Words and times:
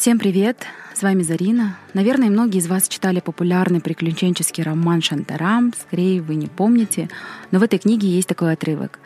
Всем 0.00 0.18
привет! 0.18 0.64
С 0.94 1.02
вами 1.02 1.22
Зарина. 1.22 1.76
Наверное, 1.92 2.30
многие 2.30 2.56
из 2.56 2.68
вас 2.68 2.88
читали 2.88 3.20
популярный 3.20 3.82
приключенческий 3.82 4.62
роман 4.62 5.02
«Шантарам». 5.02 5.74
Скорее, 5.78 6.22
вы 6.22 6.36
не 6.36 6.46
помните. 6.46 7.10
Но 7.50 7.58
в 7.58 7.62
этой 7.62 7.78
книге 7.78 8.08
есть 8.08 8.26
такой 8.26 8.54
отрывок. 8.54 8.98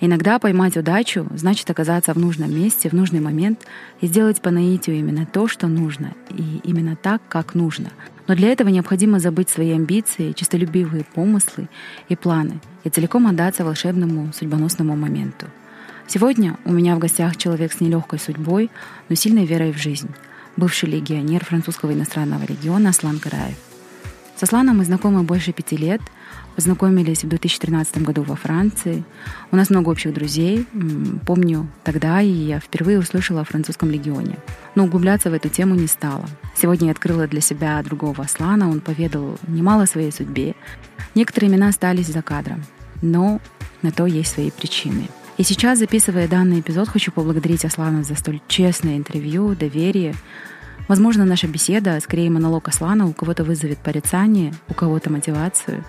Иногда 0.00 0.38
поймать 0.38 0.76
удачу 0.76 1.26
значит 1.36 1.70
оказаться 1.70 2.12
в 2.12 2.18
нужном 2.18 2.54
месте 2.54 2.90
в 2.90 2.92
нужный 2.92 3.20
момент 3.20 3.66
и 4.02 4.06
сделать 4.06 4.42
по 4.42 4.50
наитию 4.50 4.96
именно 4.96 5.24
то, 5.24 5.48
что 5.48 5.68
нужно, 5.68 6.12
и 6.28 6.60
именно 6.64 6.96
так, 6.96 7.22
как 7.30 7.54
нужно. 7.54 7.88
Но 8.26 8.34
для 8.34 8.52
этого 8.52 8.68
необходимо 8.68 9.20
забыть 9.20 9.48
свои 9.48 9.70
амбиции, 9.70 10.32
чистолюбивые 10.32 11.04
помыслы 11.14 11.70
и 12.10 12.14
планы 12.14 12.60
и 12.84 12.90
целиком 12.90 13.26
отдаться 13.26 13.64
волшебному 13.64 14.34
судьбоносному 14.34 14.96
моменту. 14.96 15.46
Сегодня 16.06 16.58
у 16.66 16.72
меня 16.72 16.94
в 16.94 16.98
гостях 16.98 17.38
человек 17.38 17.72
с 17.72 17.80
нелегкой 17.80 18.18
судьбой, 18.18 18.70
но 19.08 19.14
сильной 19.14 19.46
верой 19.46 19.72
в 19.72 19.78
жизнь— 19.78 20.10
бывший 20.56 20.88
легионер 20.88 21.44
французского 21.44 21.92
иностранного 21.92 22.44
региона 22.44 22.90
Аслан 22.90 23.18
Караев. 23.18 23.56
С 24.36 24.42
Асланом 24.42 24.78
мы 24.78 24.84
знакомы 24.84 25.22
больше 25.22 25.52
пяти 25.52 25.76
лет, 25.76 26.00
познакомились 26.56 27.22
в 27.22 27.28
2013 27.28 28.02
году 28.02 28.22
во 28.22 28.34
Франции. 28.34 29.04
У 29.52 29.56
нас 29.56 29.70
много 29.70 29.90
общих 29.90 30.12
друзей. 30.12 30.66
Помню, 31.26 31.68
тогда 31.84 32.20
и 32.20 32.28
я 32.28 32.58
впервые 32.58 32.98
услышала 32.98 33.42
о 33.42 33.44
французском 33.44 33.90
легионе. 33.90 34.36
Но 34.74 34.84
углубляться 34.84 35.30
в 35.30 35.34
эту 35.34 35.48
тему 35.48 35.74
не 35.74 35.86
стала. 35.86 36.26
Сегодня 36.56 36.86
я 36.88 36.92
открыла 36.92 37.26
для 37.28 37.40
себя 37.40 37.80
другого 37.82 38.24
Аслана. 38.24 38.68
Он 38.68 38.80
поведал 38.80 39.38
немало 39.46 39.84
о 39.84 39.86
своей 39.86 40.10
судьбе. 40.10 40.54
Некоторые 41.14 41.50
имена 41.50 41.68
остались 41.68 42.08
за 42.08 42.22
кадром. 42.22 42.64
Но 43.00 43.40
на 43.82 43.92
то 43.92 44.06
есть 44.06 44.32
свои 44.32 44.50
причины— 44.50 45.08
и 45.42 45.44
сейчас, 45.44 45.80
записывая 45.80 46.28
данный 46.28 46.60
эпизод, 46.60 46.88
хочу 46.88 47.10
поблагодарить 47.10 47.64
Аслана 47.64 48.04
за 48.04 48.14
столь 48.14 48.40
честное 48.46 48.96
интервью, 48.96 49.56
доверие. 49.56 50.14
Возможно, 50.86 51.24
наша 51.24 51.48
беседа, 51.48 51.98
скорее 51.98 52.30
монолог 52.30 52.68
Аслана, 52.68 53.08
у 53.08 53.12
кого-то 53.12 53.42
вызовет 53.42 53.78
порицание, 53.78 54.54
у 54.68 54.74
кого-то 54.74 55.10
мотивацию. 55.10 55.84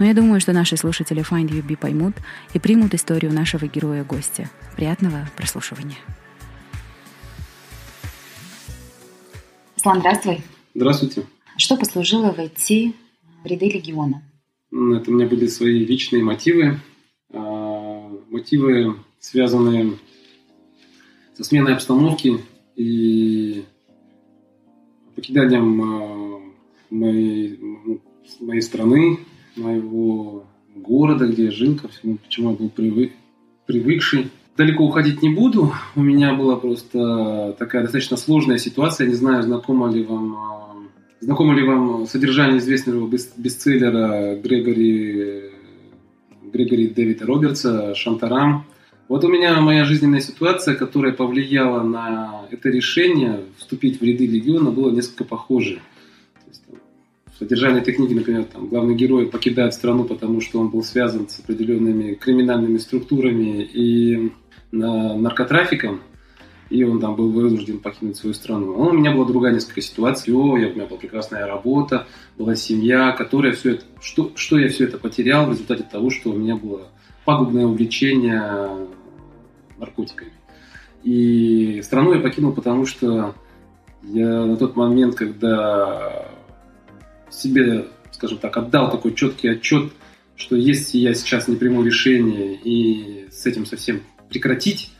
Но 0.00 0.04
я 0.04 0.14
думаю, 0.14 0.40
что 0.40 0.52
наши 0.52 0.76
слушатели 0.76 1.22
Find 1.24 1.48
Be 1.48 1.76
поймут 1.76 2.16
и 2.54 2.58
примут 2.58 2.92
историю 2.92 3.32
нашего 3.32 3.66
героя-гостя. 3.68 4.50
Приятного 4.74 5.28
прослушивания. 5.36 5.98
Аслан, 9.76 10.00
здравствуй. 10.00 10.42
Здравствуйте. 10.74 11.22
Что 11.56 11.76
послужило 11.76 12.32
войти 12.32 12.96
в 13.44 13.46
ряды 13.46 13.66
легиона? 13.66 14.24
Это 14.72 15.12
у 15.12 15.14
меня 15.14 15.28
были 15.28 15.46
свои 15.46 15.84
личные 15.86 16.24
мотивы. 16.24 16.80
Мотивы, 18.38 18.94
связанные 19.18 19.94
со 21.34 21.42
сменой 21.42 21.74
обстановки 21.74 22.38
и 22.76 23.64
покиданием 25.16 25.82
э, 25.82 26.38
моей, 26.90 27.58
моей 28.38 28.62
страны, 28.62 29.18
моего 29.56 30.44
города, 30.76 31.26
где 31.26 31.46
я 31.46 31.50
жил, 31.50 31.76
ко 31.76 31.88
всему, 31.88 32.18
к 32.18 32.28
чему 32.28 32.50
я 32.52 32.56
был 32.56 32.68
привык, 32.68 33.12
привыкший. 33.66 34.30
Далеко 34.56 34.84
уходить 34.84 35.20
не 35.20 35.30
буду. 35.30 35.72
У 35.96 36.00
меня 36.00 36.34
была 36.34 36.54
просто 36.54 37.56
такая 37.58 37.82
достаточно 37.82 38.16
сложная 38.16 38.58
ситуация. 38.58 39.06
Я 39.06 39.10
не 39.10 39.16
знаю, 39.16 39.42
знакомо 39.42 39.90
ли 39.90 40.04
вам, 40.04 40.34
э, 40.34 41.24
знакомо 41.24 41.54
ли 41.54 41.66
вам 41.66 42.06
содержание 42.06 42.58
известного 42.58 43.04
бестселлера 43.08 44.36
Грегори 44.36 45.57
Григори 46.52 46.88
Дэвида 46.88 47.26
Робертса, 47.26 47.94
Шантарам. 47.94 48.64
Вот 49.08 49.24
у 49.24 49.28
меня 49.28 49.60
моя 49.60 49.84
жизненная 49.84 50.20
ситуация, 50.20 50.74
которая 50.74 51.12
повлияла 51.12 51.82
на 51.82 52.46
это 52.50 52.68
решение 52.68 53.40
вступить 53.56 54.00
в 54.00 54.04
ряды 54.04 54.26
легиона, 54.26 54.70
была 54.70 54.90
несколько 54.90 55.24
похожей. 55.24 55.80
Содержание 57.38 57.80
этой 57.80 57.94
книги, 57.94 58.14
например, 58.14 58.44
там, 58.44 58.66
главный 58.68 58.96
герой 58.96 59.26
покидает 59.26 59.72
страну, 59.72 60.04
потому 60.04 60.40
что 60.40 60.58
он 60.58 60.68
был 60.68 60.82
связан 60.82 61.28
с 61.28 61.38
определенными 61.38 62.14
криминальными 62.14 62.78
структурами 62.78 63.62
и 63.62 64.32
наркотрафиком 64.72 66.00
и 66.70 66.84
он 66.84 67.00
там 67.00 67.16
был 67.16 67.30
вынужден 67.30 67.78
покинуть 67.78 68.16
свою 68.16 68.34
страну. 68.34 68.76
Но 68.76 68.90
у 68.90 68.92
меня 68.92 69.12
была 69.12 69.24
другая 69.24 69.54
несколько 69.54 69.80
ситуаций. 69.80 70.32
У 70.32 70.56
меня 70.56 70.86
была 70.86 70.98
прекрасная 70.98 71.46
работа, 71.46 72.06
была 72.36 72.54
семья, 72.56 73.12
которая 73.12 73.52
все 73.52 73.74
это... 73.74 73.84
Что, 74.00 74.32
что 74.34 74.58
я 74.58 74.68
все 74.68 74.84
это 74.84 74.98
потерял 74.98 75.46
в 75.46 75.50
результате 75.50 75.82
того, 75.82 76.10
что 76.10 76.30
у 76.30 76.36
меня 76.36 76.56
было 76.56 76.88
пагубное 77.24 77.66
увлечение 77.66 78.88
наркотиками. 79.78 80.32
И 81.04 81.80
страну 81.82 82.14
я 82.14 82.20
покинул, 82.20 82.52
потому 82.52 82.84
что 82.84 83.34
я 84.02 84.44
на 84.44 84.56
тот 84.56 84.76
момент, 84.76 85.14
когда 85.14 86.28
себе, 87.30 87.86
скажем 88.10 88.38
так, 88.38 88.56
отдал 88.56 88.90
такой 88.90 89.14
четкий 89.14 89.48
отчет, 89.48 89.92
что 90.36 90.56
если 90.56 90.98
я 90.98 91.14
сейчас 91.14 91.48
не 91.48 91.56
приму 91.56 91.82
решение 91.82 92.54
и 92.54 93.28
с 93.30 93.46
этим 93.46 93.66
совсем 93.66 94.02
прекратить, 94.28 94.92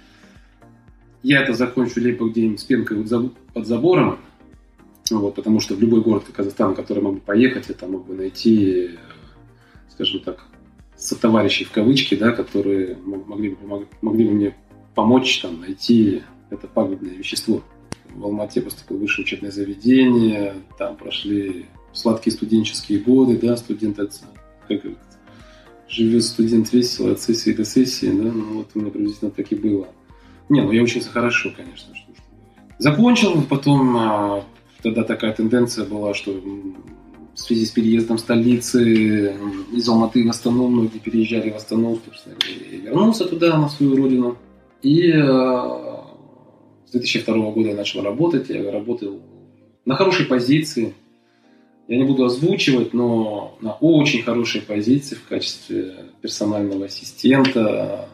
я 1.29 1.43
это 1.43 1.53
закончу 1.53 2.01
либо 2.01 2.27
где-нибудь 2.27 2.59
с 2.59 2.65
пенкой 2.65 3.05
под 3.53 3.67
забором, 3.67 4.19
вот, 5.11 5.35
потому 5.35 5.61
что 5.61 5.75
в 5.75 5.81
любой 5.81 6.01
город 6.01 6.25
Казахстана, 6.33 6.73
в 6.73 6.77
который 6.77 7.03
могу 7.03 7.19
поехать, 7.19 7.69
я 7.69 7.75
там 7.75 7.93
могу 7.93 8.15
найти, 8.15 8.93
скажем 9.91 10.21
так, 10.21 10.47
сотоварищей 10.97 11.67
в 11.67 11.71
кавычки, 11.71 12.15
да, 12.15 12.33
которые 12.33 12.97
могли 13.05 13.51
бы, 13.51 13.87
могли 14.01 14.25
бы 14.27 14.33
мне 14.33 14.57
помочь 14.95 15.41
там, 15.41 15.61
найти 15.61 16.23
это 16.49 16.67
пагубное 16.67 17.13
вещество. 17.13 17.63
В 18.15 18.25
Алмате 18.25 18.63
поступил 18.63 18.97
высшее 18.97 19.27
учебное 19.27 19.51
заведение, 19.51 20.55
там 20.79 20.97
прошли 20.97 21.67
сладкие 21.93 22.33
студенческие 22.33 23.01
годы, 23.01 23.37
да, 23.37 23.55
студент, 23.59 23.99
как 24.67 24.81
живет 25.89 26.25
студент 26.25 26.73
весело 26.73 27.13
от 27.13 27.21
сессии 27.21 27.51
до 27.51 27.67
сессии, 27.67 28.07
да, 28.07 28.33
ну 28.33 28.55
вот 28.55 28.71
у 28.75 28.81
меня 28.81 28.91
приблизительно 28.91 29.31
так 29.31 29.53
и 29.53 29.57
было. 29.57 29.89
Не, 30.49 30.63
ну 30.63 30.73
я 30.73 30.83
учился 30.83 31.11
хорошо, 31.11 31.53
конечно. 31.55 31.95
Закончил, 32.79 33.43
потом 33.43 33.97
а, 33.97 34.45
тогда 34.83 35.03
такая 35.05 35.33
тенденция 35.33 35.85
была, 35.85 36.15
что 36.15 36.33
в 36.33 37.39
связи 37.41 37.67
с 37.67 37.71
переездом 37.71 38.19
столицы 38.19 39.35
из 39.73 39.89
Алматы 39.89 40.25
в 40.25 40.31
Астану, 40.31 40.69
многие 40.69 40.99
переезжали 40.99 41.51
в 41.51 41.57
Астану, 41.57 41.99
собственно, 42.05 42.37
и 42.49 42.79
вернулся 42.79 43.27
туда, 43.27 43.59
на 43.59 43.69
свою 43.69 43.97
родину. 43.97 44.37
И 44.83 45.11
а, 45.13 46.05
с 46.87 46.93
2002 46.93 47.51
года 47.51 47.69
я 47.69 47.75
начал 47.75 48.03
работать, 48.03 48.49
я 48.49 48.71
работал 48.71 49.21
на 49.85 49.95
хорошей 49.97 50.27
позиции, 50.27 50.95
я 51.89 51.97
не 51.97 52.05
буду 52.05 52.25
озвучивать, 52.25 52.93
но 52.93 53.57
на 53.61 53.73
очень 53.73 54.23
хорошей 54.23 54.61
позиции 54.61 55.15
в 55.15 55.27
качестве 55.27 55.95
персонального 56.21 56.85
ассистента, 56.85 58.09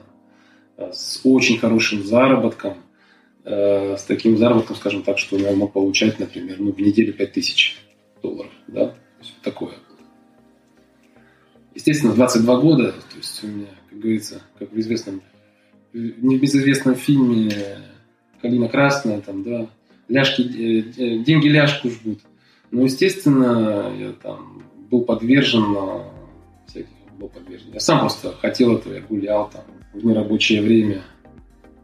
с 0.76 1.20
очень 1.24 1.58
хорошим 1.58 2.04
заработком, 2.04 2.74
э, 3.44 3.96
с 3.96 4.02
таким 4.04 4.36
заработком, 4.36 4.76
скажем 4.76 5.02
так, 5.02 5.18
что 5.18 5.36
я 5.36 5.52
мог 5.52 5.72
получать, 5.72 6.18
например, 6.18 6.56
ну, 6.58 6.72
в 6.72 6.80
неделю 6.80 7.12
5000 7.12 7.78
долларов, 8.22 8.52
да, 8.68 8.86
то 8.88 8.96
есть 9.20 9.34
такое. 9.42 9.74
Естественно, 11.74 12.14
22 12.14 12.60
года, 12.60 12.92
то 12.92 13.16
есть 13.16 13.42
у 13.42 13.48
меня, 13.48 13.66
как 13.90 13.98
говорится, 13.98 14.42
как 14.58 14.72
в 14.72 14.78
известном, 14.78 15.22
в 15.92 16.24
небезызвестном 16.24 16.94
фильме 16.94 17.50
калина 18.40 18.68
красная, 18.68 19.20
там, 19.20 19.42
да, 19.42 19.68
ляжки, 20.08 20.42
э, 20.42 20.92
э, 20.96 21.18
деньги 21.18 21.48
ляжку 21.48 21.90
жгут. 21.90 22.20
Но, 22.70 22.82
естественно, 22.82 23.92
я 23.96 24.12
там 24.12 24.62
был 24.90 25.02
подвержен 25.02 25.76
всяких, 26.66 26.88
был 27.18 27.28
подвержен. 27.28 27.72
Я 27.72 27.80
сам 27.80 28.00
просто 28.00 28.32
хотел 28.32 28.76
этого, 28.76 28.94
я 28.94 29.00
гулял 29.00 29.50
там 29.50 29.62
в 29.92 30.04
нерабочее 30.04 30.62
время. 30.62 31.02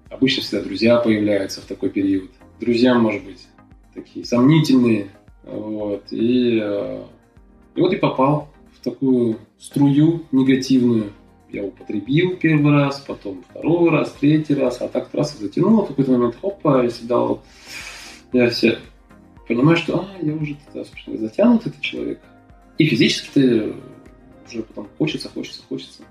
Обычно 0.08 0.42
всегда 0.42 0.62
друзья 0.64 0.98
появляются 0.98 1.60
в 1.60 1.64
такой 1.64 1.90
период. 1.90 2.30
Друзья, 2.60 2.94
может 2.94 3.24
быть, 3.24 3.46
такие 3.94 4.24
сомнительные. 4.24 5.08
Вот. 5.44 6.04
И, 6.10 6.58
и 6.58 7.80
вот 7.80 7.92
и 7.92 7.96
попал 7.96 8.48
в 8.76 8.84
такую 8.84 9.38
струю 9.58 10.24
негативную 10.32 11.12
я 11.52 11.64
употребил 11.64 12.36
первый 12.36 12.72
раз, 12.72 13.00
потом 13.00 13.42
второй 13.50 13.90
раз, 13.90 14.12
третий 14.20 14.54
раз, 14.54 14.80
а 14.80 14.88
так 14.88 15.08
раз 15.12 15.36
затянуло 15.36 15.84
в 15.84 15.88
какой-то 15.88 16.12
момент, 16.12 16.36
опа, 16.42 16.82
я 16.82 16.90
себя 16.90 17.38
я 18.32 18.50
все 18.50 18.78
понимаю, 19.48 19.76
что 19.76 20.00
а, 20.00 20.24
я 20.24 20.32
уже 20.34 20.56
затянут 21.18 21.66
этот 21.66 21.80
человек. 21.80 22.20
И 22.78 22.86
физически 22.86 23.28
ты 23.34 23.72
уже 24.52 24.62
потом 24.62 24.88
хочется, 24.98 25.28
хочется, 25.28 25.62
хочется. 25.68 26.02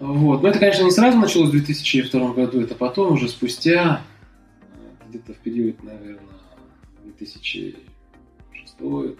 Вот. 0.00 0.42
Но 0.42 0.48
это, 0.48 0.58
конечно, 0.58 0.84
не 0.84 0.90
сразу 0.90 1.18
началось 1.18 1.48
в 1.48 1.52
2002 1.52 2.32
году, 2.32 2.60
это 2.60 2.74
потом, 2.74 3.14
уже 3.14 3.28
спустя, 3.28 4.02
где-то 5.08 5.34
в 5.34 5.38
период, 5.38 5.82
наверное, 5.82 6.20
2006 7.04 7.76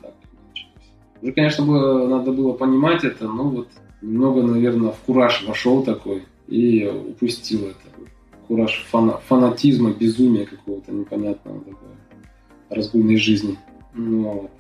так 0.01 0.15
началось. 0.49 0.93
Уже, 1.21 1.33
конечно, 1.33 1.67
было, 1.67 2.07
надо 2.07 2.33
было 2.33 2.53
понимать 2.53 3.05
это, 3.05 3.27
но 3.27 3.45
вот 3.49 3.69
немного, 4.03 4.43
наверное, 4.43 4.93
в 4.93 4.99
кураж 5.01 5.45
вошел 5.47 5.83
такой 5.83 6.25
и 6.47 6.87
упустил 6.87 7.67
это. 7.67 7.79
Кураж 8.47 8.87
фана, 8.91 9.19
фанатизма, 9.27 9.93
безумия 9.93 10.47
какого-то 10.47 10.93
непонятного 10.93 11.61
такого, 11.61 11.97
разгульной 12.71 13.17
жизни. 13.17 13.59
Ну, 13.95 14.23
вот. 14.23 14.51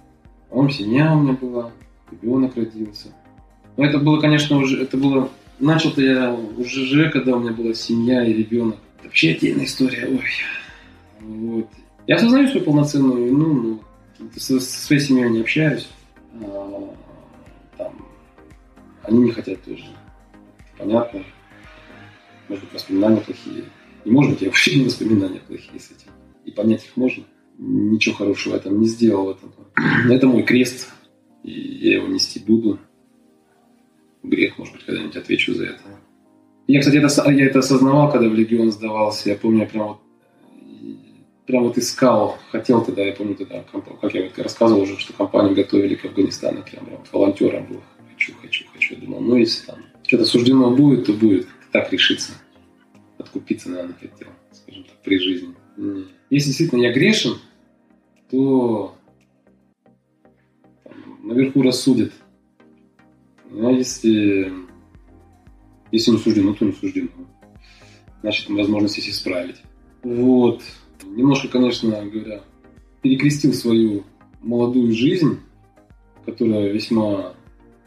А 0.51 0.55
он 0.55 0.71
семья 0.71 1.15
у 1.15 1.21
меня 1.21 1.33
была, 1.35 1.71
ребенок 2.11 2.57
родился. 2.57 3.15
Но 3.79 3.85
это 3.85 3.99
было, 3.99 4.21
конечно, 4.21 4.59
уже, 4.59 4.83
это 4.83 4.97
было, 4.97 5.31
начал-то 5.61 6.03
я 6.03 6.35
уже 6.35 6.85
же, 6.85 7.11
когда 7.11 7.37
у 7.37 7.39
меня 7.39 7.53
была 7.53 7.73
семья 7.75 8.27
и 8.27 8.33
ребенок. 8.33 8.77
Это 8.99 9.05
вообще 9.05 9.31
отдельная 9.31 9.67
история, 9.67 10.09
ой. 10.09 10.25
Вот. 11.21 11.69
Я 12.09 12.17
осознаю 12.17 12.49
свою 12.49 12.65
полноценную 12.65 13.27
вину, 13.27 13.55
но 14.19 14.31
со, 14.37 14.59
со 14.59 14.87
своей 14.87 15.01
семьей 15.01 15.31
не 15.31 15.41
общаюсь. 15.43 15.89
А, 16.43 17.93
они 19.05 19.21
не 19.21 19.31
хотят 19.31 19.63
тоже. 19.63 19.85
Понятно. 20.77 21.23
Может 22.49 22.65
быть, 22.65 22.75
воспоминания 22.75 23.21
плохие. 23.21 23.65
И 24.05 24.11
может 24.11 24.33
быть, 24.33 24.43
я 24.43 24.49
вообще 24.49 24.75
не 24.75 24.87
воспоминания 24.87 25.41
плохие 25.47 25.79
с 25.79 25.93
этим. 25.93 26.11
И 26.45 26.51
понять 26.51 26.85
их 26.85 26.97
можно. 26.97 27.23
Ничего 27.59 28.17
хорошего 28.17 28.55
я 28.55 28.61
там 28.61 28.81
не 28.81 28.89
сделал 28.89 29.27
в 29.27 29.31
этом. 29.31 29.55
Это 30.11 30.27
мой 30.27 30.43
крест. 30.43 30.93
И 31.45 31.53
я 31.53 31.95
его 31.95 32.09
нести 32.09 32.41
буду. 32.41 32.81
Грех, 34.29 34.59
может 34.59 34.75
быть, 34.75 34.85
когда-нибудь 34.85 35.17
отвечу 35.17 35.55
за 35.55 35.67
это. 35.67 35.81
Я, 36.67 36.81
кстати, 36.81 36.97
это, 36.97 37.31
я 37.31 37.47
это 37.47 37.61
осознавал, 37.61 38.13
когда 38.13 38.29
в 38.29 38.35
Легион 38.35 38.71
сдавался. 38.71 39.31
Я 39.31 39.37
помню, 39.37 39.61
я 39.61 39.67
прям 39.67 39.89
вот 39.89 39.99
прям 41.49 41.65
вот 41.65 41.79
искал, 41.79 42.39
хотел 42.53 42.85
тогда, 42.85 43.03
я 43.03 43.15
помню 43.15 43.35
тогда, 43.35 43.65
как 44.03 44.15
я 44.15 44.25
вот 44.25 44.39
рассказывал 44.39 44.83
уже, 44.83 44.99
что 44.99 45.15
компанию 45.15 45.55
готовили 45.55 45.95
к 45.95 46.05
Афганистану, 46.05 46.63
прям, 46.63 46.85
прям 46.85 47.03
волонтером 47.11 47.67
был. 47.67 47.81
Хочу, 48.11 48.35
хочу, 48.43 48.67
хочу. 48.73 48.95
Я 48.95 49.01
думал, 49.01 49.21
ну 49.21 49.37
если 49.37 49.65
там 49.65 49.79
что-то 50.07 50.27
суждено 50.27 50.71
будет, 50.77 51.07
то 51.07 51.15
будет. 51.15 51.49
Так 51.73 51.91
решиться. 51.93 52.33
Откупиться, 53.17 53.71
наверное, 53.71 53.95
хотел, 53.95 54.29
скажем 54.53 54.85
так, 54.85 55.03
при 55.03 55.19
жизни. 55.19 55.55
Если 56.29 56.49
действительно 56.49 56.83
я 56.83 56.93
грешен, 56.93 57.39
то 58.31 58.95
там, 60.85 60.95
наверху 61.23 61.63
рассудят. 61.63 62.13
А 63.51 63.71
если, 63.71 64.53
если 65.91 66.11
не 66.11 66.19
суждено, 66.19 66.55
то 66.55 66.65
не 66.65 66.73
суждено. 66.73 67.09
Значит, 68.21 68.49
возможность 68.51 68.97
есть 68.97 69.11
исправить. 69.11 69.57
Вот. 70.03 70.63
Немножко, 71.05 71.49
конечно 71.49 72.05
говоря, 72.05 72.43
перекрестил 73.03 73.53
свою 73.53 74.05
молодую 74.41 74.93
жизнь, 74.93 75.39
которая 76.27 76.73
весьма 76.73 77.35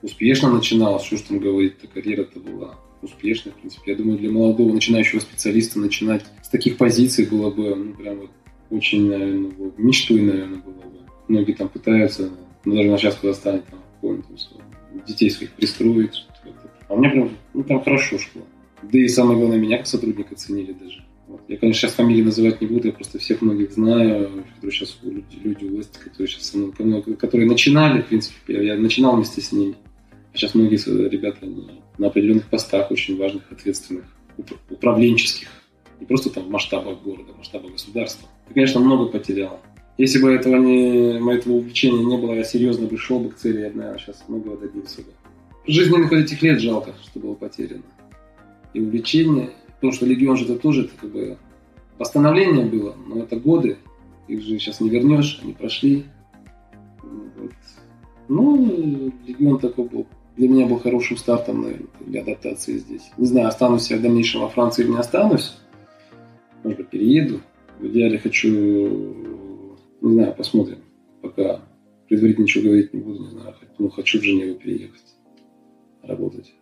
успешно 0.02 0.52
начиналась, 0.52 1.04
что 1.04 1.18
ж 1.18 1.22
там 1.22 1.40
говорить, 1.40 1.78
то 1.80 1.88
карьера-то 1.88 2.40
была 2.40 2.76
успешной, 3.02 3.54
в 3.54 3.58
принципе. 3.58 3.92
Я 3.92 3.98
думаю, 3.98 4.18
для 4.18 4.32
молодого 4.32 4.74
начинающего 4.74 5.20
специалиста 5.20 5.80
начинать 5.80 6.26
с 6.44 6.50
таких 6.50 6.78
позиций 6.78 7.26
было 7.26 7.50
бы, 7.50 7.76
ну, 7.76 7.94
прям 7.94 8.20
вот 8.20 8.32
очень, 8.70 9.10
наверное, 9.10 9.52
мечтой, 9.78 10.22
наверное, 10.22 10.60
было 10.60 10.74
бы. 10.74 11.00
Многие 11.28 11.54
там 11.54 11.70
пытаются, 11.70 12.30
ну, 12.66 12.76
даже 12.76 12.90
на 12.90 12.98
сейчас 12.98 13.16
в 13.16 13.22
Казахстане, 13.22 13.64
там, 13.70 13.80
помню, 14.02 14.24
там, 14.24 14.38
детей 15.08 15.30
своих 15.30 15.52
пристроить. 15.54 16.26
А 16.88 16.96
мне 16.96 17.10
прям, 17.10 17.30
ну, 17.54 17.64
прям 17.64 17.84
хорошо 17.84 18.18
шло. 18.18 18.42
Да 18.84 19.00
и 19.00 19.08
самое 19.08 19.38
главное, 19.38 19.58
меня 19.58 19.78
как 19.78 19.88
сотрудника 19.88 20.36
ценили 20.36 20.74
даже. 20.74 21.04
Вот. 21.28 21.42
Я, 21.48 21.58
конечно, 21.58 21.82
сейчас 21.82 21.96
фамилии 21.96 22.24
называть 22.24 22.60
не 22.60 22.68
буду, 22.68 22.88
я 22.88 22.94
просто 22.94 23.20
всех 23.20 23.42
многих 23.42 23.72
знаю, 23.72 24.44
которые 24.56 24.72
сейчас 24.72 25.00
люди, 25.02 25.38
люди 25.42 25.66
власти, 25.66 25.98
которые 25.98 26.28
сейчас 26.28 26.48
со 26.48 26.58
мной, 26.58 26.74
которые 27.16 27.48
начинали, 27.48 28.02
в 28.02 28.08
принципе, 28.08 28.54
я, 28.54 28.62
я 28.62 28.76
начинал 28.76 29.16
вместе 29.16 29.40
с 29.40 29.52
ними. 29.52 29.76
Сейчас 30.34 30.56
многие 30.56 30.78
ребята 31.10 31.46
на 31.98 32.08
определенных 32.08 32.48
постах, 32.48 32.92
очень 32.92 33.18
важных, 33.18 33.50
ответственных, 33.52 34.06
управленческих. 34.70 35.48
Не 36.00 36.06
просто 36.06 36.30
там 36.30 36.44
в 36.46 36.50
масштабах 36.50 37.02
города, 37.02 37.32
в 37.34 37.38
масштабах 37.38 37.72
государства. 37.74 38.28
Ты, 38.48 38.54
конечно, 38.54 38.82
много 38.82 39.06
потерял. 39.06 39.62
Если 39.98 40.22
бы 40.22 40.32
этого, 40.32 40.56
не, 40.58 41.18
этого 41.36 41.54
увлечения 41.54 42.04
не 42.04 42.18
было, 42.18 42.34
я 42.34 42.44
серьезно 42.44 42.88
бы 42.88 42.98
шел 42.98 43.20
бы 43.20 43.30
к 43.30 43.36
цели, 43.36 43.62
я, 43.62 43.72
наверное, 43.72 44.00
сейчас 44.00 44.24
многого 44.28 44.58
добился 44.58 45.02
бы. 45.02 45.10
Жизненных 45.68 46.12
этих 46.12 46.42
лет 46.42 46.60
жалко, 46.60 46.94
что 47.04 47.20
было 47.20 47.36
потеряно. 47.36 47.84
И 48.74 48.80
увлечение, 48.80 49.52
потому 49.76 49.94
что 49.94 50.06
Легион 50.06 50.38
же 50.38 50.46
это 50.46 50.56
тоже 50.56 50.86
это 50.86 50.94
как 51.00 51.12
бы 51.12 51.38
восстановление 52.00 52.66
было, 52.66 52.96
но 53.08 53.22
это 53.22 53.36
годы, 53.36 53.78
их 54.28 54.42
же 54.42 54.58
сейчас 54.58 54.80
не 54.80 54.90
вернешь, 54.90 55.40
они 55.44 55.54
прошли. 55.54 56.06
Вот. 57.04 57.52
Ну, 58.28 59.12
Легион 59.28 59.60
такой 59.60 59.86
был 59.86 60.08
для 60.38 60.50
меня 60.50 60.66
был 60.66 60.80
хорошим 60.80 61.18
стартом, 61.18 61.62
наверное, 61.62 61.88
для 62.00 62.22
адаптации 62.22 62.78
здесь. 62.78 63.12
Не 63.18 63.28
знаю, 63.28 63.48
останусь 63.48 63.92
я 63.92 63.98
в 63.98 64.02
дальнейшем 64.02 64.42
во 64.42 64.50
Франции 64.50 64.84
или 64.84 64.92
не 64.92 64.98
останусь. 64.98 65.58
Может 66.64 66.80
быть, 66.80 66.90
перееду. 66.90 67.42
В 67.80 67.86
идеале 67.88 68.18
хочу, 68.18 69.16
не 70.02 70.14
знаю, 70.16 70.36
посмотрим. 70.36 70.80
Пока 71.22 71.62
предварительно 72.08 72.44
ничего 72.44 72.66
говорить 72.66 72.94
не 72.94 73.02
буду, 73.02 73.24
не 73.24 73.30
знаю. 73.30 73.56
Но 73.78 73.90
хочу 73.90 74.20
в 74.20 74.24
Женеву 74.24 74.56
переехать, 74.56 75.16
работать. 76.04 76.54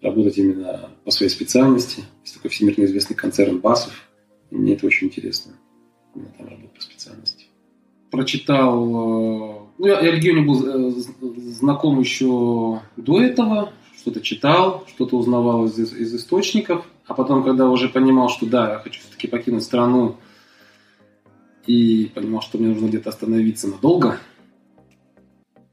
Работать 0.00 0.38
именно 0.38 0.90
по 1.04 1.10
своей 1.10 1.30
специальности. 1.30 2.04
Есть 2.22 2.34
такой 2.36 2.50
всемирно 2.50 2.84
известный 2.84 3.14
концерн 3.14 3.60
БАСов. 3.60 4.08
И 4.50 4.56
мне 4.56 4.74
это 4.74 4.86
очень 4.86 5.08
интересно. 5.08 5.52
Именно 6.14 6.32
там 6.38 6.48
работать 6.48 6.74
по 6.74 6.82
специальности. 6.82 7.46
Прочитал 8.10 8.84
э, 8.84 9.64
ну, 9.78 9.86
я, 9.86 10.00
я 10.00 10.12
Легионе 10.12 10.42
был 10.42 10.66
э, 10.66 10.90
знаком 11.50 11.98
еще 11.98 12.80
до 12.96 13.20
этого, 13.20 13.72
что-то 13.98 14.20
читал, 14.20 14.84
что-то 14.88 15.16
узнавал 15.16 15.66
из, 15.66 15.78
из 15.78 16.14
источников, 16.14 16.86
а 17.06 17.14
потом, 17.14 17.42
когда 17.42 17.68
уже 17.68 17.88
понимал, 17.88 18.28
что 18.28 18.46
да, 18.46 18.72
я 18.72 18.78
хочу 18.78 19.00
все-таки 19.00 19.26
покинуть 19.26 19.64
страну, 19.64 20.16
и 21.66 22.10
понимал, 22.14 22.42
что 22.42 22.58
мне 22.58 22.68
нужно 22.68 22.88
где-то 22.88 23.10
остановиться 23.10 23.68
надолго, 23.68 24.18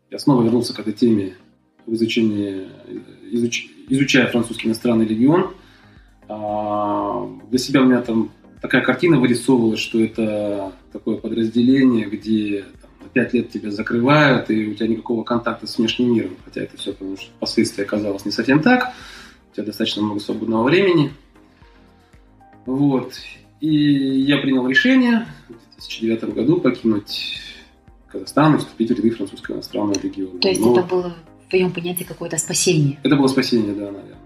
я 0.10 0.20
снова 0.20 0.44
вернулся 0.44 0.74
к 0.74 0.80
этой 0.80 0.94
теме 0.94 1.36
в 1.86 1.94
изучении, 1.94 2.68
изуч, 3.32 3.68
изучая 3.90 4.28
французский 4.28 4.68
иностранный 4.68 5.06
легион. 5.06 5.54
А, 6.28 7.30
для 7.50 7.60
себя 7.60 7.82
у 7.82 7.86
меня 7.86 8.02
там 8.02 8.32
такая 8.62 8.82
картина 8.82 9.20
вырисовывалась, 9.20 9.80
что 9.80 10.00
это 10.00 10.74
такое 10.92 11.18
подразделение, 11.18 12.08
где 12.08 12.66
пять 13.14 13.34
лет 13.34 13.50
тебя 13.50 13.72
закрывают, 13.72 14.50
и 14.50 14.68
у 14.68 14.74
тебя 14.74 14.88
никакого 14.88 15.24
контакта 15.24 15.68
с 15.68 15.78
внешним 15.78 16.14
миром. 16.14 16.38
Хотя 16.46 16.62
это 16.62 16.78
все, 16.78 16.94
потому 16.94 17.18
что 17.18 17.28
впоследствии 17.32 17.84
оказалось 17.84 18.26
не 18.26 18.32
совсем 18.32 18.62
так. 18.62 18.94
У 19.52 19.56
тебя 19.56 19.66
достаточно 19.66 20.02
много 20.02 20.20
свободного 20.20 20.64
времени. 20.64 21.12
Вот. 22.66 23.14
И 23.60 23.70
я 23.70 24.38
принял 24.38 24.68
решение 24.68 25.26
2009 25.88 26.34
году 26.34 26.60
покинуть 26.60 27.40
Казахстан 28.08 28.56
и 28.56 28.58
вступить 28.60 28.92
в 28.92 28.96
ряды 28.96 29.10
французского 29.12 29.56
иностранного 29.56 30.00
региона. 30.00 30.40
То 30.40 30.50
есть 30.50 30.62
Но... 30.62 30.74
это 30.74 30.84
было 30.84 31.16
в 31.46 31.50
твоем 31.50 31.72
понятии 31.72 32.04
какое-то 32.04 32.38
спасение? 32.38 33.00
Это 33.04 33.16
было 33.16 33.28
спасение, 33.28 33.74
да, 33.74 33.86
наверное, 33.86 34.18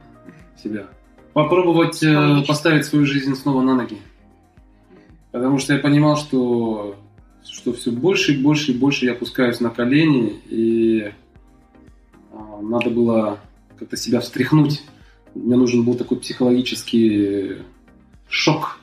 себя. 0.62 0.88
Попробовать 1.34 2.02
э, 2.02 2.44
поставить 2.48 2.86
свою 2.86 3.06
жизнь 3.06 3.36
снова 3.36 3.62
на 3.62 3.76
ноги. 3.76 3.98
Потому 5.32 5.58
что 5.60 5.74
я 5.74 5.80
понимал, 5.80 6.16
что 6.18 6.96
что 7.44 7.74
все 7.74 7.92
больше 7.92 8.34
и 8.34 8.38
больше 8.38 8.72
и 8.72 8.78
больше 8.78 9.06
я 9.06 9.14
опускаюсь 9.14 9.60
на 9.60 9.70
колени, 9.70 10.40
и 10.50 11.12
а, 12.32 12.62
надо 12.62 12.90
было 12.90 13.40
как-то 13.78 13.98
себя 13.98 14.20
встряхнуть. 14.20 14.84
Мне 15.34 15.56
нужен 15.56 15.84
был 15.84 15.96
такой 15.96 16.20
психологический 16.20 17.58
шок. 18.30 18.80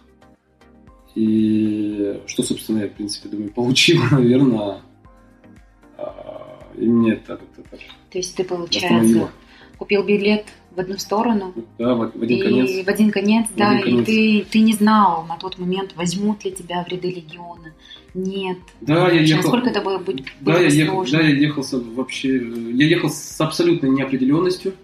И 1.14 2.21
что, 2.26 2.42
собственно, 2.42 2.81
я, 2.81 2.88
в 2.88 2.92
принципе, 2.92 3.28
думаю, 3.28 3.50
получил, 3.54 4.02
наверное, 4.11 4.81
и 6.76 6.87
мне 6.87 7.12
это, 7.12 7.35
это, 7.35 7.45
это 7.57 7.83
То 8.11 8.19
есть 8.19 8.35
ты, 8.35 8.45
получается, 8.45 9.31
купил 9.76 10.02
билет 10.04 10.47
в 10.75 10.81
одну 10.81 10.97
сторону. 10.97 11.54
Да, 11.78 11.95
в, 11.95 12.12
в 12.12 12.23
один 12.23 12.38
и 12.38 12.42
конец. 12.42 12.87
В 12.87 12.88
один 12.88 13.11
конец, 13.11 13.47
в 13.49 13.57
да. 13.57 13.71
Один 13.71 13.83
конец. 13.83 14.09
И 14.09 14.40
ты, 14.42 14.50
ты 14.50 14.61
не 14.61 14.73
знал 14.73 15.25
на 15.26 15.37
тот 15.37 15.59
момент, 15.59 15.95
возьмут 15.97 16.45
ли 16.45 16.52
тебя 16.52 16.85
в 16.85 16.88
ряды 16.88 17.11
легиона. 17.11 17.73
Нет. 18.14 18.59
Да, 18.81 19.11
я 19.11 19.21
ехал. 19.21 19.42
Насколько 19.42 19.71
это 19.71 19.81
было, 19.83 19.99
было 19.99 20.16
да, 20.40 20.59
я 20.59 20.69
ехал, 20.69 20.95
сложно? 20.95 21.19
да, 21.19 21.25
я 21.25 21.35
ехал 21.35 21.62
с, 21.62 21.73
вообще. 21.73 22.37
Я 22.38 22.87
ехал 22.87 23.11
с 23.11 23.40
абсолютной 23.40 23.90
неопределенностью. 23.90 24.75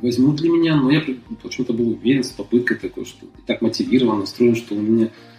Возьмут 0.00 0.40
ли 0.40 0.48
меня, 0.48 0.76
но 0.76 0.90
я 0.90 1.02
почему-то 1.42 1.72
был 1.72 1.90
уверен, 1.90 2.24
с 2.24 2.30
попыткой 2.30 2.76
такой, 2.76 3.04
что 3.04 3.26
так 3.46 3.62
мотивирован, 3.62 4.20
настроен, 4.20 4.56
что 4.56 4.74
у 4.74 4.80
меня 4.80 5.06
а, 5.06 5.31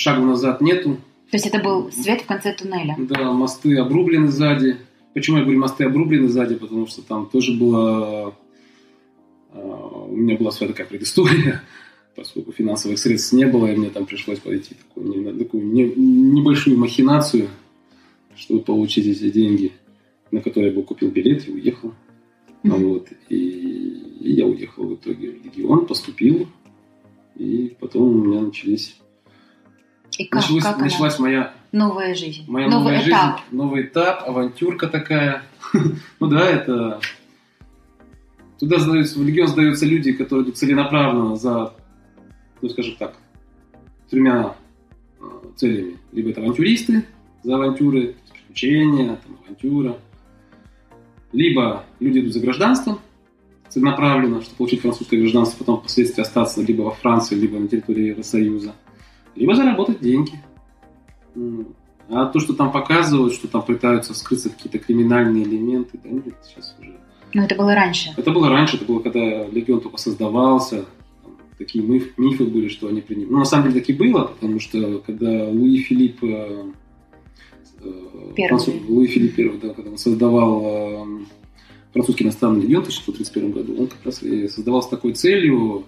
шагу 0.00 0.24
назад 0.24 0.60
нету. 0.60 0.96
То 1.30 1.36
есть 1.36 1.46
это 1.46 1.62
был 1.62 1.92
свет 1.92 2.22
в 2.22 2.26
конце 2.26 2.52
туннеля? 2.52 2.96
Да, 2.98 3.32
мосты 3.32 3.76
обрублены 3.76 4.28
сзади. 4.28 4.78
Почему 5.14 5.38
я 5.38 5.42
говорю 5.44 5.60
мосты 5.60 5.84
обрублены 5.84 6.28
сзади? 6.28 6.56
Потому 6.56 6.86
что 6.86 7.02
там 7.02 7.26
тоже 7.26 7.52
было... 7.52 8.34
А, 9.52 9.58
у 9.58 10.16
меня 10.16 10.36
была 10.36 10.50
своя 10.50 10.72
такая 10.72 10.86
предыстория, 10.86 11.62
поскольку 12.16 12.52
финансовых 12.52 12.98
средств 12.98 13.32
не 13.32 13.46
было, 13.46 13.66
и 13.66 13.76
мне 13.76 13.90
там 13.90 14.06
пришлось 14.06 14.38
пойти 14.38 14.74
такую, 14.74 15.36
такую 15.36 15.64
небольшую 15.66 16.78
махинацию, 16.78 17.48
чтобы 18.36 18.62
получить 18.62 19.06
эти 19.06 19.30
деньги, 19.30 19.72
на 20.30 20.40
которые 20.40 20.72
я 20.72 20.76
бы 20.76 20.82
купил 20.82 21.10
билет 21.10 21.48
и 21.48 21.52
уехал. 21.52 21.92
Mm-hmm. 22.62 22.84
Вот. 22.84 23.08
И, 23.28 23.36
и 24.20 24.32
я 24.32 24.46
уехал 24.46 24.84
в 24.84 24.94
итоге 24.94 25.30
в 25.30 25.44
регион, 25.44 25.86
поступил, 25.86 26.48
и 27.40 27.74
потом 27.80 28.02
у 28.02 28.24
меня 28.24 28.42
начались 28.42 29.00
и 30.18 30.26
как, 30.26 30.42
началась, 30.42 30.64
как 30.64 30.78
началась 30.78 31.18
моя 31.18 31.54
новая 31.72 32.14
жизнь, 32.14 32.44
моя 32.46 32.68
новый 32.68 32.92
новая 32.92 33.08
этап. 33.08 33.38
жизнь, 33.38 33.56
новый 33.56 33.82
этап, 33.84 34.28
авантюрка 34.28 34.88
такая. 34.88 35.42
ну 36.20 36.26
да, 36.26 36.46
это 36.46 37.00
туда 38.58 38.78
сдаются, 38.78 39.18
в 39.18 39.26
легион 39.26 39.48
сдаются 39.48 39.86
люди, 39.86 40.12
которые 40.12 40.44
идут 40.44 40.58
целенаправленно 40.58 41.36
за, 41.36 41.72
ну 42.60 42.68
скажем 42.68 42.96
так, 42.98 43.16
тремя 44.10 44.54
э, 45.20 45.24
целями. 45.56 45.96
Либо 46.12 46.30
это 46.30 46.42
авантюристы 46.42 47.06
за 47.42 47.54
авантюры, 47.54 48.16
приключения, 48.30 49.16
там, 49.16 49.38
авантюра. 49.44 49.96
Либо 51.32 51.84
люди 52.00 52.18
идут 52.18 52.34
за 52.34 52.40
гражданством, 52.40 53.00
целенаправленно, 53.70 54.42
чтобы 54.42 54.56
получить 54.58 54.82
французское 54.82 55.20
гражданство, 55.20 55.58
потом 55.58 55.80
впоследствии 55.80 56.20
остаться 56.20 56.60
либо 56.62 56.82
во 56.82 56.90
Франции, 56.90 57.34
либо 57.34 57.58
на 57.58 57.68
территории 57.68 58.08
Евросоюза 58.08 58.74
либо 59.34 59.54
заработать 59.54 60.00
деньги. 60.00 60.32
А 62.08 62.26
то, 62.26 62.40
что 62.40 62.54
там 62.54 62.72
показывают, 62.72 63.32
что 63.32 63.46
там 63.48 63.62
пытаются 63.62 64.14
скрыться 64.14 64.50
какие-то 64.50 64.78
криминальные 64.78 65.44
элементы, 65.44 65.98
да 66.02 66.10
нет, 66.10 66.34
сейчас 66.44 66.76
уже. 66.80 66.96
Но 67.32 67.44
это 67.44 67.54
было 67.54 67.74
раньше. 67.74 68.12
Это 68.16 68.32
было 68.32 68.48
раньше, 68.48 68.76
это 68.76 68.84
было 68.84 68.98
когда 68.98 69.46
легион 69.46 69.80
только 69.80 69.96
создавался, 69.98 70.86
там, 71.22 71.36
такие 71.56 71.84
миф, 71.84 72.18
мифы 72.18 72.44
были, 72.44 72.66
что 72.66 72.88
они 72.88 73.00
приняли. 73.00 73.26
Ну, 73.26 73.38
на 73.38 73.44
самом 73.44 73.68
деле 73.68 73.80
так 73.80 73.88
и 73.88 73.92
было, 73.92 74.24
потому 74.24 74.58
что 74.58 74.98
когда 75.06 75.48
Луи 75.48 75.78
Филипп, 75.78 76.24
э, 76.24 76.72
э 77.84 78.46
француз, 78.48 78.74
Луи 78.88 79.06
Филипп 79.06 79.38
I, 79.38 79.60
да, 79.62 79.72
когда 79.72 79.92
он 79.92 79.98
создавал 79.98 80.62
э, 80.64 81.04
французский 81.92 82.24
иностранный 82.24 82.62
легион 82.62 82.84
в 82.84 82.88
1931 82.88 83.52
году, 83.52 83.82
он 83.82 83.86
как 83.88 84.04
раз 84.04 84.22
и 84.22 84.48
создавал 84.48 84.82
с 84.82 84.88
такой 84.88 85.12
целью 85.12 85.84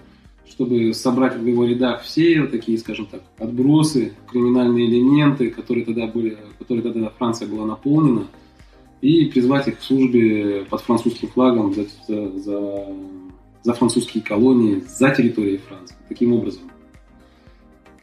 чтобы 0.53 0.93
собрать 0.93 1.37
в 1.37 1.47
его 1.47 1.65
рядах 1.65 2.03
все 2.03 2.47
такие, 2.47 2.77
скажем 2.77 3.07
так, 3.07 3.23
отбросы, 3.39 4.13
криминальные 4.31 4.87
элементы, 4.87 5.51
которые 5.51 5.87
тогда 5.87 6.07
были, 6.07 6.37
которые 6.59 6.83
тогда 6.83 7.09
Франция 7.11 7.49
была 7.49 7.65
наполнена, 7.65 8.27
и 9.01 9.27
призвать 9.27 9.69
их 9.69 9.79
к 9.79 9.83
службе 9.83 10.67
под 10.69 10.81
французским 10.83 11.29
флагом 11.29 11.75
за, 11.75 11.87
за, 12.07 12.39
за, 12.39 12.87
за 13.63 13.73
французские 13.73 14.23
колонии 14.23 14.85
за 14.87 15.11
территорией 15.11 15.59
Франции. 15.59 15.97
Таким 16.09 16.35
образом, 16.35 16.71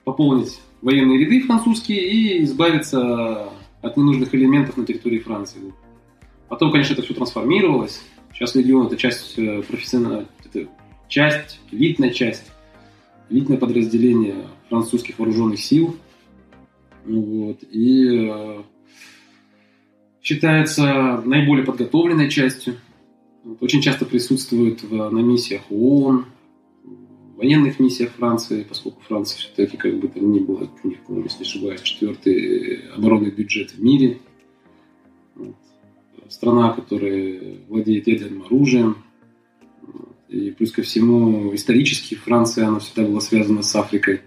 пополнить 0.04 0.60
военные 0.82 1.20
ряды 1.20 1.42
французские 1.42 2.10
и 2.10 2.44
избавиться 2.44 3.50
от 3.82 3.96
ненужных 3.96 4.34
элементов 4.34 4.76
на 4.76 4.86
территории 4.86 5.20
Франции. 5.20 5.60
Потом, 6.50 6.72
конечно, 6.72 6.94
это 6.94 7.04
все 7.04 7.14
трансформировалось. 7.14 8.02
Сейчас 8.34 8.56
легион 8.56 8.88
это 8.88 8.98
часть 8.98 9.38
э, 9.38 9.62
профессиональной, 9.62 10.26
часть, 11.08 11.60
элитная 11.72 12.10
часть, 12.10 12.52
элитное 13.30 13.58
подразделение 13.58 14.36
французских 14.70 15.20
вооруженных 15.20 15.60
сил. 15.60 15.96
Вот, 17.06 17.64
и 17.72 18.30
э, 18.30 18.64
считается 20.22 21.22
наиболее 21.26 21.66
подготовленной 21.66 22.30
частью. 22.30 22.76
Вот, 23.44 23.62
очень 23.62 23.82
часто 23.82 24.06
присутствует 24.06 24.84
в, 24.84 25.10
на 25.10 25.20
миссиях 25.20 25.62
ООН, 25.70 26.26
военных 27.36 27.80
миссиях 27.80 28.12
Франции, 28.12 28.66
поскольку 28.68 29.02
Франция 29.08 29.40
все-таки, 29.40 29.78
как 29.78 29.98
бы 29.98 30.08
там 30.08 30.32
ни 30.32 30.40
было, 30.40 30.70
у 30.84 30.88
них, 30.88 30.98
если 31.08 31.40
не 31.40 31.50
ошибаюсь, 31.50 31.82
четвертый 31.82 32.90
оборонный 32.96 33.32
бюджет 33.32 33.72
в 33.72 33.82
мире. 33.82 34.20
Страна, 36.30 36.72
которая 36.72 37.58
владеет 37.68 38.08
ядерным 38.08 38.44
оружием, 38.44 38.98
и 40.30 40.52
плюс 40.52 40.72
ко 40.72 40.84
всему, 40.84 41.54
исторически 41.56 42.16
Франция, 42.16 42.68
она 42.68 42.80
всегда 42.80 43.04
была 43.04 43.20
связана 43.20 43.64
с 43.64 43.76
Африкой. 43.76 44.22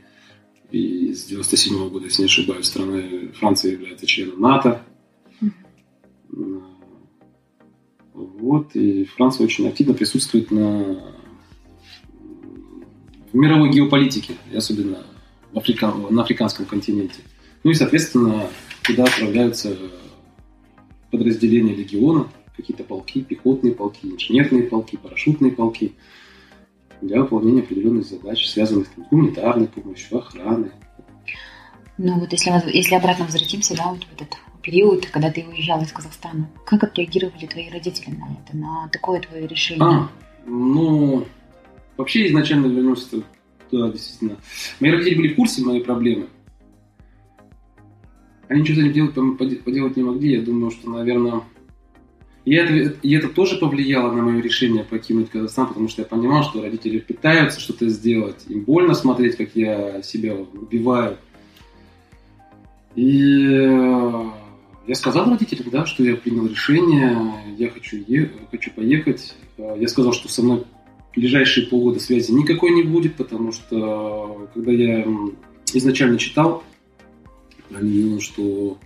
И 0.73 1.15
с 1.15 1.27
97 1.27 1.77
-го 1.77 1.91
года, 1.91 2.07
если 2.07 2.23
не 2.23 2.27
ошибаюсь, 2.27 2.67
страной 2.67 3.31
Франция 3.39 3.73
является 3.73 4.07
членом 4.07 4.41
НАТО. 4.41 4.83
Вот, 8.15 8.75
и 8.75 9.05
Франция 9.05 9.45
очень 9.45 9.69
активно 9.69 9.95
присутствует 9.95 10.51
на 10.51 11.13
в 13.33 13.37
мировой 13.37 13.71
геополитике, 13.71 14.35
и 14.53 14.57
особенно 14.57 14.99
в 15.53 15.59
Африка... 15.59 15.93
на 16.11 16.23
африканском 16.23 16.67
континенте. 16.67 17.21
Ну 17.65 17.71
и, 17.71 17.75
соответственно, 17.75 18.49
туда 18.83 19.05
отправляются 19.05 19.77
подразделения 21.13 21.75
легиона– 21.75 22.29
какие-то 22.57 22.85
полки, 22.85 23.23
пехотные 23.23 23.75
полки, 23.75 24.07
инженерные 24.07 24.65
полки, 24.65 24.97
парашютные 24.97 25.53
полки 25.53 25.93
для 27.01 27.21
выполнения 27.21 27.63
определенных 27.63 28.07
задач, 28.07 28.47
связанных 28.47 28.87
с 28.89 29.11
гуманитарной 29.11 29.67
помощью, 29.69 30.19
охраной. 30.19 30.71
Ну 31.99 32.19
вот 32.19 32.33
если, 32.33 32.51
если 32.75 32.95
обратно 32.95 33.25
возвратимся, 33.25 33.77
да, 33.77 33.89
вот 33.89 34.05
в 34.05 34.13
этот 34.15 34.37
период, 34.63 35.07
когда 35.07 35.31
ты 35.31 35.45
уезжал 35.45 35.83
из 35.83 35.93
Казахстана, 35.93 36.49
как 36.65 36.85
отреагировали 36.85 37.47
твои 37.47 37.71
родители 37.71 38.11
на 38.11 38.39
это, 38.39 38.57
на 38.57 38.89
такое 38.89 39.21
твое 39.21 39.47
решение? 39.47 39.85
А, 39.85 40.11
ну, 40.47 41.27
вообще 41.97 42.29
изначально 42.29 42.67
вернулся 42.67 43.23
туда, 43.71 43.91
действительно. 43.91 44.37
Мои 44.81 44.91
родители 44.91 45.17
были 45.17 45.33
в 45.33 45.37
курсе 45.37 45.63
моей 45.63 45.83
проблемы. 45.83 46.29
Они 48.53 48.61
ничего 48.61 48.83
за 48.83 48.89
не 48.89 49.57
поделать 49.57 49.97
не 49.97 50.03
могли. 50.03 50.35
Я 50.35 50.43
думаю, 50.43 50.71
что, 50.71 50.91
наверное, 50.91 51.41
и 52.45 52.55
это, 52.55 52.99
и 53.01 53.15
это 53.15 53.29
тоже 53.29 53.57
повлияло 53.57 54.13
на 54.13 54.23
мое 54.23 54.43
решение 54.43 54.85
покинуть 54.85 55.31
Казахстан, 55.31 55.69
потому 55.69 55.89
что 55.89 56.03
я 56.03 56.07
понимал, 56.07 56.43
что 56.43 56.61
родители 56.61 56.99
пытаются 56.99 57.59
что-то 57.59 57.89
сделать. 57.89 58.45
Им 58.49 58.65
больно 58.65 58.93
смотреть, 58.93 59.37
как 59.37 59.57
я 59.57 60.03
себя 60.03 60.35
убиваю. 60.35 61.17
И 62.95 63.43
э, 63.43 64.25
я 64.87 64.95
сказал 64.97 65.31
родителям, 65.31 65.71
да, 65.71 65.87
что 65.87 66.05
я 66.05 66.15
принял 66.17 66.47
решение, 66.47 67.57
я 67.57 67.71
хочу, 67.71 68.05
е- 68.07 68.33
хочу 68.51 68.71
поехать. 68.73 69.35
Э, 69.57 69.77
я 69.81 69.89
сказал, 69.89 70.13
что 70.13 70.29
со 70.29 70.43
мной 70.43 70.65
ближайшие 71.17 71.69
полгода 71.69 72.01
связи 72.01 72.33
никакой 72.33 72.73
не 72.73 72.83
будет, 72.83 73.15
потому 73.15 73.53
что 73.53 74.51
когда 74.53 74.73
я 74.73 75.07
изначально 75.73 76.19
читал, 76.19 76.63
видел, 77.81 78.21
что 78.21 78.79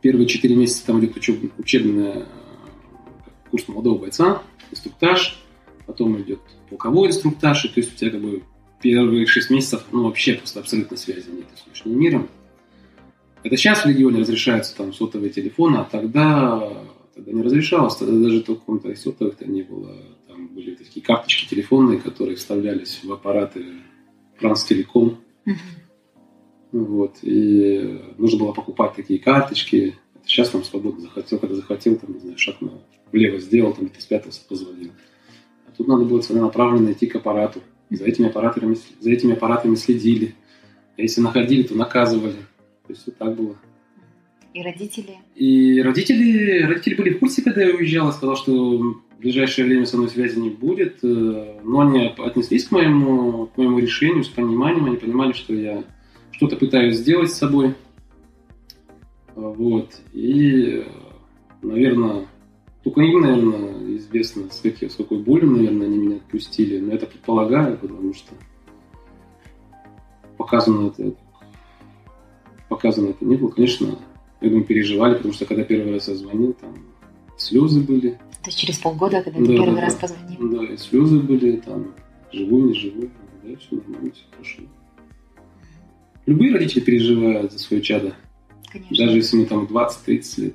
Первые 0.00 0.26
четыре 0.26 0.56
месяца 0.56 0.86
там 0.86 1.00
идет 1.00 1.16
учеб, 1.16 1.52
учебный 1.58 2.12
э, 2.14 2.24
курс 3.50 3.68
молодого 3.68 3.98
бойца, 3.98 4.42
инструктаж, 4.70 5.38
потом 5.86 6.18
идет 6.22 6.40
полковой 6.70 7.08
инструктаж, 7.08 7.66
и 7.66 7.68
то 7.68 7.80
есть 7.80 7.92
у 7.92 7.96
тебя 7.96 8.10
как 8.10 8.22
бы 8.22 8.42
первые 8.80 9.26
шесть 9.26 9.50
месяцев, 9.50 9.84
ну, 9.92 10.04
вообще 10.04 10.34
просто 10.34 10.60
абсолютно 10.60 10.96
связи 10.96 11.28
нет 11.28 11.46
с 11.54 11.66
внешним 11.66 12.00
миром. 12.00 12.28
Это 13.42 13.56
сейчас 13.58 13.84
в 13.84 13.88
регионе 13.88 14.20
разрешаются 14.20 14.74
там 14.74 14.94
сотовые 14.94 15.30
телефоны, 15.30 15.76
а 15.76 15.84
тогда, 15.84 16.86
тогда 17.14 17.32
не 17.32 17.42
разрешалось, 17.42 17.96
тогда 17.96 18.16
даже 18.16 18.40
только 18.40 18.94
сотовых-то 18.96 19.44
не 19.46 19.62
было. 19.62 19.96
Там 20.28 20.48
были 20.48 20.76
такие 20.76 21.04
карточки 21.04 21.46
телефонные, 21.46 21.98
которые 21.98 22.36
вставлялись 22.36 23.00
в 23.02 23.12
аппараты 23.12 23.66
Франс-Телеком. 24.38 25.18
Uh-huh. 25.44 25.54
Вот. 26.72 27.18
И 27.22 28.00
нужно 28.18 28.40
было 28.40 28.52
покупать 28.52 28.94
такие 28.94 29.18
карточки. 29.18 29.96
Сейчас 30.24 30.50
там 30.50 30.62
свободно 30.64 31.00
захотел, 31.00 31.38
когда 31.38 31.56
захотел, 31.56 31.96
там, 31.96 32.14
не 32.14 32.20
знаю, 32.20 32.38
шаг 32.38 32.60
на 32.60 32.72
влево 33.12 33.38
сделал, 33.38 33.72
там, 33.72 33.90
с 33.98 34.06
пятого 34.06 34.32
позвонил. 34.48 34.90
А 35.66 35.72
тут 35.76 35.88
надо 35.88 36.04
было 36.04 36.20
целенаправленно 36.20 36.92
идти 36.92 37.06
к 37.06 37.16
аппарату 37.16 37.60
За 37.90 38.04
этими 38.04 38.28
аппаратами, 38.28 38.76
за 39.00 39.10
этими 39.10 39.32
аппаратами 39.32 39.74
следили. 39.74 40.34
А 40.96 41.02
если 41.02 41.20
находили, 41.20 41.62
то 41.64 41.74
наказывали. 41.74 42.36
То 42.86 42.92
есть 42.92 43.06
вот 43.06 43.16
так 43.16 43.36
было. 43.36 43.56
И 44.52 44.62
родители? 44.62 45.16
И 45.36 45.80
родители, 45.80 46.62
родители 46.62 46.94
были 46.94 47.10
в 47.10 47.20
курсе, 47.20 47.42
когда 47.42 47.62
я 47.62 47.74
уезжал, 47.74 48.06
я 48.06 48.12
сказал, 48.12 48.36
что 48.36 48.78
в 48.78 49.20
ближайшее 49.20 49.64
время 49.64 49.86
со 49.86 49.96
мной 49.96 50.08
связи 50.08 50.38
не 50.38 50.50
будет. 50.50 50.98
Э, 51.04 51.60
но 51.62 51.80
они 51.80 52.12
отнеслись 52.18 52.64
к 52.64 52.72
моему, 52.72 53.46
к 53.46 53.56
моему 53.56 53.78
решению 53.78 54.24
с 54.24 54.28
пониманием. 54.28 54.86
Они 54.86 54.96
понимали, 54.96 55.32
что 55.32 55.54
я 55.54 55.84
что-то 56.40 56.56
пытаюсь 56.56 56.96
сделать 56.96 57.30
с 57.30 57.34
собой. 57.34 57.74
Вот. 59.34 59.94
И, 60.14 60.86
наверное, 61.60 62.28
только 62.82 63.02
им, 63.02 63.20
наверное, 63.20 63.98
известно, 63.98 64.50
с, 64.50 64.60
каких, 64.60 64.90
с 64.90 64.94
какой 64.94 65.18
болью, 65.18 65.50
наверное, 65.50 65.86
они 65.86 65.98
меня 65.98 66.16
отпустили. 66.16 66.78
Но 66.80 66.94
это 66.94 67.04
предполагаю, 67.04 67.76
потому 67.76 68.14
что 68.14 68.32
показано 70.38 70.88
это, 70.88 71.14
показано 72.70 73.10
это 73.10 73.22
не 73.26 73.36
было. 73.36 73.50
Конечно, 73.50 73.98
я 74.40 74.48
думаю, 74.48 74.64
переживали, 74.64 75.16
потому 75.16 75.34
что 75.34 75.44
когда 75.44 75.62
первый 75.62 75.92
раз 75.92 76.08
я 76.08 76.14
звонил, 76.14 76.54
там 76.54 76.74
слезы 77.36 77.82
были. 77.82 78.12
То 78.12 78.46
есть 78.46 78.58
через 78.58 78.78
полгода, 78.78 79.22
когда 79.22 79.40
да, 79.40 79.44
ты 79.44 79.52
первый 79.58 79.74
да, 79.74 79.80
раз 79.82 79.94
позвонил? 79.94 80.52
Да, 80.52 80.64
и 80.72 80.78
слезы 80.78 81.20
были, 81.20 81.56
там, 81.58 81.88
живой, 82.32 82.62
не 82.62 82.72
живой. 82.72 83.10
Да, 83.42 83.56
все 83.58 83.76
нормально, 83.76 84.10
все 84.12 84.24
хорошо. 84.30 84.62
Любые 86.30 86.52
родители 86.52 86.78
переживают 86.78 87.50
за 87.50 87.58
свое 87.58 87.82
чадо. 87.82 88.14
Конечно. 88.70 88.96
Даже 88.98 89.16
если 89.16 89.36
ему 89.36 89.46
там 89.46 89.64
20-30 89.64 90.40
лет. 90.40 90.54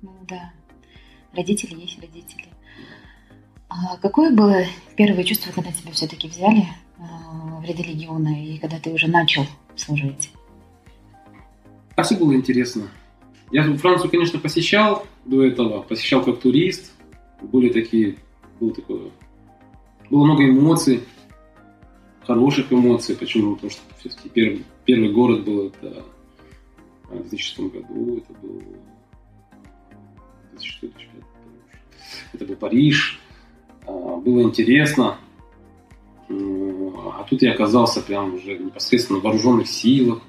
Ну 0.00 0.10
да. 0.26 0.50
Родители 1.34 1.78
есть 1.78 2.00
родители. 2.00 2.46
А 3.68 3.98
какое 3.98 4.30
было 4.30 4.64
первое 4.96 5.22
чувство, 5.24 5.52
когда 5.52 5.70
тебя 5.70 5.92
все-таки 5.92 6.28
взяли 6.28 6.66
а, 6.98 7.60
в 7.60 7.64
ряды 7.64 7.82
легиона 7.82 8.42
и 8.42 8.56
когда 8.56 8.78
ты 8.78 8.90
уже 8.90 9.06
начал 9.06 9.44
служить? 9.76 10.30
А 11.96 12.02
все 12.02 12.16
было 12.16 12.34
интересно. 12.34 12.88
Я 13.50 13.64
Францию, 13.76 14.10
конечно, 14.10 14.38
посещал 14.38 15.06
до 15.26 15.44
этого, 15.44 15.82
посещал 15.82 16.24
как 16.24 16.40
турист. 16.40 16.94
Были 17.42 17.68
такие, 17.68 18.16
было 18.58 18.72
такое, 18.72 19.10
было 20.08 20.24
много 20.24 20.48
эмоций, 20.48 21.02
хороших 22.26 22.72
эмоций. 22.72 23.16
Почему? 23.16 23.54
Потому 23.54 23.70
что 23.70 23.80
все-таки 23.98 24.28
первый, 24.28 24.64
первый 24.84 25.12
город 25.12 25.44
был 25.44 25.68
это 25.68 26.04
в 27.08 27.28
2006 27.28 27.60
году, 27.72 28.18
это 28.18 28.32
был 28.40 28.62
2006, 30.52 30.92
это 32.32 32.44
был 32.44 32.56
Париж, 32.56 33.20
а, 33.86 34.16
было 34.16 34.42
интересно. 34.42 35.18
А 36.28 37.24
тут 37.28 37.42
я 37.42 37.52
оказался 37.52 38.00
прям 38.00 38.34
уже 38.34 38.56
непосредственно 38.56 39.18
в 39.18 39.22
вооруженных 39.22 39.68
силах, 39.68 40.22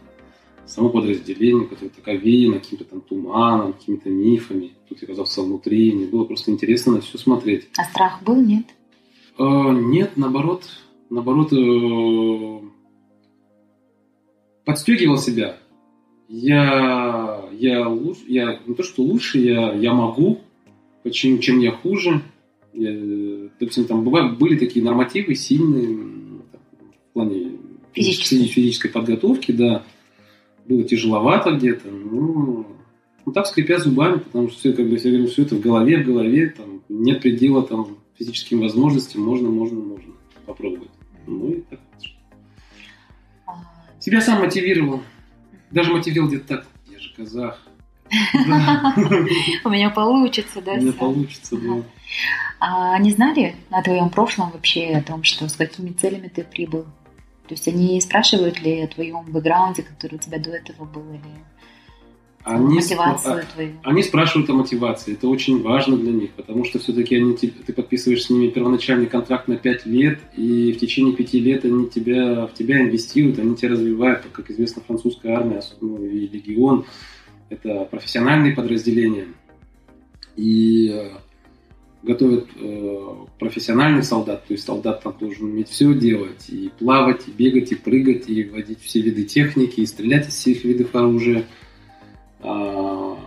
само 0.65 0.89
подразделение, 0.89 1.67
которое 1.67 1.89
так 1.89 2.07
овеяно 2.07 2.59
каким-то 2.59 2.85
там 2.85 3.01
туманом, 3.01 3.73
какими-то 3.73 4.09
мифами. 4.09 4.73
Тут 4.89 5.01
я 5.01 5.05
оказался 5.05 5.41
внутри, 5.41 5.93
мне 5.93 6.05
было 6.05 6.25
просто 6.25 6.51
интересно 6.51 6.93
на 6.93 7.01
все 7.01 7.17
смотреть. 7.17 7.69
А 7.77 7.83
страх 7.85 8.21
был, 8.23 8.35
нет? 8.35 8.65
Э, 9.37 9.43
нет, 9.43 10.17
наоборот, 10.17 10.65
наоборот, 11.13 11.53
э, 11.53 12.59
подстегивал 14.65 15.17
себя. 15.17 15.57
Я, 16.27 17.43
я, 17.51 17.87
лучше, 17.87 18.21
я 18.27 18.59
не 18.65 18.73
то, 18.73 18.83
что 18.83 19.03
лучше, 19.03 19.39
я, 19.39 19.73
я 19.73 19.93
могу, 19.93 20.41
почему, 21.03 21.37
чем 21.37 21.59
я 21.59 21.71
хуже. 21.71 22.21
Я, 22.73 22.91
допустим, 23.59 23.85
там 23.85 24.03
бывают, 24.03 24.39
были 24.39 24.57
такие 24.57 24.83
нормативы 24.83 25.35
сильные 25.35 25.95
в 25.95 27.13
плане 27.13 27.51
физической. 27.93 28.45
физической 28.45 28.89
подготовки, 28.89 29.51
да 29.51 29.83
было 30.65 30.83
тяжеловато 30.83 31.51
где-то, 31.51 31.89
ну, 31.89 32.65
ну 33.25 33.31
так 33.33 33.45
скрипя 33.45 33.77
зубами, 33.77 34.19
потому 34.19 34.47
что 34.47 34.57
все, 34.57 34.73
как 34.73 34.89
бы, 34.89 34.95
я 34.95 35.11
говорю, 35.11 35.27
все 35.27 35.43
это 35.43 35.55
в 35.55 35.59
голове, 35.59 36.01
в 36.01 36.07
голове, 36.07 36.53
там, 36.57 36.81
нет 36.89 37.21
предела 37.21 37.61
там 37.63 37.97
физическим 38.17 38.61
возможностям, 38.61 39.21
можно, 39.21 39.49
можно, 39.49 39.79
можно 39.79 40.13
попробовать. 40.45 40.89
Ну 41.27 41.49
и 41.49 41.61
так. 41.61 41.79
Себя 43.99 44.21
сам 44.21 44.41
мотивировал. 44.41 45.01
Даже 45.71 45.91
мотивировал 45.91 46.27
где-то 46.27 46.57
так, 46.57 46.67
я 46.91 46.99
же 46.99 47.13
казах. 47.15 47.59
У 49.63 49.69
меня 49.69 49.89
получится, 49.89 50.61
да? 50.61 50.73
У 50.73 50.81
меня 50.81 50.93
получится, 50.93 51.57
да. 51.57 51.83
А 52.59 52.95
они 52.95 53.11
знали 53.11 53.55
о 53.71 53.81
твоем 53.81 54.09
прошлом 54.09 54.51
вообще, 54.51 54.91
о 54.91 55.01
том, 55.01 55.23
что 55.23 55.47
с 55.47 55.55
какими 55.55 55.91
целями 55.91 56.27
ты 56.27 56.43
прибыл? 56.43 56.83
То 57.47 57.55
есть 57.55 57.67
они 57.67 57.99
спрашивают 58.01 58.61
ли 58.61 58.81
о 58.81 58.87
твоем 58.87 59.25
бэкграунде, 59.25 59.83
который 59.83 60.15
у 60.15 60.19
тебя 60.19 60.37
до 60.37 60.51
этого 60.51 60.85
был, 60.85 61.03
или 61.13 61.21
они, 62.43 62.75
мотивацию 62.75 63.35
спра- 63.35 63.53
твою? 63.53 63.71
Они 63.83 64.03
спрашивают 64.03 64.49
о 64.49 64.53
мотивации. 64.53 65.13
Это 65.13 65.27
очень 65.27 65.61
важно 65.61 65.97
для 65.97 66.11
них, 66.11 66.31
потому 66.31 66.65
что 66.65 66.79
все-таки 66.79 67.15
они, 67.15 67.35
ты 67.35 67.73
подписываешь 67.73 68.23
с 68.23 68.29
ними 68.29 68.49
первоначальный 68.49 69.07
контракт 69.07 69.47
на 69.47 69.55
5 69.55 69.85
лет, 69.85 70.19
и 70.35 70.73
в 70.73 70.79
течение 70.79 71.15
5 71.15 71.33
лет 71.35 71.65
они 71.65 71.87
тебя, 71.87 72.47
в 72.47 72.53
тебя 72.53 72.81
инвестируют, 72.81 73.39
они 73.39 73.55
тебя 73.55 73.71
развивают. 73.71 74.25
Как 74.31 74.51
известно, 74.51 74.81
французская 74.85 75.35
армия, 75.35 75.59
особенно 75.59 76.05
и 76.05 76.27
легион, 76.27 76.85
это 77.49 77.85
профессиональные 77.85 78.53
подразделения. 78.53 79.27
И 80.35 80.89
э, 80.89 81.11
готовят 82.03 82.47
э, 82.55 83.15
профессиональный 83.39 84.03
солдат, 84.03 84.45
то 84.45 84.53
есть 84.53 84.65
солдат 84.65 85.01
там 85.01 85.15
должен 85.19 85.45
уметь 85.45 85.69
все 85.69 85.93
делать, 85.93 86.49
и 86.49 86.69
плавать, 86.77 87.27
и 87.27 87.31
бегать, 87.31 87.71
и 87.71 87.75
прыгать, 87.75 88.29
и 88.29 88.43
водить 88.43 88.81
все 88.81 89.01
виды 89.01 89.23
техники, 89.23 89.79
и 89.79 89.85
стрелять 89.85 90.27
из 90.27 90.33
всех 90.33 90.63
видов 90.65 90.93
оружия. 90.93 91.45
А, 92.43 93.17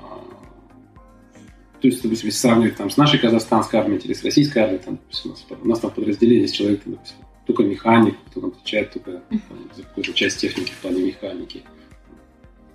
то 1.80 1.88
есть, 1.88 2.02
допустим, 2.02 2.28
если 2.28 2.38
сравнивать 2.38 2.76
там, 2.76 2.90
с 2.90 2.96
нашей 2.96 3.18
казахстанской 3.18 3.80
армией 3.80 4.00
или 4.00 4.12
с 4.12 4.24
российской 4.24 4.58
армией, 4.58 4.80
там, 4.80 4.96
допустим, 4.96 5.30
у, 5.30 5.34
нас, 5.34 5.46
у 5.62 5.68
нас 5.68 5.80
там 5.80 5.90
подразделение 5.90 6.42
есть 6.42 6.54
человек, 6.54 6.82
допустим, 6.84 7.16
только 7.46 7.62
механик, 7.62 8.16
кто 8.26 8.40
там 8.40 8.50
отвечает 8.50 8.92
только 8.92 9.22
там, 9.30 9.40
за 9.74 9.82
какую-то 9.82 10.12
часть 10.12 10.40
техники 10.40 10.72
в 10.72 10.80
плане 10.80 11.02
механики. 11.02 11.62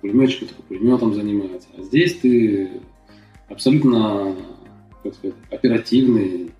Пулеметчик 0.00 0.48
только 0.48 0.62
пулеметом 0.62 1.14
занимается. 1.14 1.68
А 1.76 1.82
здесь 1.82 2.16
ты 2.16 2.70
абсолютно 3.48 4.34
как 5.02 5.14
сказать, 5.14 5.36
оперативный, 5.50 6.50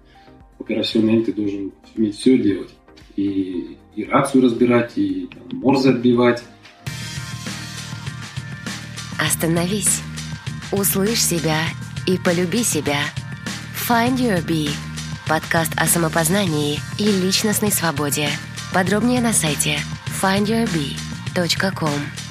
операционный, 0.59 1.23
ты 1.25 1.33
должен 1.33 1.73
уметь 1.97 2.17
все 2.17 2.39
делать. 2.39 2.71
И, 3.17 3.77
и 3.95 4.05
рацию 4.05 4.45
разбирать, 4.45 4.93
и 4.97 5.29
там, 5.29 5.59
морзы 5.59 5.91
отбивать. 5.91 6.43
Остановись. 9.43 10.03
Услышь 10.71 11.21
себя 11.21 11.59
и 12.07 12.17
полюби 12.17 12.63
себя. 12.63 13.01
Find 13.89 14.17
Your 14.17 14.41
Bee. 14.47 14.71
Подкаст 15.27 15.73
о 15.77 15.89
самопознании 15.89 16.79
и 16.97 17.07
личностной 17.07 17.73
свободе. 17.73 18.29
Подробнее 18.73 19.21
на 19.21 19.33
сайте 19.33 19.81
findyourbee.com. 20.23 22.22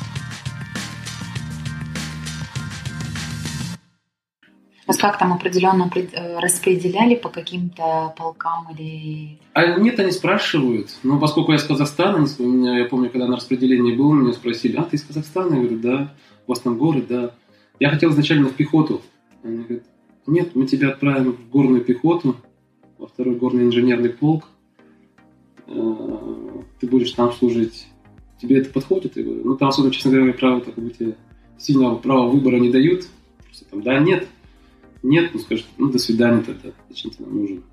как 4.97 5.17
там 5.17 5.34
определенно 5.34 5.89
э, 5.93 6.39
распределяли 6.39 7.15
по 7.15 7.30
каким-то 7.30 8.13
полкам 8.17 8.67
или... 8.71 9.39
А 9.54 9.77
нет, 9.77 9.99
они 9.99 10.12
спрашивают. 10.12 10.89
Но 11.04 11.19
поскольку 11.19 11.51
я 11.51 11.58
из 11.58 11.63
Казахстана, 11.63 12.25
меня, 12.39 12.80
я 12.80 12.86
помню, 12.86 13.10
когда 13.10 13.27
на 13.27 13.36
распределении 13.36 13.95
был, 13.95 14.13
меня 14.13 14.34
спросили, 14.34 14.77
а 14.77 14.84
ты 14.84 14.95
из 14.95 15.04
Казахстана? 15.04 15.56
Я 15.56 15.62
говорю, 15.62 15.80
да. 15.80 16.13
У 16.47 16.51
вас 16.51 16.60
там 16.60 16.77
город, 16.77 17.06
да. 17.08 17.32
Я 17.80 17.89
хотел 17.89 18.12
изначально 18.12 18.49
в 18.49 18.54
пехоту. 18.54 19.01
Они 19.43 19.58
говорят, 19.58 19.84
нет, 20.27 20.56
мы 20.56 20.65
тебя 20.65 20.89
отправим 20.89 21.34
в 21.34 21.49
горную 21.49 21.82
пехоту, 21.82 22.36
во 22.97 23.08
второй 23.08 23.36
горный 23.36 23.65
инженерный 23.65 24.10
полк. 24.10 24.45
Э, 25.67 26.62
ты 26.80 26.88
будешь 26.88 27.12
там 27.12 27.32
служить. 27.32 27.88
Тебе 28.41 28.60
это 28.60 28.71
подходит? 28.71 29.17
Я 29.17 29.23
говорю, 29.23 29.41
ну 29.45 29.56
там 29.56 29.69
особо, 29.69 29.91
честно 29.91 30.12
говоря, 30.12 30.34
право 30.34 30.62
так 30.62 30.75
бы 30.75 30.89
тебе 30.89 31.15
сильного 31.58 31.95
права 31.95 32.27
выбора 32.27 32.58
не 32.58 32.69
дают. 32.69 33.06
Просто 33.45 33.65
там, 33.65 33.82
да, 33.82 33.99
нет, 33.99 34.27
нет, 35.03 35.31
ну 35.33 35.39
скажет, 35.39 35.65
ну 35.77 35.89
до 35.89 35.99
свидания 35.99 36.41
тогда, 36.41 36.69
зачем 36.89 37.11
ты 37.11 37.23
нам 37.23 37.37
нужен? 37.37 37.63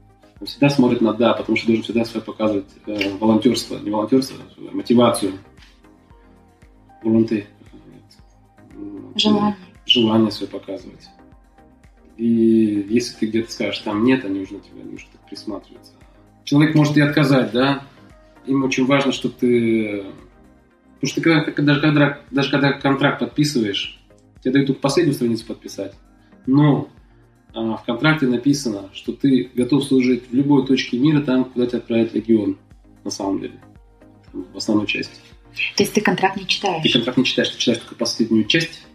Он 0.41 0.47
всегда 0.47 0.71
смотрит 0.71 1.01
на 1.01 1.13
да, 1.13 1.35
потому 1.35 1.57
что 1.57 1.67
должен 1.67 1.85
всегда 1.85 2.05
свое 2.05 2.25
показывать 2.25 2.69
э, 2.87 3.17
волонтерство, 3.19 3.79
не 3.79 3.91
волонтерство, 3.91 4.39
а 4.57 4.75
мотивацию. 4.75 5.33
Волонты. 7.03 7.47
Желание. 9.17 9.57
Желание 9.85 10.31
свое 10.31 10.51
показывать. 10.51 11.09
И 12.17 12.87
если 12.89 13.17
ты 13.17 13.27
где-то 13.27 13.51
скажешь, 13.51 13.81
там 13.81 14.05
нет, 14.05 14.25
они 14.25 14.41
уже 14.41 14.55
на 14.55 14.61
тебя 14.61 14.83
не 14.83 14.97
так 14.97 15.29
присматриваться. 15.29 15.93
Человек 16.45 16.75
может 16.75 16.97
и 16.97 17.01
отказать, 17.01 17.53
да? 17.53 17.85
Им 18.47 18.65
очень 18.65 18.87
важно, 18.87 19.13
что 19.13 19.29
ты... 19.29 20.05
Потому 21.01 21.11
что 21.13 21.21
когда, 21.21 21.45
даже, 21.63 21.81
когда, 21.81 22.19
даже 22.31 22.51
когда 22.51 22.73
контракт 22.73 23.21
подписываешь, 23.21 24.01
тебе 24.43 24.53
дают 24.53 24.67
только 24.69 24.81
последнюю 24.81 25.15
страницу 25.15 25.47
подписать. 25.47 25.95
Но 26.47 26.89
в 27.63 27.85
контракте 27.85 28.27
написано, 28.27 28.91
что 28.93 29.13
ты 29.13 29.51
готов 29.55 29.85
служить 29.85 30.25
в 30.31 30.35
любой 30.35 30.67
точке 30.67 30.99
мира, 30.99 31.21
там, 31.21 31.45
куда 31.45 31.67
тебя 31.67 31.79
отправит 31.79 32.15
легион. 32.15 32.59
на 33.05 33.11
самом 33.11 33.41
деле, 33.41 33.61
в 34.33 34.57
основной 34.57 34.87
части. 34.87 35.15
То 35.77 35.83
есть 35.83 35.95
ты 35.95 36.01
контракт 36.01 36.37
не 36.37 36.47
читаешь? 36.47 36.83
Ты 36.83 36.93
контракт 36.93 37.19
не 37.19 37.25
читаешь, 37.25 37.51
ты 37.51 37.59
читаешь 37.59 37.79
только 37.79 37.95
последнюю 37.95 38.45
часть. 38.45 38.87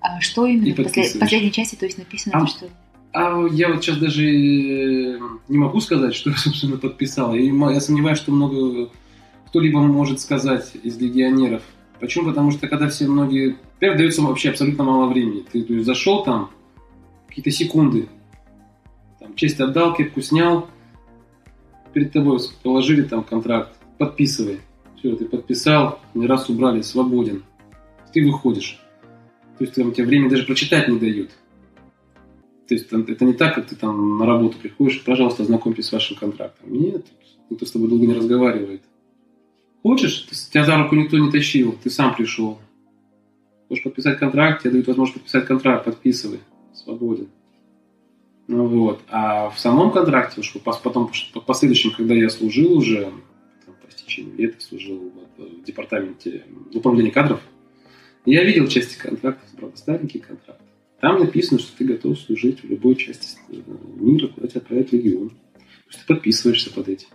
А 0.00 0.20
что 0.20 0.46
именно 0.46 0.74
в 0.74 0.76
послед... 0.76 1.18
последней 1.18 1.52
части, 1.52 1.74
то 1.74 1.84
есть 1.84 1.98
написано, 1.98 2.38
а, 2.38 2.46
что... 2.46 2.68
А 3.12 3.46
я 3.48 3.72
вот 3.72 3.84
сейчас 3.84 3.98
даже 3.98 4.22
не 4.22 5.58
могу 5.58 5.80
сказать, 5.80 6.14
что 6.14 6.30
я, 6.30 6.36
собственно, 6.36 6.76
подписал. 6.76 7.34
И 7.34 7.46
я 7.46 7.80
сомневаюсь, 7.80 8.18
что 8.18 8.32
много 8.32 8.90
кто-либо 9.48 9.80
может 9.80 10.20
сказать 10.20 10.72
из 10.82 10.98
легионеров. 10.98 11.62
Почему? 12.00 12.26
Потому 12.26 12.50
что 12.50 12.68
когда 12.68 12.88
все 12.88 13.06
многие... 13.06 13.56
Во-первых, 13.74 13.98
дается 13.98 14.22
вообще 14.22 14.50
абсолютно 14.50 14.84
мало 14.84 15.06
времени. 15.06 15.44
Ты 15.50 15.62
то 15.62 15.72
есть, 15.72 15.86
зашел 15.86 16.24
там, 16.24 16.50
какие-то 17.36 17.50
секунды, 17.50 18.08
там, 19.20 19.34
честь 19.34 19.60
отдал, 19.60 19.94
кепку 19.94 20.22
снял, 20.22 20.70
перед 21.92 22.10
тобой 22.12 22.38
положили 22.62 23.02
там 23.02 23.22
контракт, 23.24 23.76
подписывай. 23.98 24.60
Все, 24.96 25.14
ты 25.16 25.26
подписал, 25.26 26.00
не 26.14 26.26
раз 26.26 26.48
убрали, 26.48 26.80
свободен. 26.80 27.44
Ты 28.14 28.24
выходишь. 28.24 28.80
То 29.58 29.64
есть 29.64 29.74
там 29.74 29.92
тебе 29.92 30.06
время 30.06 30.30
даже 30.30 30.46
прочитать 30.46 30.88
не 30.88 30.98
дают. 30.98 31.30
То 32.68 32.74
есть 32.74 32.88
там, 32.88 33.02
это 33.02 33.24
не 33.26 33.34
так, 33.34 33.54
как 33.54 33.66
ты 33.66 33.76
там 33.76 34.16
на 34.16 34.24
работу 34.24 34.56
приходишь, 34.56 35.04
пожалуйста, 35.04 35.42
ознакомьтесь 35.42 35.86
с 35.86 35.92
вашим 35.92 36.16
контрактом. 36.16 36.72
Нет, 36.72 37.04
никто 37.50 37.66
с 37.66 37.70
тобой 37.70 37.88
долго 37.88 38.06
не 38.06 38.14
разговаривает. 38.14 38.82
Хочешь, 39.82 40.26
тебя 40.50 40.64
за 40.64 40.78
руку 40.78 40.94
никто 40.94 41.18
не 41.18 41.30
тащил, 41.30 41.76
ты 41.82 41.90
сам 41.90 42.14
пришел. 42.14 42.58
Хочешь 43.68 43.84
подписать 43.84 44.18
контракт, 44.18 44.62
тебе 44.62 44.72
дают 44.72 44.86
возможность 44.86 45.20
подписать 45.20 45.44
контракт, 45.44 45.84
подписывай, 45.84 46.40
свободен. 46.86 47.28
Ну 48.48 48.66
вот. 48.66 49.02
А 49.08 49.50
в 49.50 49.58
самом 49.58 49.90
контракте, 49.90 50.42
что 50.42 50.60
потом, 50.60 51.10
по 51.34 51.40
последующем, 51.40 51.92
когда 51.96 52.14
я 52.14 52.30
служил 52.30 52.72
уже, 52.78 53.10
там, 53.64 53.74
по 53.82 53.88
истечению 53.88 54.36
лет 54.36 54.62
служил 54.62 55.12
в, 55.36 55.42
в 55.42 55.64
департаменте 55.64 56.44
управления 56.72 57.10
кадров, 57.10 57.40
я 58.24 58.44
видел 58.44 58.68
части 58.68 58.98
контрактов, 58.98 59.48
правда, 59.56 59.76
старенький 59.76 60.20
контракт. 60.20 60.60
Там 61.00 61.20
написано, 61.20 61.58
что 61.58 61.76
ты 61.76 61.84
готов 61.84 62.18
служить 62.18 62.62
в 62.62 62.68
любой 62.68 62.94
части 62.96 63.38
э, 63.50 63.56
мира, 63.96 64.28
куда 64.28 64.48
тебя 64.48 64.60
отправят 64.60 64.88
в 64.88 64.92
регион. 64.92 65.30
То 65.30 65.36
есть 65.88 66.00
ты 66.00 66.14
подписываешься 66.14 66.72
под 66.72 66.88
этим. 66.88 67.08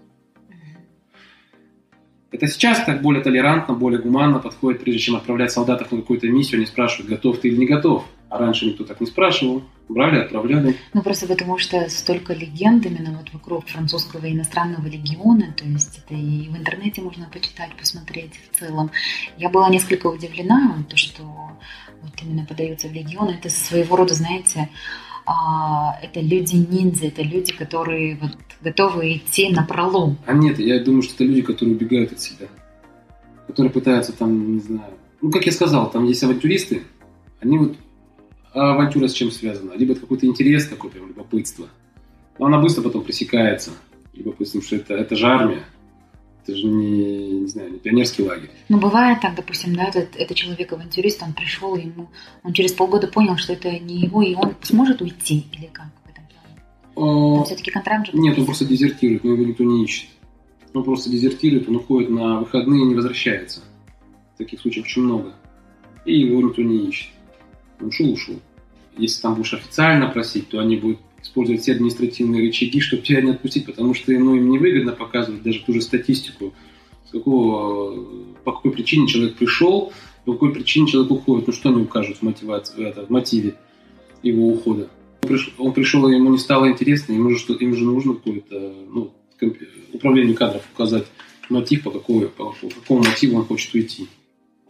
Это 2.31 2.47
сейчас 2.47 2.85
так 2.85 3.01
более 3.01 3.23
толерантно, 3.23 3.73
более 3.73 4.01
гуманно 4.01 4.39
подходит, 4.39 4.81
прежде 4.81 5.01
чем 5.01 5.15
отправлять 5.15 5.51
солдатов 5.51 5.91
на 5.91 5.97
какую-то 5.97 6.29
миссию, 6.29 6.59
они 6.59 6.65
спрашивают, 6.65 7.09
готов 7.09 7.39
ты 7.39 7.49
или 7.49 7.57
не 7.57 7.65
готов. 7.65 8.05
А 8.31 8.37
раньше 8.37 8.65
никто 8.65 8.85
так 8.85 9.01
не 9.01 9.07
спрашивал. 9.07 9.61
Брали, 9.89 10.19
отправляли. 10.19 10.77
Ну, 10.93 11.01
просто 11.01 11.27
потому 11.27 11.57
что 11.57 11.89
столько 11.89 12.33
легенд 12.33 12.85
именно 12.85 13.17
вот 13.17 13.33
вокруг 13.33 13.67
французского 13.67 14.25
и 14.25 14.31
иностранного 14.31 14.87
легиона, 14.87 15.53
то 15.57 15.65
есть 15.65 15.99
это 15.99 16.13
и 16.13 16.47
в 16.47 16.55
интернете 16.55 17.01
можно 17.01 17.27
почитать, 17.31 17.75
посмотреть 17.77 18.31
в 18.49 18.57
целом. 18.57 18.89
Я 19.37 19.49
была 19.49 19.67
несколько 19.67 20.07
удивлена, 20.07 20.81
то, 20.87 20.95
что 20.95 21.23
вот 22.01 22.13
именно 22.23 22.45
подаются 22.45 22.87
в 22.87 22.93
легион. 22.93 23.27
Это 23.27 23.49
своего 23.49 23.97
рода, 23.97 24.13
знаете, 24.13 24.69
а, 25.25 25.99
это 26.01 26.21
люди-ниндзя, 26.21 27.07
это 27.07 27.23
люди, 27.23 27.51
которые 27.51 28.15
вот 28.15 28.37
готовы 28.61 29.17
идти 29.17 29.49
на 29.51 29.63
пролом. 29.63 30.15
А 30.25 30.31
нет, 30.31 30.57
я 30.57 30.81
думаю, 30.81 31.01
что 31.01 31.15
это 31.15 31.25
люди, 31.25 31.41
которые 31.41 31.75
убегают 31.75 32.13
от 32.13 32.21
себя. 32.21 32.47
Которые 33.47 33.73
пытаются 33.73 34.13
там, 34.13 34.53
не 34.53 34.61
знаю... 34.61 34.93
Ну, 35.21 35.31
как 35.31 35.45
я 35.45 35.51
сказал, 35.51 35.91
там 35.91 36.05
есть 36.05 36.23
авантюристы, 36.23 36.83
они 37.41 37.57
вот 37.57 37.75
а 38.53 38.73
авантюра 38.73 39.07
с 39.07 39.13
чем 39.13 39.31
связана? 39.31 39.73
Либо 39.73 39.93
это 39.93 40.01
какой-то 40.01 40.25
интерес 40.25 40.67
такой, 40.67 40.89
прям 40.89 41.07
любопытство. 41.07 41.67
Но 42.37 42.47
она 42.47 42.59
быстро 42.59 42.81
потом 42.81 43.03
пресекается 43.03 43.71
любопытством, 44.13 44.61
что 44.61 44.75
это, 44.75 44.93
это 44.95 45.15
же 45.15 45.25
армия. 45.25 45.63
Это 46.43 46.57
же 46.57 46.65
не, 46.65 47.41
не 47.41 47.47
знаю, 47.47 47.71
не 47.71 47.79
пионерский 47.79 48.23
лагерь. 48.23 48.49
Ну, 48.67 48.79
бывает 48.79 49.21
так, 49.21 49.35
допустим, 49.35 49.75
да, 49.75 49.83
этот, 49.85 50.15
это 50.15 50.33
человек-авантюрист, 50.33 51.21
он 51.21 51.33
пришел, 51.33 51.75
ему, 51.75 52.09
он 52.43 52.53
через 52.53 52.73
полгода 52.73 53.07
понял, 53.07 53.37
что 53.37 53.53
это 53.53 53.69
не 53.79 54.01
его, 54.01 54.23
и 54.23 54.33
он 54.33 54.55
сможет 54.63 55.01
уйти, 55.01 55.45
или 55.53 55.67
как 55.67 55.85
в 56.03 56.09
этом 56.09 56.25
плане? 56.25 57.41
А, 57.41 57.43
все-таки 57.45 57.69
контракт 57.69 58.07
же... 58.07 58.17
Нет, 58.17 58.37
он 58.39 58.45
просто 58.45 58.65
дезертирует, 58.65 59.23
но 59.23 59.33
его 59.33 59.43
никто 59.43 59.63
не 59.63 59.83
ищет. 59.83 60.09
Он 60.73 60.83
просто 60.83 61.11
дезертирует, 61.11 61.69
он 61.69 61.75
уходит 61.75 62.09
на 62.09 62.39
выходные 62.39 62.81
и 62.81 62.85
не 62.85 62.95
возвращается. 62.95 63.61
Таких 64.37 64.59
случаев 64.59 64.85
очень 64.85 65.03
много. 65.03 65.33
И 66.05 66.21
его 66.21 66.41
никто 66.41 66.63
не 66.63 66.87
ищет 66.87 67.09
ушел, 67.87 68.11
ушел. 68.11 68.39
Если 68.97 69.21
там 69.21 69.35
будешь 69.35 69.53
официально 69.53 70.07
просить, 70.07 70.49
то 70.49 70.59
они 70.59 70.75
будут 70.75 70.99
использовать 71.21 71.61
все 71.61 71.73
административные 71.73 72.41
рычаги, 72.41 72.79
чтобы 72.79 73.03
тебя 73.03 73.21
не 73.21 73.31
отпустить, 73.31 73.65
потому 73.65 73.93
что 73.93 74.11
ну, 74.11 74.35
им 74.35 74.49
невыгодно 74.49 74.91
показывать 74.91 75.43
даже 75.43 75.61
ту 75.61 75.73
же 75.73 75.81
статистику, 75.81 76.53
с 77.07 77.11
какого, 77.11 78.33
по 78.43 78.53
какой 78.53 78.71
причине 78.71 79.07
человек 79.07 79.35
пришел, 79.35 79.93
по 80.25 80.33
какой 80.33 80.53
причине 80.53 80.87
человек 80.87 81.11
уходит. 81.11 81.47
Ну 81.47 81.53
что 81.53 81.69
они 81.69 81.81
укажут 81.81 82.17
в, 82.17 82.21
мотивации, 82.21 82.87
это, 82.87 83.05
в 83.05 83.09
мотиве 83.09 83.55
его 84.23 84.47
ухода? 84.47 84.89
Он 85.23 85.29
пришел, 85.29 85.53
он 85.57 85.73
пришел, 85.73 86.09
ему 86.09 86.31
не 86.31 86.37
стало 86.37 86.69
интересно, 86.69 87.13
ему 87.13 87.29
же, 87.29 87.37
что, 87.37 87.53
им 87.53 87.75
же 87.75 87.85
нужно 87.85 88.15
какое-то 88.15 88.73
ну, 88.91 89.13
управлению 89.93 90.35
кадров 90.35 90.63
указать 90.73 91.05
мотив, 91.51 91.83
по, 91.83 91.91
какой, 91.91 92.27
по, 92.27 92.51
по 92.51 92.69
какому 92.69 93.03
мотиву 93.03 93.37
он 93.37 93.45
хочет 93.45 93.73
уйти. 93.73 94.07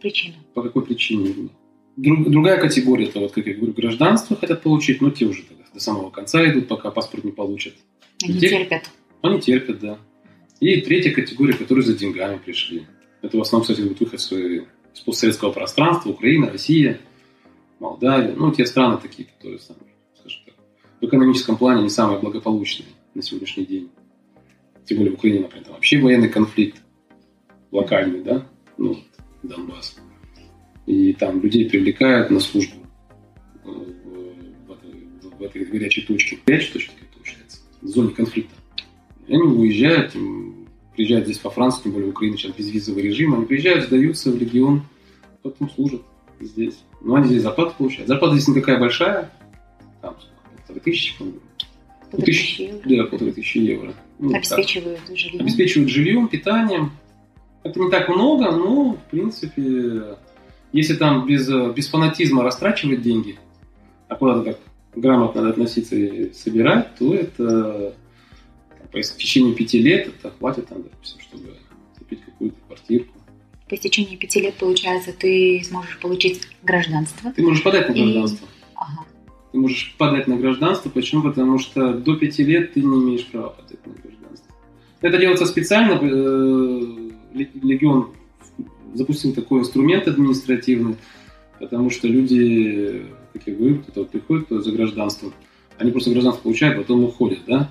Причина. 0.00 0.34
По 0.54 0.62
какой 0.62 0.84
причине. 0.84 1.48
Друг, 1.96 2.30
другая 2.30 2.58
категория, 2.60 3.06
это 3.06 3.20
вот, 3.20 3.32
как 3.32 3.46
я 3.46 3.54
говорю, 3.54 3.74
гражданство 3.74 4.36
хотят 4.36 4.62
получить, 4.62 5.00
но 5.00 5.10
те 5.10 5.26
уже 5.26 5.44
до 5.72 5.80
самого 5.80 6.10
конца 6.10 6.44
идут, 6.50 6.68
пока 6.68 6.90
паспорт 6.90 7.24
не 7.24 7.32
получат. 7.32 7.74
Они 8.22 8.38
те, 8.38 8.48
терпят. 8.48 8.90
Они 9.20 9.40
терпят, 9.40 9.80
да. 9.80 9.98
И 10.60 10.80
третья 10.80 11.10
категория, 11.10 11.54
которые 11.54 11.84
за 11.84 11.94
деньгами 11.94 12.38
пришли. 12.38 12.86
Это 13.20 13.36
в 13.36 13.40
основном, 13.40 13.62
кстати, 13.62 13.80
будет 13.86 14.00
выход 14.00 14.20
из 14.20 15.00
постсоветского 15.00 15.52
пространства, 15.52 16.10
Украина, 16.10 16.50
Россия, 16.50 17.00
Молдавия, 17.78 18.34
ну, 18.34 18.52
те 18.52 18.64
страны 18.64 18.98
такие, 19.00 19.28
которые, 19.28 19.58
скажем 19.58 20.40
так, 20.46 20.54
в 21.00 21.06
экономическом 21.06 21.56
плане 21.56 21.82
не 21.82 21.90
самые 21.90 22.20
благополучные 22.20 22.88
на 23.14 23.22
сегодняшний 23.22 23.66
день. 23.66 23.90
Тем 24.84 24.98
более 24.98 25.12
в 25.12 25.14
Украине, 25.14 25.40
например, 25.40 25.64
там 25.64 25.74
вообще 25.74 25.98
военный 25.98 26.28
конфликт 26.28 26.80
локальный, 27.70 28.22
да, 28.22 28.46
ну, 28.76 28.98
Донбасс. 29.42 29.96
И 30.86 31.12
там 31.12 31.40
людей 31.40 31.68
привлекают 31.68 32.30
на 32.30 32.40
службу 32.40 32.76
э, 33.64 33.68
в, 33.68 34.68
в, 34.68 35.38
в 35.38 35.42
этой 35.42 35.64
горячей 35.64 36.02
точке. 36.02 36.38
Горячей 36.44 36.72
точке, 36.72 36.92
получается, 37.14 37.60
в 37.80 37.86
зоне 37.86 38.10
конфликта. 38.10 38.54
И 39.28 39.34
они 39.34 39.42
уезжают, 39.42 40.16
приезжают 40.94 41.26
здесь 41.26 41.38
по 41.38 41.50
Франции, 41.50 41.84
тем 41.84 41.92
более 41.92 42.08
в 42.08 42.10
Украине 42.10 42.36
сейчас 42.36 42.56
безвизовый 42.56 43.02
режим, 43.02 43.34
они 43.34 43.46
приезжают, 43.46 43.84
сдаются 43.84 44.32
в 44.32 44.38
регион, 44.38 44.82
потом 45.42 45.70
служат 45.70 46.02
здесь. 46.40 46.78
Но 47.00 47.14
они 47.14 47.28
здесь 47.28 47.42
зарплату 47.42 47.74
получают. 47.78 48.08
Зарплата 48.08 48.34
здесь 48.34 48.48
не 48.48 48.54
такая 48.54 48.80
большая, 48.80 49.30
там 50.00 50.16
полторы 50.56 50.80
тысячи, 50.80 51.16
по-моему. 51.16 51.40
Полторы 52.00 52.24
тысячи 52.24 52.62
евро. 52.62 52.82
Да, 52.84 53.04
полторы 53.04 53.32
тысячи 53.32 53.58
евро. 53.58 53.94
Ну, 54.18 54.34
Обеспечивают 54.34 55.00
так. 55.06 55.16
жильем. 55.16 55.40
Обеспечивают 55.40 55.90
жильем, 55.90 56.28
питанием. 56.28 56.92
Это 57.62 57.78
не 57.78 57.90
так 57.90 58.08
много, 58.08 58.50
но, 58.50 58.94
в 58.94 59.10
принципе, 59.10 60.16
если 60.72 60.94
там 60.94 61.26
без, 61.26 61.48
без 61.74 61.88
фанатизма 61.88 62.42
растрачивать 62.42 63.02
деньги, 63.02 63.38
а 64.08 64.16
куда-то 64.16 64.42
так 64.44 64.58
грамотно 64.94 65.48
относиться 65.48 65.96
и 65.96 66.32
собирать, 66.32 66.94
то 66.96 67.14
это 67.14 67.94
по 68.90 69.00
истечении 69.00 69.54
пяти 69.54 69.78
лет 69.78 70.08
это 70.08 70.30
хватит, 70.38 70.68
там, 70.68 70.82
допустим, 70.82 71.20
чтобы 71.20 71.56
купить 71.98 72.20
какую-то 72.24 72.56
квартирку. 72.66 73.14
По 73.68 73.74
истечении 73.74 74.16
пяти 74.16 74.40
лет, 74.40 74.54
получается, 74.54 75.12
ты 75.18 75.62
сможешь 75.64 75.98
получить 75.98 76.42
гражданство? 76.62 77.32
Ты 77.32 77.42
можешь 77.42 77.62
подать 77.62 77.88
на 77.88 77.94
гражданство. 77.94 78.44
И... 78.44 78.74
Ага. 78.74 79.04
Ты 79.52 79.58
можешь 79.58 79.94
подать 79.96 80.26
на 80.26 80.36
гражданство. 80.36 80.90
Почему? 80.90 81.22
Потому 81.22 81.58
что 81.58 81.94
до 81.94 82.16
пяти 82.16 82.44
лет 82.44 82.74
ты 82.74 82.80
не 82.80 83.02
имеешь 83.02 83.26
права 83.26 83.50
подать 83.50 83.86
на 83.86 83.92
гражданство. 83.92 84.54
Это 85.00 85.18
делается 85.18 85.46
специально. 85.46 85.98
Э, 86.02 87.10
легион 87.34 88.12
запустил 88.94 89.32
такой 89.34 89.60
инструмент 89.60 90.08
административный, 90.08 90.96
потому 91.58 91.90
что 91.90 92.08
люди, 92.08 93.06
как 93.32 93.42
я 93.46 93.54
говорю, 93.54 93.80
кто-то 93.80 94.04
приходит 94.04 94.46
кто 94.46 94.60
за 94.60 94.72
гражданством, 94.72 95.32
они 95.78 95.90
просто 95.90 96.10
гражданство 96.10 96.42
получают, 96.42 96.78
потом 96.78 97.04
уходят, 97.04 97.40
да? 97.46 97.70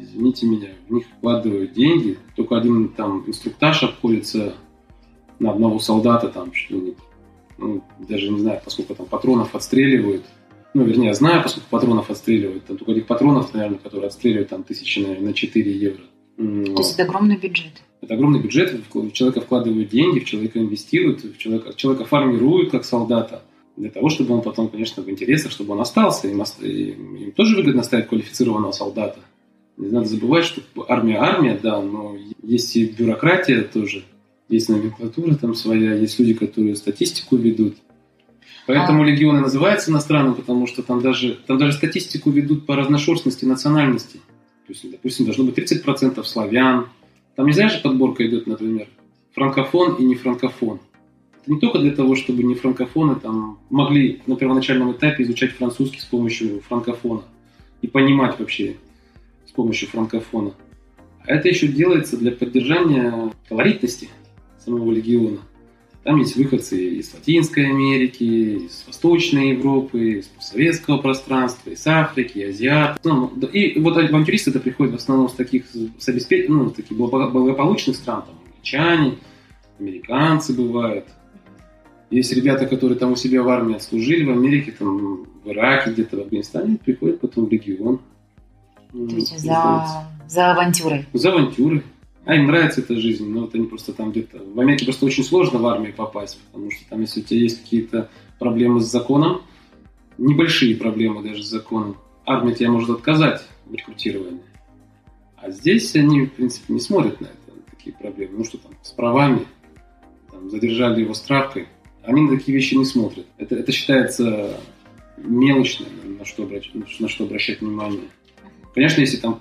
Извините 0.00 0.46
меня, 0.46 0.68
в 0.88 0.92
них 0.92 1.06
вкладывают 1.06 1.72
деньги, 1.72 2.18
только 2.36 2.56
один 2.56 2.88
там 2.88 3.24
инструктаж 3.26 3.82
обходится 3.82 4.54
на 5.38 5.52
одного 5.52 5.78
солдата 5.78 6.28
там 6.28 6.52
что 6.52 6.74
ли, 6.74 6.94
ну, 7.58 7.82
даже 7.98 8.30
не 8.30 8.40
знаю, 8.40 8.60
поскольку 8.64 8.94
там 8.94 9.06
патронов 9.06 9.54
отстреливают, 9.54 10.24
ну, 10.74 10.84
вернее, 10.84 11.08
я 11.08 11.14
знаю, 11.14 11.42
поскольку 11.42 11.68
патронов 11.70 12.10
отстреливают, 12.10 12.64
там 12.66 12.76
только 12.76 12.92
этих 12.92 13.06
патронов, 13.06 13.54
наверное, 13.54 13.78
которые 13.78 14.08
отстреливают 14.08 14.48
там 14.48 14.64
тысячи 14.64 14.98
на, 14.98 15.14
на 15.20 15.32
4 15.32 15.72
евро. 15.72 16.02
То 16.36 16.78
есть 16.78 16.94
это 16.94 17.04
огромный 17.04 17.36
бюджет. 17.36 17.82
Это 18.00 18.14
огромный 18.14 18.40
бюджет, 18.40 18.74
в 18.92 19.12
человека 19.12 19.40
вкладывают 19.40 19.88
деньги, 19.88 20.18
в 20.18 20.24
человека 20.24 20.58
инвестируют, 20.58 21.24
в 21.24 21.38
человека, 21.38 21.72
человека 21.74 22.04
формируют 22.04 22.70
как 22.70 22.84
солдата. 22.84 23.42
Для 23.76 23.90
того, 23.90 24.08
чтобы 24.08 24.34
он 24.34 24.42
потом, 24.42 24.68
конечно, 24.68 25.02
в 25.02 25.10
интересах, 25.10 25.50
чтобы 25.50 25.72
он 25.72 25.80
остался. 25.80 26.28
Им, 26.28 26.42
им 26.42 27.32
тоже 27.32 27.56
выгодно 27.56 27.82
ставить 27.82 28.08
квалифицированного 28.08 28.72
солдата. 28.72 29.18
Не 29.76 29.88
надо 29.88 30.06
забывать, 30.06 30.44
что 30.44 30.62
армия 30.88 31.16
армия, 31.16 31.58
да, 31.60 31.80
но 31.80 32.16
есть 32.42 32.76
и 32.76 32.86
бюрократия 32.86 33.62
тоже, 33.62 34.04
есть 34.48 34.68
номенклатура 34.68 35.34
там 35.34 35.54
своя, 35.54 35.94
есть 35.94 36.18
люди, 36.20 36.34
которые 36.34 36.76
статистику 36.76 37.36
ведут. 37.36 37.76
Поэтому 38.66 39.02
а. 39.02 39.06
легионы 39.06 39.40
называются 39.40 39.90
иностранным, 39.90 40.34
потому 40.34 40.66
что 40.66 40.82
там 40.82 41.02
даже, 41.02 41.38
там 41.46 41.58
даже 41.58 41.72
статистику 41.72 42.30
ведут 42.30 42.66
по 42.66 42.76
разношерстности 42.76 43.44
национальности. 43.44 44.20
То 44.66 44.72
есть, 44.72 44.90
допустим, 44.90 45.26
должно 45.26 45.44
быть 45.44 45.58
30% 45.58 46.22
славян. 46.24 46.88
Там 47.36 47.46
не 47.46 47.52
знаешь, 47.52 47.74
же 47.74 47.80
подборка 47.80 48.26
идет, 48.26 48.46
например, 48.46 48.88
франкофон 49.32 49.96
и 49.96 50.04
не 50.04 50.14
франкофон. 50.14 50.80
Это 51.42 51.52
не 51.52 51.60
только 51.60 51.78
для 51.78 51.90
того, 51.90 52.16
чтобы 52.16 52.42
не 52.42 52.54
франкофоны 52.54 53.16
там 53.16 53.58
могли 53.68 54.22
на 54.26 54.36
первоначальном 54.36 54.92
этапе 54.92 55.24
изучать 55.24 55.52
французский 55.52 56.00
с 56.00 56.04
помощью 56.04 56.60
франкофона 56.60 57.22
и 57.82 57.86
понимать 57.86 58.38
вообще 58.38 58.76
с 59.46 59.52
помощью 59.52 59.88
франкофона. 59.88 60.54
А 61.26 61.32
это 61.32 61.48
еще 61.48 61.66
делается 61.66 62.16
для 62.16 62.32
поддержания 62.32 63.32
колоритности 63.48 64.08
самого 64.58 64.90
легиона. 64.90 65.40
Там 66.04 66.18
есть 66.18 66.36
выходцы 66.36 66.98
из 66.98 67.14
Латинской 67.14 67.66
Америки, 67.66 68.22
из 68.22 68.84
Восточной 68.86 69.52
Европы, 69.52 70.18
из 70.18 70.30
советского 70.38 70.98
пространства, 70.98 71.70
из 71.70 71.86
Африки, 71.86 72.40
азиат. 72.40 73.00
Ну, 73.04 73.28
и 73.28 73.80
вот 73.80 73.96
авантюристы 73.96 74.50
это 74.50 74.60
приходят 74.60 74.92
в 74.92 74.96
основном 74.96 75.30
с 75.30 75.32
таких 75.32 75.64
с 75.98 76.08
обеспеч... 76.08 76.46
ну, 76.48 76.68
таких 76.68 76.94
благополучных 76.94 77.96
стран, 77.96 78.24
там, 78.26 78.34
англичане, 78.44 79.14
американцы 79.78 80.52
бывают. 80.52 81.06
Есть 82.10 82.34
ребята, 82.34 82.66
которые 82.66 82.98
там 82.98 83.12
у 83.12 83.16
себя 83.16 83.42
в 83.42 83.48
армии 83.48 83.74
отслужили, 83.74 84.24
в 84.24 84.30
Америке, 84.30 84.74
там, 84.78 85.26
в 85.42 85.48
Ираке, 85.48 85.90
где-то 85.90 86.18
в 86.18 86.20
Афганистане, 86.20 86.76
приходят 86.76 87.20
потом 87.20 87.46
в 87.46 87.50
регион. 87.50 88.00
То 88.92 88.98
есть 88.98 89.38
за, 89.38 90.06
за 90.28 90.52
авантюры. 90.52 91.06
За 91.14 91.32
авантюры. 91.32 91.82
А 92.26 92.34
им 92.34 92.46
нравится 92.46 92.80
эта 92.80 92.96
жизнь, 92.96 93.28
но 93.28 93.42
вот 93.42 93.54
они 93.54 93.66
просто 93.66 93.92
там 93.92 94.10
где-то... 94.10 94.38
В 94.38 94.58
Америке 94.58 94.86
просто 94.86 95.04
очень 95.04 95.24
сложно 95.24 95.58
в 95.58 95.66
армию 95.66 95.92
попасть, 95.94 96.40
потому 96.46 96.70
что 96.70 96.88
там, 96.88 97.00
если 97.02 97.20
у 97.20 97.22
тебя 97.24 97.40
есть 97.40 97.62
какие-то 97.62 98.08
проблемы 98.38 98.80
с 98.80 98.90
законом, 98.90 99.42
небольшие 100.16 100.76
проблемы 100.76 101.22
даже 101.22 101.42
с 101.42 101.48
законом, 101.48 101.96
армия 102.24 102.54
тебя 102.54 102.70
может 102.70 102.88
отказать 102.90 103.42
в 103.66 103.74
рекрутировании. 103.74 104.40
А 105.36 105.50
здесь 105.50 105.94
они, 105.96 106.22
в 106.22 106.32
принципе, 106.32 106.72
не 106.72 106.80
смотрят 106.80 107.20
на 107.20 107.26
это, 107.26 107.54
на 107.54 107.62
такие 107.70 107.94
проблемы. 107.94 108.38
Ну 108.38 108.44
что 108.44 108.56
там, 108.56 108.72
с 108.80 108.90
правами, 108.90 109.46
там, 110.30 110.48
задержали 110.48 111.02
его 111.02 111.12
справкой. 111.12 111.66
Они 112.02 112.22
на 112.22 112.38
такие 112.38 112.56
вещи 112.56 112.74
не 112.74 112.86
смотрят. 112.86 113.26
Это, 113.36 113.54
это 113.54 113.70
считается 113.70 114.58
мелочным, 115.18 115.88
на 116.18 116.24
что, 116.24 116.44
обращать, 116.44 116.74
на 117.00 117.08
что 117.08 117.24
обращать 117.24 117.60
внимание. 117.60 118.00
Конечно, 118.74 119.00
если 119.02 119.18
там 119.18 119.40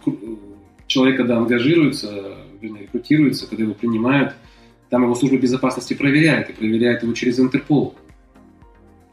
человек, 0.88 1.18
когда 1.18 1.38
ангажируется, 1.38 2.38
вернее, 2.64 2.84
рекрутируется, 2.84 3.48
когда 3.48 3.64
его 3.64 3.74
принимают, 3.74 4.34
там 4.90 5.04
его 5.04 5.16
служба 5.16 5.38
безопасности 5.38 5.94
проверяет, 5.94 6.50
и 6.50 6.54
проверяет 6.54 7.04
его 7.04 7.14
через 7.14 7.40
Интерпол. 7.40 7.96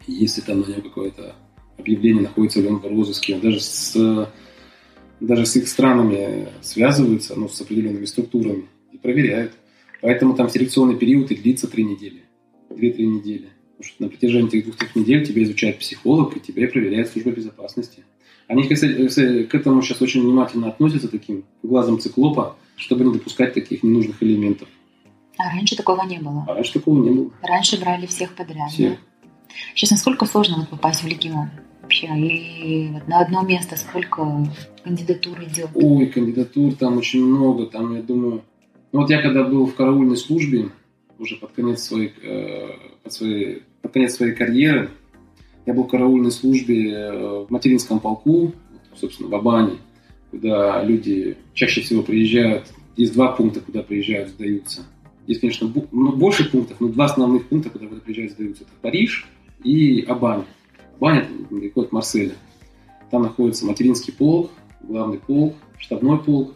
И 0.07 0.13
если 0.13 0.41
там 0.41 0.61
на 0.61 0.67
нем 0.67 0.83
какое-то 0.83 1.35
объявление, 1.77 2.23
находится 2.23 2.61
ли 2.61 2.69
он 2.69 2.79
в 2.79 2.87
розыске, 2.87 3.39
даже 3.39 3.61
с, 3.61 4.29
даже 5.21 5.47
с 5.47 5.57
их 5.57 5.69
странами 5.69 6.49
связываются, 6.63 7.35
ну, 7.39 7.49
с 7.49 7.61
определенными 7.61 8.05
структурами 8.05 8.67
и 8.93 8.99
проверяют. 8.99 9.53
Поэтому 10.01 10.35
там 10.35 10.49
селекционный 10.49 10.97
период 10.97 11.31
и 11.31 11.37
длится 11.37 11.67
три 11.67 11.85
недели, 11.85 12.23
две-три 12.71 13.07
недели. 13.07 13.49
Потому 13.77 13.95
что 13.95 14.03
на 14.03 14.09
протяжении 14.09 14.49
этих 14.49 14.65
двух-трех 14.65 14.95
недель 14.95 15.27
тебя 15.27 15.43
изучает 15.43 15.79
психолог, 15.79 16.37
и 16.37 16.41
тебя 16.41 16.69
проверяет 16.69 17.09
служба 17.09 17.33
безопасности. 17.33 18.05
Они, 18.51 18.65
кстати, 18.65 19.45
к 19.45 19.55
этому 19.55 19.81
сейчас 19.81 20.03
очень 20.03 20.23
внимательно 20.23 20.71
относятся 20.71 21.07
таким 21.07 21.45
глазом 21.63 22.01
циклопа, 22.01 22.57
чтобы 22.75 23.05
не 23.05 23.13
допускать 23.13 23.55
таких 23.55 23.85
ненужных 23.85 24.21
элементов. 24.25 24.67
А 25.39 25.51
раньше 25.51 25.77
такого 25.77 26.05
не 26.05 26.19
было? 26.19 26.45
А 26.49 26.55
раньше 26.55 26.73
такого 26.73 27.01
не 27.01 27.11
было. 27.11 27.31
Раньше 27.43 27.79
брали 27.81 28.07
всех 28.07 28.35
подряд, 28.35 28.73
всех. 28.73 28.95
да? 28.95 29.29
Сейчас 29.77 29.93
насколько 29.93 30.27
сложно 30.27 30.57
вот 30.57 30.69
попасть 30.69 31.05
в 31.05 31.07
легион? 31.07 31.49
Вообще, 31.81 32.09
и 32.09 32.89
вот 32.89 33.07
на 33.07 33.21
одно 33.21 33.43
место 33.43 33.77
сколько 33.77 34.45
кандидатур 34.83 35.41
идет? 35.45 35.71
Ой, 35.75 36.07
кандидатур 36.07 36.75
там 36.75 36.99
очень 36.99 37.25
много, 37.25 37.67
там, 37.67 37.95
я 37.95 38.03
думаю... 38.03 38.43
Ну 38.91 39.03
вот 39.03 39.11
я 39.11 39.23
когда 39.23 39.45
был 39.45 39.67
в 39.67 39.77
караульной 39.77 40.17
службе, 40.17 40.71
уже 41.21 41.37
под 41.37 41.53
конец 41.53 41.85
своей, 41.85 42.13
э, 42.21 42.71
под 43.05 43.13
своей, 43.13 43.63
под 43.81 43.93
конец 43.93 44.17
своей 44.17 44.35
карьеры, 44.35 44.91
я 45.67 45.75
был 45.75 45.85
в 45.85 45.89
караульной 45.89 46.31
службе 46.31 46.93
э, 46.93 47.45
в 47.47 47.51
материнском 47.51 48.01
полку, 48.01 48.53
собственно, 48.95 49.29
в 49.29 49.35
Абане, 49.35 49.79
куда 50.31 50.83
люди 50.83 51.37
чаще 51.55 51.81
всего 51.81 52.03
приезжают. 52.03 52.67
Есть 52.97 53.15
два 53.15 53.33
пункта, 53.33 53.61
куда 53.61 53.83
приезжают, 53.83 54.31
сдаются. 54.31 54.83
Есть, 55.27 55.41
конечно, 55.41 55.73
ну, 55.93 56.13
больше 56.13 56.51
пунктов, 56.51 56.81
но 56.81 56.89
два 56.89 57.05
основных 57.05 57.49
пункта, 57.49 57.71
куда 57.71 57.87
приезжают, 57.87 58.33
сдаются. 58.33 58.65
Это 58.65 58.73
Париж 58.81 59.27
и 59.63 60.01
Абань. 60.03 60.45
Абань– 60.97 61.19
это 61.19 61.55
недалеко 61.55 61.83
от 61.83 61.93
Марселя. 61.93 62.33
Там 63.11 63.23
находится 63.23 63.67
материнский 63.67 64.13
полк, 64.13 64.51
главный 64.83 65.19
полк, 65.19 65.55
штабной 65.79 66.19
полк, 66.19 66.55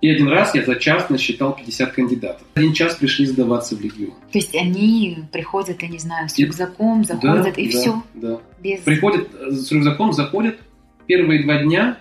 и 0.00 0.10
один 0.10 0.28
раз 0.28 0.54
я 0.54 0.62
за 0.64 0.76
час 0.76 1.08
насчитал 1.08 1.56
50 1.56 1.92
кандидатов. 1.92 2.46
Один 2.54 2.74
час 2.74 2.96
пришли 2.96 3.26
сдаваться 3.26 3.76
в 3.76 3.80
Легион. 3.80 4.14
То 4.30 4.38
есть 4.38 4.54
они 4.54 5.18
приходят, 5.32 5.82
я 5.82 5.88
не 5.88 5.98
знаю, 5.98 6.28
с 6.28 6.38
рюкзаком, 6.38 7.04
заходят 7.04 7.54
да, 7.54 7.60
и 7.60 7.72
да, 7.72 7.78
все? 7.78 8.02
Да. 8.14 8.40
Без... 8.62 8.80
Приходят 8.80 9.28
э, 9.34 9.50
с 9.52 9.72
рюкзаком, 9.72 10.12
заходят. 10.12 10.58
Первые 11.06 11.42
два 11.42 11.62
дня 11.62 11.98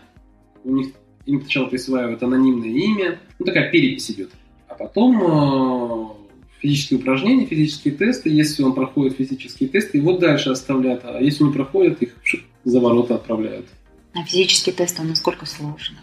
у 0.63 0.71
них 0.71 0.87
им 1.25 1.41
сначала 1.41 1.67
присваивают 1.67 2.21
анонимное 2.21 2.69
имя. 2.69 3.19
Ну, 3.39 3.45
такая 3.45 3.71
перепись 3.71 4.11
идет. 4.11 4.31
А 4.67 4.73
потом 4.73 5.21
э, 5.21 6.59
физические 6.59 6.99
упражнения, 6.99 7.45
физические 7.45 7.93
тесты. 7.93 8.29
Если 8.29 8.61
он 8.63 8.73
проходит 8.73 9.15
физические 9.15 9.69
тесты, 9.69 9.99
его 9.99 10.17
дальше 10.17 10.49
оставляют. 10.49 11.01
А 11.05 11.21
если 11.21 11.45
не 11.45 11.53
проходит, 11.53 12.01
их 12.01 12.15
за 12.65 12.79
ворота 12.81 13.15
отправляют. 13.15 13.67
А 14.13 14.23
физический 14.25 14.71
тест, 14.71 14.99
он 14.99 15.09
насколько 15.09 15.45
сложный? 15.45 15.97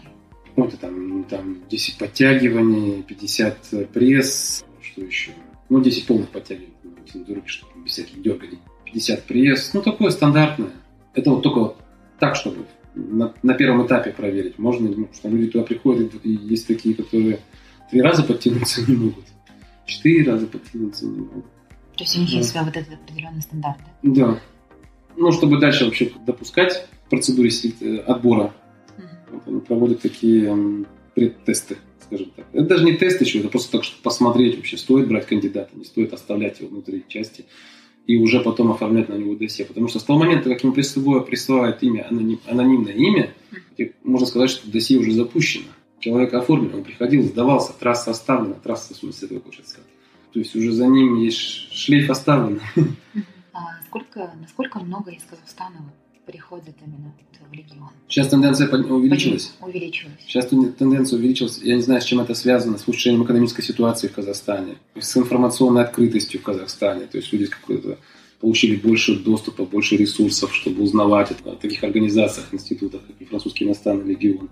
Ну, 0.55 0.65
это 0.65 0.77
там, 0.77 1.23
там 1.23 1.57
10 1.69 1.97
подтягиваний, 1.97 3.03
50 3.03 3.89
пресс, 3.91 4.63
что 4.81 5.01
еще? 5.01 5.31
Ну, 5.69 5.81
10 5.81 6.05
полных 6.05 6.29
подтягиваний, 6.29 6.73
ну, 7.13 7.35
руки, 7.35 7.47
чтобы 7.47 7.83
без 7.83 7.91
всяких 7.93 8.21
дерганий. 8.21 8.59
50 8.85 9.23
пресс, 9.23 9.73
ну, 9.73 9.81
такое 9.81 10.11
стандартное. 10.11 10.71
Это 11.15 11.31
вот 11.31 11.41
только 11.41 11.59
вот 11.59 11.77
так, 12.19 12.35
чтобы 12.35 12.65
на, 12.93 13.33
на 13.41 13.53
первом 13.55 13.87
этапе 13.87 14.11
проверить. 14.11 14.59
Можно, 14.59 14.89
ну, 14.89 15.09
что 15.11 15.29
люди 15.29 15.51
туда 15.51 15.63
приходят, 15.63 16.13
и 16.23 16.29
есть 16.29 16.67
такие, 16.67 16.93
которые 16.93 17.39
три 17.89 18.01
раза 18.01 18.23
подтянуться 18.23 18.81
не 18.87 18.95
могут, 18.95 19.25
четыре 19.87 20.31
раза 20.31 20.45
подтянуться 20.45 21.05
не 21.05 21.17
могут. 21.17 21.45
То 21.97 22.03
есть 22.03 22.15
у 22.15 22.19
них 22.19 22.29
да. 22.29 22.37
есть 22.37 22.49
свои 22.49 22.63
вот 22.63 22.77
этот 22.77 22.93
определенный 22.93 23.41
стандарт, 23.41 23.79
да? 24.03 24.39
Ну, 25.15 25.31
чтобы 25.31 25.59
дальше 25.59 25.85
вообще 25.85 26.11
допускать 26.25 26.87
процедуры 27.09 27.49
отбора 28.07 28.43
вот 28.43 28.51
они 28.51 28.53
проводят 29.67 30.01
такие 30.01 30.85
предтесты, 31.15 31.77
скажем 32.01 32.31
так. 32.35 32.45
Это 32.53 32.65
даже 32.65 32.85
не 32.85 32.93
тест 32.93 33.21
еще, 33.21 33.39
это 33.39 33.49
просто 33.49 33.71
так, 33.73 33.83
чтобы 33.83 34.01
посмотреть 34.01 34.55
вообще, 34.55 34.77
стоит 34.77 35.07
брать 35.07 35.27
кандидата, 35.27 35.69
не 35.75 35.85
стоит 35.85 36.13
оставлять 36.13 36.59
его 36.59 36.69
внутри 36.69 37.03
части 37.07 37.45
и 38.05 38.17
уже 38.17 38.41
потом 38.41 38.71
оформлять 38.71 39.09
на 39.09 39.13
него 39.13 39.35
досье. 39.35 39.65
Потому 39.65 39.87
что 39.87 39.99
с 39.99 40.03
того 40.03 40.19
момента, 40.19 40.49
как 40.49 40.63
ему 40.63 40.73
присваивают, 40.73 41.27
присваивают 41.27 41.81
имя, 41.83 42.07
аноним, 42.09 42.39
анонимное 42.47 42.93
имя, 42.93 43.33
можно 44.03 44.27
сказать, 44.27 44.49
что 44.49 44.69
досье 44.69 44.99
уже 44.99 45.11
запущено. 45.11 45.65
Человек 45.99 46.33
оформлен, 46.33 46.73
он 46.75 46.83
приходил, 46.83 47.23
сдавался, 47.23 47.73
трасса 47.73 48.11
оставлена, 48.11 48.55
трасса, 48.55 48.93
в 48.93 48.97
смысле, 48.97 49.29
это 49.31 49.39
хочется 49.39 49.71
сказать. 49.71 49.89
То 50.33 50.39
есть 50.39 50.55
уже 50.55 50.73
за 50.73 50.87
ним 50.87 51.15
есть 51.15 51.37
шлейф 51.37 52.09
оставлен. 52.09 52.59
А 53.53 53.81
сколько, 53.87 54.33
насколько 54.41 54.79
много 54.79 55.11
из 55.11 55.23
Казахстана 55.23 55.93
приходят 56.25 56.75
именно 56.85 57.13
в 57.49 57.53
легион. 57.53 57.89
Сейчас 58.07 58.29
тенденция 58.29 58.67
увеличилась. 58.69 59.53
Увеличилась. 59.61 60.13
Сейчас 60.25 60.47
тенденция 60.47 61.19
увеличилась. 61.19 61.59
Я 61.61 61.75
не 61.75 61.81
знаю, 61.81 62.01
с 62.01 62.05
чем 62.05 62.19
это 62.19 62.33
связано, 62.33 62.77
с 62.77 62.87
улучшением 62.87 63.23
экономической 63.23 63.61
ситуации 63.61 64.07
в 64.07 64.13
Казахстане, 64.13 64.75
с 64.99 65.17
информационной 65.17 65.83
открытостью 65.83 66.39
в 66.39 66.43
Казахстане. 66.43 67.05
То 67.07 67.17
есть 67.17 67.31
люди 67.33 67.47
какой-то 67.47 67.97
получили 68.39 68.75
больше 68.75 69.17
доступа, 69.17 69.65
больше 69.65 69.95
ресурсов, 69.95 70.53
чтобы 70.53 70.83
узнавать 70.83 71.31
о 71.31 71.55
таких 71.55 71.83
организациях, 71.83 72.47
институтах, 72.51 73.01
как 73.05 73.15
и 73.19 73.25
французский 73.25 73.65
иностранный 73.65 74.05
легион. 74.05 74.49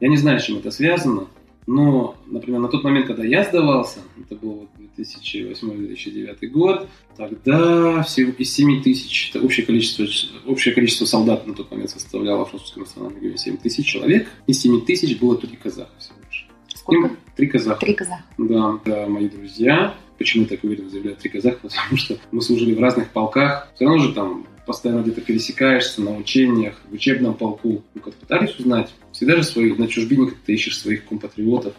Я 0.00 0.08
не 0.08 0.16
знаю, 0.16 0.40
с 0.40 0.44
чем 0.44 0.58
это 0.58 0.70
связано, 0.70 1.28
но, 1.66 2.16
например, 2.26 2.60
на 2.60 2.68
тот 2.68 2.84
момент, 2.84 3.06
когда 3.06 3.24
я 3.24 3.42
сдавался, 3.44 4.00
это 4.20 4.34
был 4.34 4.68
2008-2009 4.98 6.46
год, 6.48 6.88
тогда 7.16 8.02
всего 8.02 8.32
из 8.32 8.52
7 8.52 8.82
тысяч, 8.82 9.30
это 9.30 9.44
общее 9.44 9.64
количество, 9.64 10.06
общее 10.46 10.74
количество 10.74 11.06
солдат 11.06 11.46
на 11.46 11.54
тот 11.54 11.70
момент 11.70 11.90
составляло 11.90 12.44
в 12.44 12.50
французском 12.50 12.82
национальном 12.82 13.18
регионе 13.18 13.38
7 13.38 13.56
тысяч 13.56 13.86
человек, 13.86 14.28
из 14.46 14.60
7 14.60 14.84
тысяч 14.84 15.18
было 15.18 15.36
три 15.36 15.56
казаха 15.56 15.92
всего 15.98 16.16
лишь. 16.26 16.46
Сколько? 16.74 17.16
Три 17.34 17.46
казаха. 17.46 17.80
Три 17.80 17.94
казаха. 17.94 18.24
Да, 18.36 18.78
да, 18.84 19.06
мои 19.06 19.28
друзья. 19.28 19.94
Почему 20.18 20.42
я 20.44 20.50
так 20.50 20.62
уверенно 20.62 20.90
заявляю 20.90 21.16
три 21.16 21.30
казаха? 21.30 21.56
Потому 21.62 21.96
что 21.96 22.18
мы 22.30 22.42
служили 22.42 22.74
в 22.74 22.80
разных 22.80 23.10
полках. 23.10 23.72
Все 23.74 23.86
равно 23.86 24.02
же 24.02 24.12
там 24.12 24.46
постоянно 24.66 25.02
где-то 25.02 25.20
пересекаешься 25.20 26.02
на 26.02 26.16
учениях, 26.16 26.80
в 26.88 26.94
учебном 26.94 27.34
полку. 27.34 27.82
Ну, 27.94 28.00
как 28.00 28.14
пытались 28.14 28.58
узнать, 28.58 28.90
всегда 29.12 29.36
же 29.36 29.44
своих, 29.44 29.78
на 29.78 29.88
чужбине 29.88 30.32
ты 30.44 30.54
ищешь 30.54 30.78
своих 30.78 31.06
компатриотов, 31.06 31.74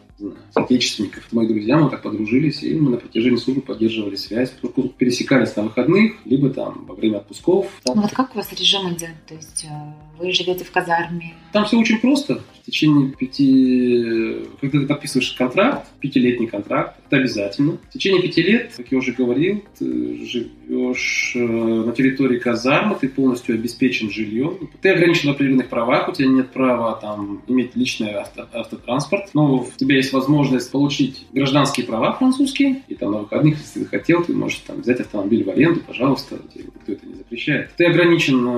соотечественников. 0.54 1.28
Мои 1.32 1.48
друзья, 1.48 1.78
мы 1.78 1.90
так 1.90 2.02
подружились, 2.02 2.64
и 2.64 2.74
мы 2.76 2.92
на 2.92 2.98
протяжении 2.98 3.38
службы 3.38 3.62
поддерживали 3.62 4.16
связь. 4.16 4.54
Пересекались 4.98 5.56
на 5.56 5.64
выходных, 5.64 6.14
либо 6.26 6.50
там 6.50 6.86
во 6.86 6.96
время 6.96 7.18
отпусков. 7.18 7.68
Там. 7.84 7.98
Ну 7.98 8.02
вот 8.04 8.12
как 8.12 8.34
у 8.34 8.38
вас 8.38 8.52
режим 8.54 8.94
идет? 8.94 9.10
То 9.28 9.36
есть 9.36 9.66
э, 9.66 10.18
вы 10.18 10.32
живете 10.32 10.64
в 10.64 10.72
казарме? 10.72 11.34
Там 11.52 11.66
все 11.66 11.78
очень 11.78 12.00
просто. 12.00 12.42
В 12.62 12.66
течение 12.66 13.12
пяти... 13.12 14.48
Когда 14.62 14.80
ты 14.80 14.88
подписываешь 14.88 15.32
контракт, 15.34 15.88
пятилетний 16.00 16.48
контракт, 16.48 16.98
это 17.06 17.18
обязательно. 17.18 17.78
В 17.90 17.94
течение 17.94 18.22
пяти 18.22 18.42
лет, 18.42 18.74
как 18.76 18.92
я 18.92 18.98
уже 18.98 19.12
говорил, 19.12 19.64
ты 19.78 20.26
живешь 20.26 21.34
э, 21.36 21.40
на 21.40 21.92
территории 21.92 22.40
казармы, 22.40 22.75
ты 23.00 23.08
полностью 23.10 23.56
обеспечен 23.56 24.10
жильем. 24.10 24.70
Ты 24.82 24.90
ограничен 24.90 25.30
в 25.30 25.32
определенных 25.32 25.70
правах, 25.70 26.10
у 26.10 26.12
тебя 26.12 26.28
нет 26.28 26.52
права 26.52 26.96
там 26.96 27.42
иметь 27.48 27.76
личный 27.76 28.12
авто, 28.12 28.48
автотранспорт, 28.54 29.30
но 29.34 29.58
у 29.58 29.68
тебя 29.76 29.96
есть 29.96 30.14
возможность 30.14 30.72
получить 30.72 31.26
гражданские 31.34 31.86
права 31.86 32.14
французские, 32.14 32.84
и 32.88 32.96
там 32.96 33.12
на 33.12 33.20
выходных, 33.20 33.60
если 33.60 33.84
ты 33.84 33.86
хотел, 33.86 34.24
ты 34.24 34.34
можешь 34.34 34.60
там 34.60 34.82
взять 34.82 35.00
автомобиль 35.00 35.44
в 35.44 35.50
аренду, 35.50 35.82
пожалуйста, 35.86 36.40
тебе 36.54 36.66
никто 36.66 36.92
это 36.92 37.06
не 37.06 37.16
запрещает. 37.16 37.72
Ты 37.78 37.86
ограничен 37.86 38.48
э, 38.48 38.52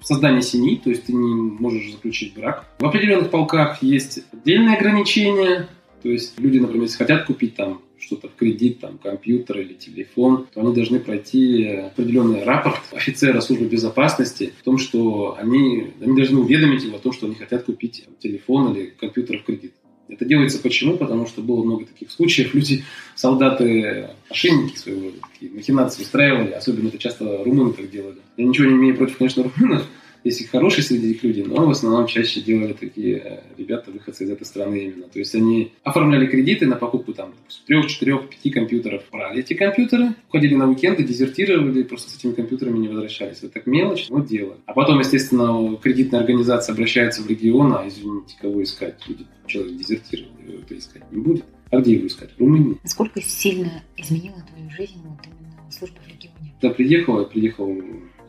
в 0.00 0.04
создании 0.04 0.40
семьи, 0.40 0.80
то 0.82 0.90
есть 0.90 1.04
ты 1.04 1.12
не 1.12 1.34
можешь 1.34 1.92
заключить 1.92 2.34
брак. 2.34 2.66
В 2.78 2.84
определенных 2.84 3.30
полках 3.30 3.82
есть 3.82 4.20
отдельные 4.32 4.76
ограничения, 4.76 5.68
то 6.02 6.10
есть 6.10 6.38
люди, 6.38 6.58
например, 6.58 6.82
если 6.82 6.98
хотят 6.98 7.24
купить 7.24 7.56
там 7.56 7.80
что-то 8.04 8.28
в 8.28 8.34
кредит, 8.34 8.80
там, 8.80 8.98
компьютер 8.98 9.60
или 9.60 9.74
телефон, 9.74 10.46
то 10.52 10.60
они 10.60 10.74
должны 10.74 11.00
пройти 11.00 11.66
определенный 11.66 12.44
рапорт 12.44 12.80
офицера 12.92 13.40
службы 13.40 13.66
безопасности 13.66 14.52
в 14.60 14.64
том, 14.64 14.78
что 14.78 15.36
они, 15.38 15.92
они 16.00 16.16
должны 16.16 16.40
уведомить 16.40 16.84
его 16.84 16.96
о 16.96 17.00
том, 17.00 17.12
что 17.12 17.26
они 17.26 17.34
хотят 17.34 17.64
купить 17.64 18.04
телефон 18.18 18.74
или 18.74 18.92
компьютер 18.98 19.38
в 19.38 19.44
кредит. 19.44 19.72
Это 20.08 20.26
делается 20.26 20.58
почему? 20.58 20.98
Потому 20.98 21.26
что 21.26 21.40
было 21.40 21.64
много 21.64 21.86
таких 21.86 22.10
случаев. 22.10 22.54
Люди, 22.54 22.84
солдаты, 23.14 24.10
мошенники 24.28 24.76
своего 24.76 25.12
такие 25.32 25.50
махинации 25.50 26.02
устраивали. 26.02 26.50
Особенно 26.50 26.88
это 26.88 26.98
часто 26.98 27.42
румыны 27.42 27.72
так 27.72 27.90
делали. 27.90 28.18
Я 28.36 28.44
ничего 28.44 28.66
не 28.66 28.74
имею 28.74 28.96
против, 28.96 29.16
конечно, 29.16 29.44
румынов, 29.44 29.86
есть 30.24 30.40
и 30.40 30.46
хорошие 30.46 30.82
среди 30.82 31.08
них 31.08 31.22
люди, 31.22 31.42
но 31.42 31.66
в 31.66 31.70
основном 31.70 32.06
чаще 32.06 32.40
делали 32.40 32.72
такие 32.72 33.16
э, 33.18 33.40
ребята, 33.58 33.90
выходцы 33.90 34.24
из 34.24 34.30
этой 34.30 34.44
страны 34.44 34.86
именно. 34.86 35.08
То 35.08 35.18
есть 35.18 35.34
они 35.34 35.72
оформляли 35.82 36.26
кредиты 36.26 36.66
на 36.66 36.76
покупку 36.76 37.12
там 37.12 37.34
трех, 37.66 37.86
четырех, 37.86 38.28
пяти 38.30 38.50
компьютеров, 38.50 39.02
брали 39.12 39.40
эти 39.40 39.54
компьютеры, 39.54 40.14
уходили 40.28 40.54
на 40.54 40.68
уикенды, 40.68 41.04
дезертировали, 41.04 41.82
просто 41.82 42.10
с 42.10 42.16
этими 42.16 42.32
компьютерами 42.32 42.78
не 42.78 42.88
возвращались. 42.88 43.38
Это 43.38 43.48
так 43.50 43.66
мелочь, 43.66 44.08
но 44.08 44.20
дело. 44.20 44.56
А 44.66 44.72
потом, 44.72 44.98
естественно, 44.98 45.76
кредитная 45.76 46.20
организация 46.20 46.72
обращается 46.72 47.22
в 47.22 47.28
регион, 47.28 47.74
а 47.74 47.86
извините, 47.86 48.36
кого 48.40 48.62
искать? 48.62 49.02
Люди, 49.06 49.26
человек 49.46 49.76
дезертировал, 49.76 50.32
его 50.46 50.58
это 50.58 50.78
искать 50.78 51.02
не 51.12 51.20
будет. 51.20 51.44
А 51.70 51.80
где 51.80 51.94
его 51.94 52.06
искать? 52.06 52.30
В 52.32 52.40
Румынии. 52.40 52.78
Насколько 52.82 53.20
сильно 53.20 53.82
изменила 53.96 54.42
твою 54.48 54.70
жизнь 54.70 55.00
вот 55.04 55.18
именно 55.26 55.70
служба 55.70 55.96
в 56.04 56.08
регионе? 56.08 56.54
Когда 56.60 56.74
приехал, 56.74 57.18
я 57.20 57.24
приехал 57.26 57.76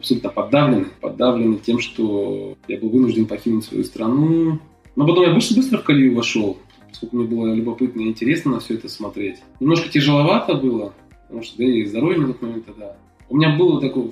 абсолютно 0.05 0.29
подавлены, 0.29 0.87
подавлены 1.01 1.57
тем, 1.57 1.79
что 1.79 2.55
я 2.67 2.77
был 2.77 2.89
вынужден 2.89 3.25
покинуть 3.25 3.65
свою 3.65 3.83
страну. 3.83 4.59
Но 4.95 5.07
потом 5.07 5.23
я 5.23 5.33
быстро-быстро 5.33 5.79
в 5.79 5.83
колею 5.83 6.15
вошел, 6.15 6.57
поскольку 6.87 7.17
мне 7.17 7.27
было 7.27 7.53
любопытно 7.53 8.01
и 8.01 8.07
интересно 8.07 8.51
на 8.51 8.59
все 8.59 8.75
это 8.75 8.87
смотреть. 8.87 9.37
Немножко 9.59 9.89
тяжеловато 9.89 10.53
было, 10.53 10.93
потому 11.23 11.43
что 11.43 11.57
да 11.57 11.65
и 11.65 11.85
здоровье 11.85 12.21
на 12.21 12.27
тот 12.27 12.41
момент 12.41 12.65
тогда. 12.65 12.95
У 13.29 13.35
меня 13.35 13.57
было 13.57 13.81
такое 13.81 14.11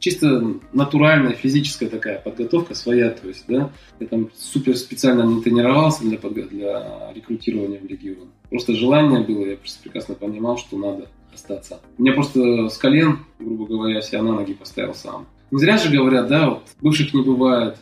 чисто 0.00 0.54
натуральная 0.72 1.32
физическая 1.32 1.88
такая 1.88 2.18
подготовка 2.18 2.74
своя, 2.74 3.10
то 3.10 3.28
есть, 3.28 3.44
да, 3.48 3.70
я 4.00 4.06
там 4.06 4.30
супер 4.36 4.76
специально 4.76 5.22
не 5.22 5.40
тренировался 5.40 6.02
для, 6.02 6.18
для 6.18 7.12
рекрутирования 7.14 7.80
в 7.80 7.86
регион. 7.86 8.28
Просто 8.50 8.74
желание 8.74 9.20
было, 9.20 9.46
я 9.46 9.56
просто 9.56 9.82
прекрасно 9.82 10.14
понимал, 10.14 10.58
что 10.58 10.76
надо 10.76 11.08
остаться. 11.34 11.80
Меня 11.98 12.12
просто 12.12 12.68
с 12.68 12.76
колен, 12.78 13.18
грубо 13.38 13.66
говоря, 13.66 14.00
себя 14.00 14.22
на 14.22 14.32
ноги 14.32 14.54
поставил 14.54 14.94
сам. 14.94 15.26
Не 15.50 15.58
зря 15.58 15.78
же 15.78 15.90
говорят, 15.90 16.28
да, 16.28 16.50
вот 16.50 16.64
бывших 16.80 17.14
не 17.14 17.22
бывает, 17.22 17.76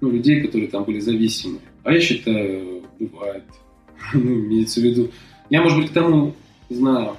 ну, 0.00 0.10
людей, 0.10 0.42
которые 0.42 0.68
там 0.68 0.84
были 0.84 1.00
зависимы. 1.00 1.58
А 1.84 1.92
я 1.92 2.00
считаю, 2.00 2.82
бывает. 2.98 3.44
ну, 4.14 4.20
имеется 4.20 4.80
в 4.80 4.84
виду. 4.84 5.10
Я, 5.50 5.62
может 5.62 5.78
быть, 5.78 5.90
к 5.90 5.94
тому 5.94 6.34
знаю, 6.68 7.16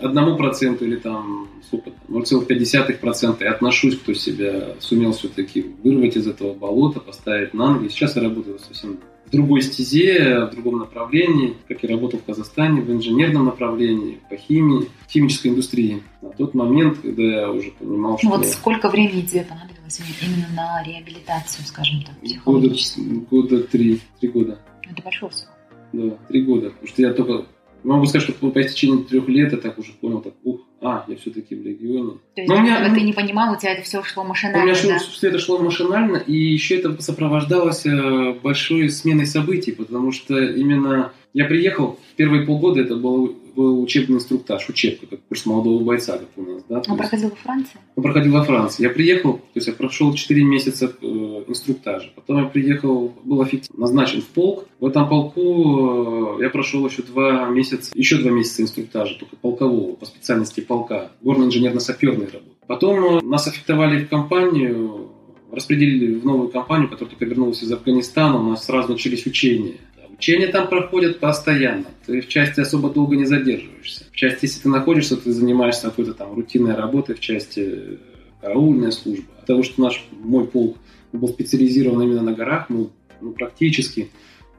одному 0.00 0.36
проценту 0.36 0.84
или 0.84 0.96
там 0.96 1.48
сколько, 1.66 1.90
0,5% 2.08 3.36
я 3.40 3.50
отношусь, 3.50 3.96
кто 3.96 4.14
себя 4.14 4.74
сумел 4.80 5.12
все-таки 5.12 5.66
вырвать 5.82 6.16
из 6.16 6.26
этого 6.26 6.54
болота, 6.54 7.00
поставить 7.00 7.54
на 7.54 7.74
ноги. 7.74 7.88
Сейчас 7.88 8.16
я 8.16 8.22
работаю 8.22 8.58
совсем 8.58 8.98
в 9.28 9.30
другой 9.30 9.62
стезе, 9.62 10.46
в 10.46 10.50
другом 10.52 10.78
направлении, 10.78 11.54
как 11.68 11.82
я 11.82 11.90
работал 11.90 12.18
в 12.18 12.24
Казахстане, 12.24 12.80
в 12.80 12.90
инженерном 12.90 13.44
направлении, 13.44 14.18
по 14.30 14.36
химии, 14.36 14.88
химической 15.08 15.48
индустрии. 15.48 16.02
На 16.22 16.30
тот 16.30 16.54
момент, 16.54 16.98
когда 16.98 17.22
я 17.22 17.50
уже 17.50 17.70
понимал, 17.72 18.12
ну 18.12 18.18
что... 18.18 18.28
Вот 18.28 18.46
сколько 18.46 18.88
времени 18.88 19.22
тебе 19.22 19.44
понадобилось 19.44 20.00
именно 20.22 20.48
на 20.56 20.82
реабилитацию, 20.82 21.66
скажем 21.66 22.02
так, 22.02 22.18
психологическую? 22.20 23.26
Года, 23.30 23.56
года 23.56 23.62
три, 23.64 24.00
три 24.20 24.28
года. 24.30 24.58
Это 24.90 25.02
большой 25.02 25.30
срок. 25.32 25.54
Да, 25.92 26.16
три 26.28 26.42
года. 26.42 26.70
Потому 26.70 26.88
что 26.88 27.02
я 27.02 27.12
только 27.12 27.44
Могу 27.84 28.06
сказать, 28.06 28.28
что 28.28 28.50
по 28.50 28.60
истечении 28.60 29.04
трех 29.04 29.28
лет 29.28 29.52
я 29.52 29.58
так 29.58 29.78
уже 29.78 29.92
понял, 29.92 30.20
так, 30.20 30.34
ух, 30.42 30.60
а, 30.80 31.04
я 31.08 31.16
все-таки 31.16 31.56
в 31.56 31.66
регионе. 31.66 32.18
То 32.34 32.42
есть, 32.42 32.48
Но 32.48 32.56
у 32.56 32.60
меня, 32.60 32.94
ты 32.94 33.00
не 33.00 33.12
понимал, 33.12 33.52
у 33.52 33.58
тебя 33.58 33.72
это 33.72 33.82
все 33.82 34.02
шло 34.04 34.22
машинально, 34.22 34.62
У 34.62 34.66
меня 34.66 34.74
да? 34.74 34.98
все 34.98 35.28
это 35.28 35.38
шло 35.38 35.58
машинально, 35.58 36.18
и 36.18 36.32
еще 36.32 36.76
это 36.78 37.00
сопровождалось 37.02 37.84
э, 37.84 38.34
большой 38.42 38.88
сменой 38.90 39.26
событий, 39.26 39.72
потому 39.72 40.12
что 40.12 40.38
именно 40.38 41.12
я 41.34 41.44
приехал, 41.44 41.98
первые 42.16 42.46
полгода 42.46 42.80
это 42.80 42.96
был, 42.96 43.36
был 43.54 43.82
учебный 43.82 44.16
инструктаж, 44.16 44.68
учебка, 44.68 45.06
как 45.06 45.20
курс 45.24 45.46
молодого 45.46 45.82
бойца, 45.84 46.18
как 46.18 46.28
у 46.36 46.42
нас. 46.42 46.62
Да? 46.68 46.82
Он 46.88 46.96
проходил 46.96 47.30
во 47.30 47.36
Франции? 47.36 47.78
Он 47.96 48.02
проходил 48.02 48.32
во 48.32 48.44
Франции. 48.44 48.82
Я 48.82 48.90
приехал, 48.90 49.34
то 49.34 49.42
есть 49.54 49.66
я 49.66 49.72
прошел 49.72 50.14
4 50.14 50.44
месяца 50.44 50.92
э, 51.00 51.06
инструктажа. 51.46 52.10
Потом 52.14 52.42
я 52.42 52.44
приехал, 52.48 53.12
был 53.24 53.42
офицер, 53.42 53.76
назначен 53.76 54.22
в 54.22 54.26
полк. 54.26 54.66
В 54.80 54.86
этом 54.86 55.08
полку 55.08 56.38
э, 56.38 56.42
я 56.44 56.50
прошел 56.50 56.86
еще 56.86 57.02
2 57.02 57.50
месяца, 57.50 57.90
еще 57.94 58.16
2 58.16 58.30
месяца 58.30 58.62
инструктажа, 58.62 59.14
только 59.18 59.36
полкового, 59.36 59.96
по 59.96 60.06
специальности 60.06 60.60
полка. 60.60 61.12
Горно-инженерно-саперной 61.20 62.26
работы. 62.26 62.56
Потом 62.66 63.18
э, 63.18 63.22
нас 63.22 63.46
аффектовали 63.46 64.04
в 64.04 64.08
компанию, 64.08 65.10
распределили 65.52 66.14
в 66.14 66.24
новую 66.24 66.48
компанию, 66.48 66.88
которая 66.88 67.10
только 67.10 67.24
вернулась 67.26 67.62
из 67.62 67.70
Афганистана. 67.70 68.38
У 68.38 68.50
нас 68.50 68.64
сразу 68.64 68.92
начались 68.92 69.26
учения. 69.26 69.74
Учения 70.18 70.48
там 70.48 70.68
проходят 70.68 71.20
постоянно. 71.20 71.86
Ты 72.04 72.20
в 72.20 72.28
части 72.28 72.58
особо 72.58 72.90
долго 72.90 73.14
не 73.14 73.24
задерживаешься. 73.24 74.04
В 74.10 74.16
части, 74.16 74.46
если 74.46 74.62
ты 74.62 74.68
находишься, 74.68 75.16
ты 75.16 75.30
занимаешься 75.30 75.82
какой-то 75.82 76.12
там 76.12 76.34
рутинной 76.34 76.74
работой 76.74 77.14
в 77.14 77.20
части 77.20 77.60
э, 77.60 77.96
караульная 78.40 78.90
служба. 78.90 79.26
От 79.38 79.46
того, 79.46 79.62
что 79.62 79.80
наш 79.80 80.04
мой 80.10 80.44
полк 80.48 80.76
был 81.12 81.28
специализирован 81.28 82.02
именно 82.02 82.22
на 82.22 82.32
горах, 82.32 82.68
мы 82.68 82.88
ну, 83.20 83.30
практически 83.30 84.10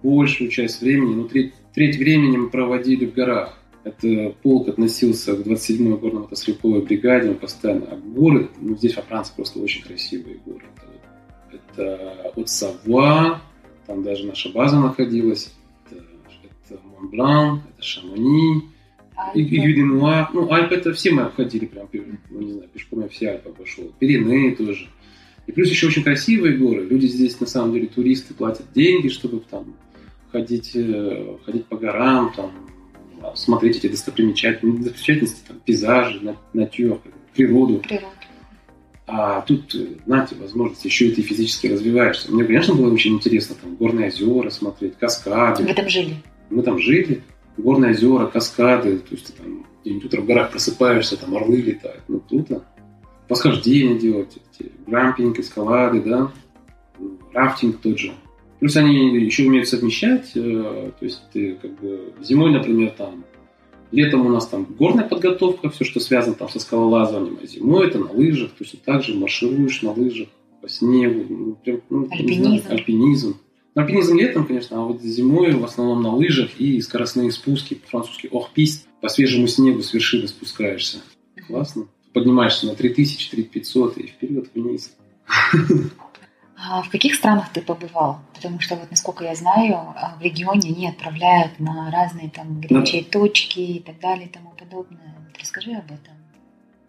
большую 0.02 0.50
часть 0.50 0.82
времени, 0.82 1.14
ну, 1.14 1.28
треть, 1.28 1.54
треть 1.74 1.98
времени 1.98 2.38
мы 2.38 2.50
проводили 2.50 3.06
в 3.06 3.14
горах. 3.14 3.58
Это 3.84 4.34
полк 4.42 4.70
относился 4.70 5.36
к 5.36 5.46
27-й 5.46 5.98
горно-мотострелковой 5.98 6.84
бригаде, 6.84 7.32
он 7.32 7.36
постоянно. 7.36 7.88
А 7.92 7.98
горы, 7.98 8.50
ну, 8.62 8.78
здесь 8.78 8.96
во 8.96 9.02
Франции 9.02 9.34
просто 9.36 9.60
очень 9.60 9.84
красивые 9.84 10.38
горы. 10.46 10.64
Это, 11.52 11.90
это 11.92 12.32
от 12.36 12.50
Сава 12.50 13.42
там 13.90 14.04
даже 14.04 14.28
наша 14.28 14.50
база 14.50 14.80
находилась. 14.80 15.52
Это, 15.90 16.04
это 16.70 16.80
Монблан, 16.86 17.64
это 17.74 17.84
Шамони, 17.84 18.70
Юденуа. 19.34 20.30
Ну, 20.32 20.52
Альпы 20.52 20.76
это 20.76 20.94
все 20.94 21.10
мы 21.10 21.24
обходили 21.24 21.66
прям, 21.66 21.90
ну, 22.30 22.40
не 22.40 22.52
знаю, 22.52 22.70
пешком 22.72 23.02
я 23.02 23.10
все 23.10 23.32
Альпы 23.32 23.50
обошел. 23.50 23.92
Пиренеи 23.98 24.52
тоже. 24.52 24.88
И 25.48 25.52
плюс 25.52 25.72
еще 25.72 25.88
очень 25.88 26.04
красивые 26.04 26.56
горы. 26.56 26.86
Люди 26.86 27.08
здесь, 27.08 27.40
на 27.40 27.48
самом 27.48 27.74
деле, 27.74 27.88
туристы 27.88 28.36
платят 28.36 28.72
деньги, 28.76 29.08
чтобы 29.08 29.40
там 29.50 29.74
ходить, 30.32 30.76
э, 30.76 31.38
ходить 31.44 31.66
по 31.66 31.76
горам, 31.76 32.32
там, 32.36 32.52
смотреть 33.36 33.78
эти 33.78 33.88
достопримечательности, 33.88 34.84
достопримечательности 34.84 35.48
там, 35.48 35.60
пейзажи, 35.66 36.36
натюр, 36.54 37.02
природу. 37.34 37.80
Природа. 37.80 38.19
А 39.12 39.42
тут, 39.42 39.76
знаете, 40.06 40.36
возможность 40.36 40.86
еще 40.86 41.08
и 41.08 41.12
ты 41.12 41.24
физически 41.24 41.66
развиваешься. 41.66 42.32
Мне, 42.32 42.44
конечно, 42.44 42.76
было 42.76 42.94
очень 42.94 43.16
интересно 43.16 43.56
там 43.60 43.76
горные 43.76 44.10
озера 44.10 44.52
смотреть, 44.52 44.98
каскады. 44.98 45.64
Вы 45.64 45.74
там 45.74 45.90
жили? 45.90 46.16
Мы 46.52 46.62
там 46.62 46.80
жили. 46.80 47.24
Горные 47.58 47.92
озера, 47.92 48.28
каскады. 48.28 49.00
То 49.00 49.16
есть 49.16 49.28
ты 49.28 49.34
там 49.34 49.66
где-нибудь 49.82 50.06
утром 50.06 50.24
в 50.24 50.28
горах 50.28 50.52
просыпаешься, 50.52 51.18
там 51.18 51.36
орлы 51.36 51.58
летают. 51.58 52.04
Ну, 52.08 52.20
круто. 52.20 52.64
Восхождение 53.28 53.98
делать, 53.98 54.38
эти, 54.54 54.72
грампинг, 54.86 55.40
эскалады, 55.40 56.02
да. 56.02 56.32
Рафтинг 57.34 57.80
тот 57.80 57.98
же. 57.98 58.14
Плюс 58.60 58.76
они 58.76 59.16
еще 59.18 59.48
умеют 59.48 59.68
совмещать. 59.68 60.32
Э, 60.36 60.92
то 61.00 61.06
есть 61.06 61.22
ты 61.34 61.56
как 61.56 61.80
бы 61.80 62.14
зимой, 62.22 62.52
например, 62.52 62.92
там 62.92 63.24
Летом 63.92 64.26
у 64.26 64.30
нас 64.30 64.48
там 64.48 64.66
горная 64.78 65.08
подготовка, 65.08 65.70
все, 65.70 65.84
что 65.84 66.00
связано 66.00 66.36
там 66.36 66.50
со 66.50 66.60
скалолазанием, 66.60 67.40
а 67.42 67.48
зимой 67.48 67.88
это 67.88 67.98
на 67.98 68.12
лыжах, 68.12 68.52
точно 68.58 68.80
так 68.84 69.04
же 69.04 69.16
маршируешь 69.16 69.82
на 69.82 69.92
лыжах 69.94 70.28
по 70.62 70.70
снегу. 70.70 71.26
Ну, 71.28 71.58
прям, 71.64 71.82
ну, 71.90 72.08
Альпинизм. 72.12 72.44
Знаю, 72.44 72.64
альпинизм. 72.70 73.38
Ну, 73.76 73.82
Альпинизм 73.82 74.18
летом, 74.18 74.46
конечно, 74.46 74.78
а 74.78 74.86
вот 74.86 75.02
зимой 75.02 75.54
в 75.54 75.64
основном 75.64 76.04
на 76.04 76.14
лыжах 76.14 76.60
и 76.60 76.80
скоростные 76.82 77.32
спуски, 77.32 77.76
по-французски 77.76 78.28
ох-пист, 78.32 78.88
по 79.02 79.10
свежему 79.10 79.48
снегу 79.48 79.82
с 79.82 79.94
вершины 79.94 80.28
спускаешься. 80.28 80.98
Классно. 81.48 81.88
Поднимаешься 82.14 82.68
на 82.68 82.76
3000, 82.76 83.32
3500 83.32 83.98
и 83.98 84.08
вперед 84.08 84.50
вниз. 84.54 84.96
А 86.62 86.82
в 86.82 86.90
каких 86.90 87.16
странах 87.16 87.50
ты 87.54 87.62
побывал? 87.62 88.20
Потому 88.34 88.60
что, 88.60 88.76
вот, 88.76 88.92
насколько 88.92 89.24
я 89.24 89.34
знаю, 89.36 89.76
а, 89.76 90.16
в 90.20 90.22
регионе 90.22 90.70
они 90.70 90.88
отправляют 90.90 91.60
на 91.60 91.90
разные 91.90 92.30
там 92.30 92.60
горячие 92.60 93.04
точки 93.04 93.60
и 93.60 93.80
так 93.80 94.00
далее 94.00 94.28
и 94.28 94.30
тому 94.30 94.52
подобное. 94.58 95.16
Вот 95.26 95.40
расскажи 95.40 95.72
об 95.72 95.86
этом. 95.86 96.14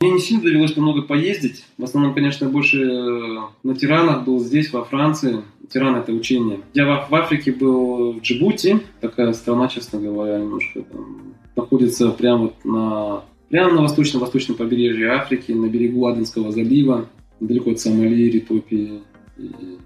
Мне 0.01 0.13
не 0.13 0.19
сильно 0.19 0.43
довелось 0.43 0.77
много 0.77 1.03
поездить. 1.03 1.65
В 1.77 1.85
основном, 1.85 2.15
конечно, 2.15 2.49
больше 2.49 2.83
э, 2.83 3.39
на 3.63 3.75
Тиранах 3.77 4.25
был 4.25 4.41
здесь, 4.41 4.73
во 4.73 4.85
Франции. 4.85 5.43
Тиран– 5.73 5.95
это 5.97 6.13
учение. 6.13 6.61
Я 6.75 7.07
в, 7.09 7.15
Африке 7.15 7.53
был 7.53 8.15
в 8.15 8.23
Джибути. 8.23 8.81
Такая 9.01 9.33
страна, 9.35 9.69
честно 9.69 10.01
говоря, 10.01 10.39
немножко 10.39 10.83
там, 10.83 11.35
находится 11.55 12.11
прямо 12.11 12.45
вот 12.45 12.65
на, 12.65 13.23
прямо 13.51 13.75
на 13.75 13.83
восточно-восточном 13.83 14.57
побережье 14.57 15.11
Африки, 15.11 15.53
на 15.53 15.67
берегу 15.67 16.07
Аденского 16.07 16.51
залива, 16.51 17.07
недалеко 17.39 17.71
от 17.71 17.81
Сомали, 17.81 18.31
Ритопии 18.31 19.03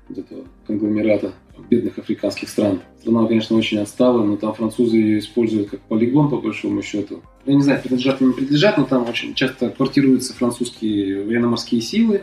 вот 0.09 0.19
этого 0.19 0.45
конгломерата 0.67 1.33
бедных 1.71 1.99
африканских 1.99 2.49
стран. 2.49 2.81
Страна, 3.01 3.27
конечно, 3.27 3.57
очень 3.57 3.79
отстала, 3.79 4.25
но 4.25 4.37
там 4.37 4.55
французы 4.55 4.97
ее 4.97 5.19
используют 5.19 5.71
как 5.71 5.81
полигон, 5.81 6.29
по 6.29 6.39
большому 6.39 6.83
счету. 6.83 7.23
Я 7.47 7.55
не 7.55 7.63
знаю, 7.63 7.81
принадлежат 7.81 8.21
или 8.21 8.29
не 8.29 8.35
принадлежат, 8.35 8.79
но 8.79 8.85
там 8.85 9.09
очень 9.09 9.35
часто 9.35 9.71
квартируются 9.71 10.35
французские 10.35 11.25
военно-морские 11.25 11.81
силы. 11.81 12.23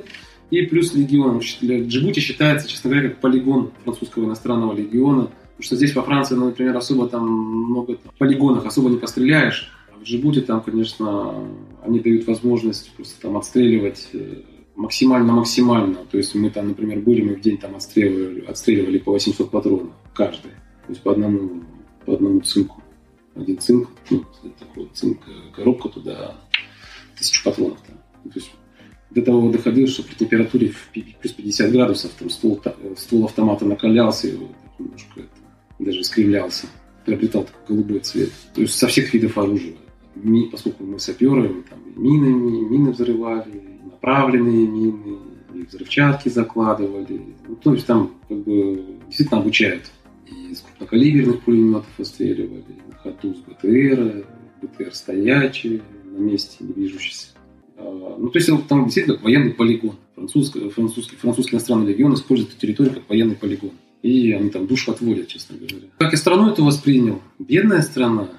И 0.49 0.63
плюс 0.63 0.93
легион. 0.93 1.39
Джибути 1.39 2.19
считается, 2.19 2.67
честно 2.67 2.89
говоря, 2.89 3.09
как 3.09 3.21
полигон 3.21 3.71
французского 3.83 4.25
иностранного 4.25 4.75
легиона. 4.75 5.31
Потому 5.61 5.63
что 5.63 5.75
здесь 5.77 5.95
во 5.95 6.01
Франции, 6.01 6.35
ну, 6.35 6.47
например, 6.47 6.75
особо 6.75 7.07
там 7.07 7.25
много 7.25 7.95
там, 7.95 8.11
полигонах 8.17 8.65
особо 8.65 8.89
не 8.89 8.97
постреляешь. 8.97 9.71
А 9.93 9.97
в 9.97 10.03
Джибути 10.03 10.41
там, 10.41 10.61
конечно, 10.61 11.35
они 11.85 11.99
дают 11.99 12.27
возможность 12.27 12.91
просто 12.95 13.21
там 13.21 13.37
отстреливать 13.37 14.09
э, 14.11 14.41
максимально-максимально. 14.81 16.05
То 16.09 16.17
есть 16.17 16.35
мы 16.35 16.49
там, 16.49 16.69
например, 16.69 16.99
были, 16.99 17.21
мы 17.21 17.35
в 17.35 17.41
день 17.41 17.57
там 17.57 17.75
отстреливали, 17.75 18.41
отстреливали 18.41 18.97
по 18.97 19.11
800 19.11 19.49
патронов 19.49 19.93
каждый. 20.13 20.51
То 20.51 20.89
есть 20.89 21.01
по 21.01 21.11
одному, 21.11 21.63
по 22.05 22.13
одному 22.13 22.41
цинку. 22.41 22.81
Один 23.35 23.59
цинк, 23.59 23.89
ну, 24.09 24.25
такой 24.59 24.89
цинк, 24.93 25.19
коробка 25.55 25.89
туда, 25.89 26.35
тысячу 27.17 27.43
патронов 27.43 27.79
там. 27.87 27.97
То 28.31 28.39
есть 28.39 28.51
до 29.11 29.21
того 29.21 29.49
доходило, 29.51 29.87
что 29.87 30.03
при 30.03 30.15
температуре 30.15 30.69
в 30.69 30.89
плюс 30.91 31.33
50 31.33 31.71
градусов 31.71 32.11
там 32.17 32.29
ствол, 32.29 32.61
ствол 32.97 33.25
автомата 33.25 33.65
накалялся 33.65 34.27
и 34.27 34.37
немножко 34.79 35.21
это, 35.21 35.29
даже 35.79 36.01
искривлялся. 36.01 36.67
Приобретал 37.05 37.43
такой 37.43 37.75
голубой 37.75 37.99
цвет. 37.99 38.31
То 38.53 38.61
есть 38.61 38.77
со 38.77 38.87
всех 38.87 39.13
видов 39.13 39.37
оружия. 39.37 39.75
Ми, 40.15 40.49
поскольку 40.49 40.83
мы 40.83 40.99
саперы, 40.99 41.49
мы 41.49 41.63
там 41.63 41.79
минами, 41.95 42.69
мины 42.69 42.91
взрывали, 42.91 43.70
направленные 44.01 44.67
мины, 44.67 45.17
и 45.53 45.63
взрывчатки 45.63 46.29
закладывали. 46.29 47.21
Ну, 47.47 47.55
то 47.55 47.73
есть 47.73 47.85
там 47.85 48.11
как 48.27 48.37
бы 48.39 48.83
действительно 49.07 49.41
обучают. 49.41 49.91
И 50.27 50.51
из 50.51 50.61
крупнокалиберных 50.61 51.41
пулеметов 51.41 51.87
отстреливали, 51.97 52.63
на 52.87 52.95
ходу 52.95 53.35
с 53.35 53.39
БТР, 53.39 54.25
БТР 54.61 54.93
стоячий, 54.93 55.81
на 56.05 56.17
месте 56.19 56.57
не 56.61 56.73
движущийся. 56.73 57.27
А, 57.77 58.15
ну, 58.17 58.29
то 58.29 58.39
есть 58.39 58.49
там 58.67 58.85
действительно 58.85 59.17
военный 59.21 59.53
полигон. 59.53 59.97
Французский, 60.15 60.69
французский, 60.69 61.15
французский 61.17 61.55
иностранный 61.55 61.87
легион 61.91 62.13
использует 62.13 62.51
эту 62.51 62.59
территорию 62.59 62.95
как 62.95 63.09
военный 63.09 63.35
полигон. 63.35 63.71
И 64.01 64.31
они 64.31 64.49
там 64.49 64.65
душу 64.65 64.91
отводят, 64.91 65.27
честно 65.27 65.57
говоря. 65.57 65.87
Как 65.99 66.11
я 66.11 66.17
страну 66.17 66.49
эту 66.49 66.63
воспринял? 66.63 67.21
Бедная 67.37 67.81
страна. 67.81 68.29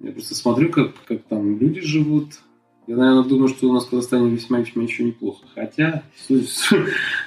Я 0.00 0.12
просто 0.12 0.34
смотрю, 0.34 0.70
как, 0.70 0.94
как 1.04 1.22
там 1.24 1.58
люди 1.58 1.80
живут, 1.80 2.40
я, 2.86 2.96
наверное, 2.96 3.24
думаю, 3.24 3.48
что 3.48 3.68
у 3.68 3.72
нас 3.72 3.84
в 3.84 3.90
Казахстане 3.90 4.30
весьма-весьма 4.30 4.82
еще 4.82 5.04
неплохо. 5.04 5.44
Хотя, 5.54 6.02
в 6.28 6.46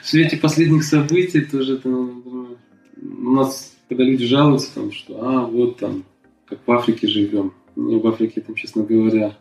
свете 0.03 0.37
последних 0.37 0.83
событий, 0.83 1.41
тоже 1.41 1.79
ну, 1.83 2.21
думаю, 2.21 2.57
у 3.01 3.31
нас, 3.31 3.73
когда 3.87 4.03
люди 4.03 4.25
жалуются, 4.25 4.73
там, 4.75 4.91
что, 4.91 5.17
а, 5.21 5.45
вот 5.45 5.77
там, 5.77 6.03
как 6.45 6.59
в 6.65 6.71
Африке 6.71 7.07
живем. 7.07 7.53
Мне 7.75 7.97
в 7.97 8.07
Африке, 8.07 8.41
там, 8.41 8.55
честно 8.55 8.83
говоря, 8.83 9.37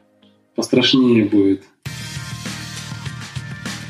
пострашнее 0.54 1.24
будет. 1.24 1.62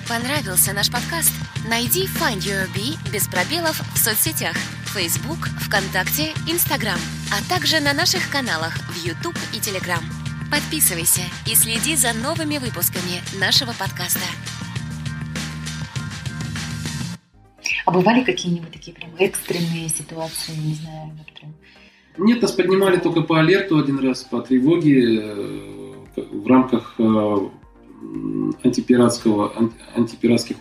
Понравился 0.09 0.73
наш 0.73 0.91
подкаст? 0.91 1.33
Найди 1.69 2.05
Find 2.05 2.39
Your 2.39 2.67
Bee 2.75 2.97
без 3.13 3.27
пробелов 3.27 3.81
в 3.95 3.99
соцсетях 3.99 4.55
Facebook, 4.95 5.49
ВКонтакте, 5.63 6.33
Instagram, 6.49 6.99
а 7.33 7.49
также 7.49 7.81
на 7.81 7.93
наших 7.93 8.31
каналах 8.31 8.75
в 8.93 9.05
YouTube 9.05 9.37
и 9.53 9.57
Telegram. 9.57 10.24
Подписывайся 10.55 11.23
и 11.51 11.57
следи 11.57 11.97
за 11.97 12.13
новыми 12.17 12.59
выпусками 12.59 13.19
нашего 13.41 13.73
подкаста. 13.73 14.21
А 17.85 17.91
бывали 17.91 18.23
какие-нибудь 18.23 18.71
такие 18.71 18.95
прям 18.95 19.11
экстренные 19.19 19.89
ситуации, 19.89 20.53
не 20.53 20.75
знаю, 20.75 21.11
вот 21.19 21.33
прям... 21.35 21.55
Нет, 22.19 22.41
нас 22.41 22.53
поднимали 22.53 22.99
только 22.99 23.23
по 23.23 23.41
алерту 23.41 23.81
один 23.81 23.99
раз, 23.99 24.23
по 24.23 24.43
тревоге 24.43 25.23
э, 25.25 25.95
в 26.31 26.47
рамках 26.47 26.95
э, 26.99 27.37
антипиратского, 28.63 29.73
антипиратских, 29.97 30.59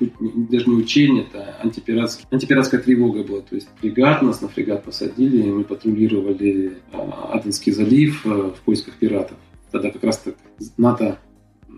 даже 0.50 0.72
не 0.72 0.76
учений, 0.76 1.22
это 1.22 1.56
антипиратский, 1.62 2.26
антипиратская 2.32 2.82
тревога 2.82 3.24
была. 3.24 3.42
То 3.42 3.54
есть 3.54 3.68
фрегат, 3.80 4.24
нас 4.24 4.42
на 4.42 4.50
фрегат 4.50 4.86
посадили, 4.86 5.44
и 5.44 5.52
мы 5.52 5.64
патрулировали 5.64 6.80
э, 6.92 6.98
Аденский 7.32 7.72
залив 7.72 8.26
в 8.26 8.56
поисках 8.66 8.96
пиратов 8.96 9.38
тогда 9.74 9.90
как 9.90 10.04
раз 10.04 10.20
так 10.20 10.36
НАТО 10.78 11.20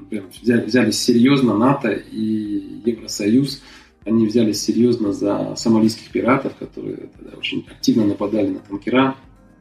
прям 0.10 0.26
взяли, 0.42 0.66
взялись 0.66 1.00
серьезно, 1.00 1.58
НАТО 1.58 1.92
и 1.92 2.82
Евросоюз, 2.86 3.64
они 4.06 4.28
взялись 4.28 4.62
серьезно 4.62 5.14
за 5.14 5.56
сомалийских 5.56 6.12
пиратов, 6.12 6.56
которые 6.58 7.10
тогда 7.18 7.38
очень 7.38 7.66
активно 7.72 8.06
нападали 8.06 8.50
на 8.50 8.60
танкера, 8.60 9.16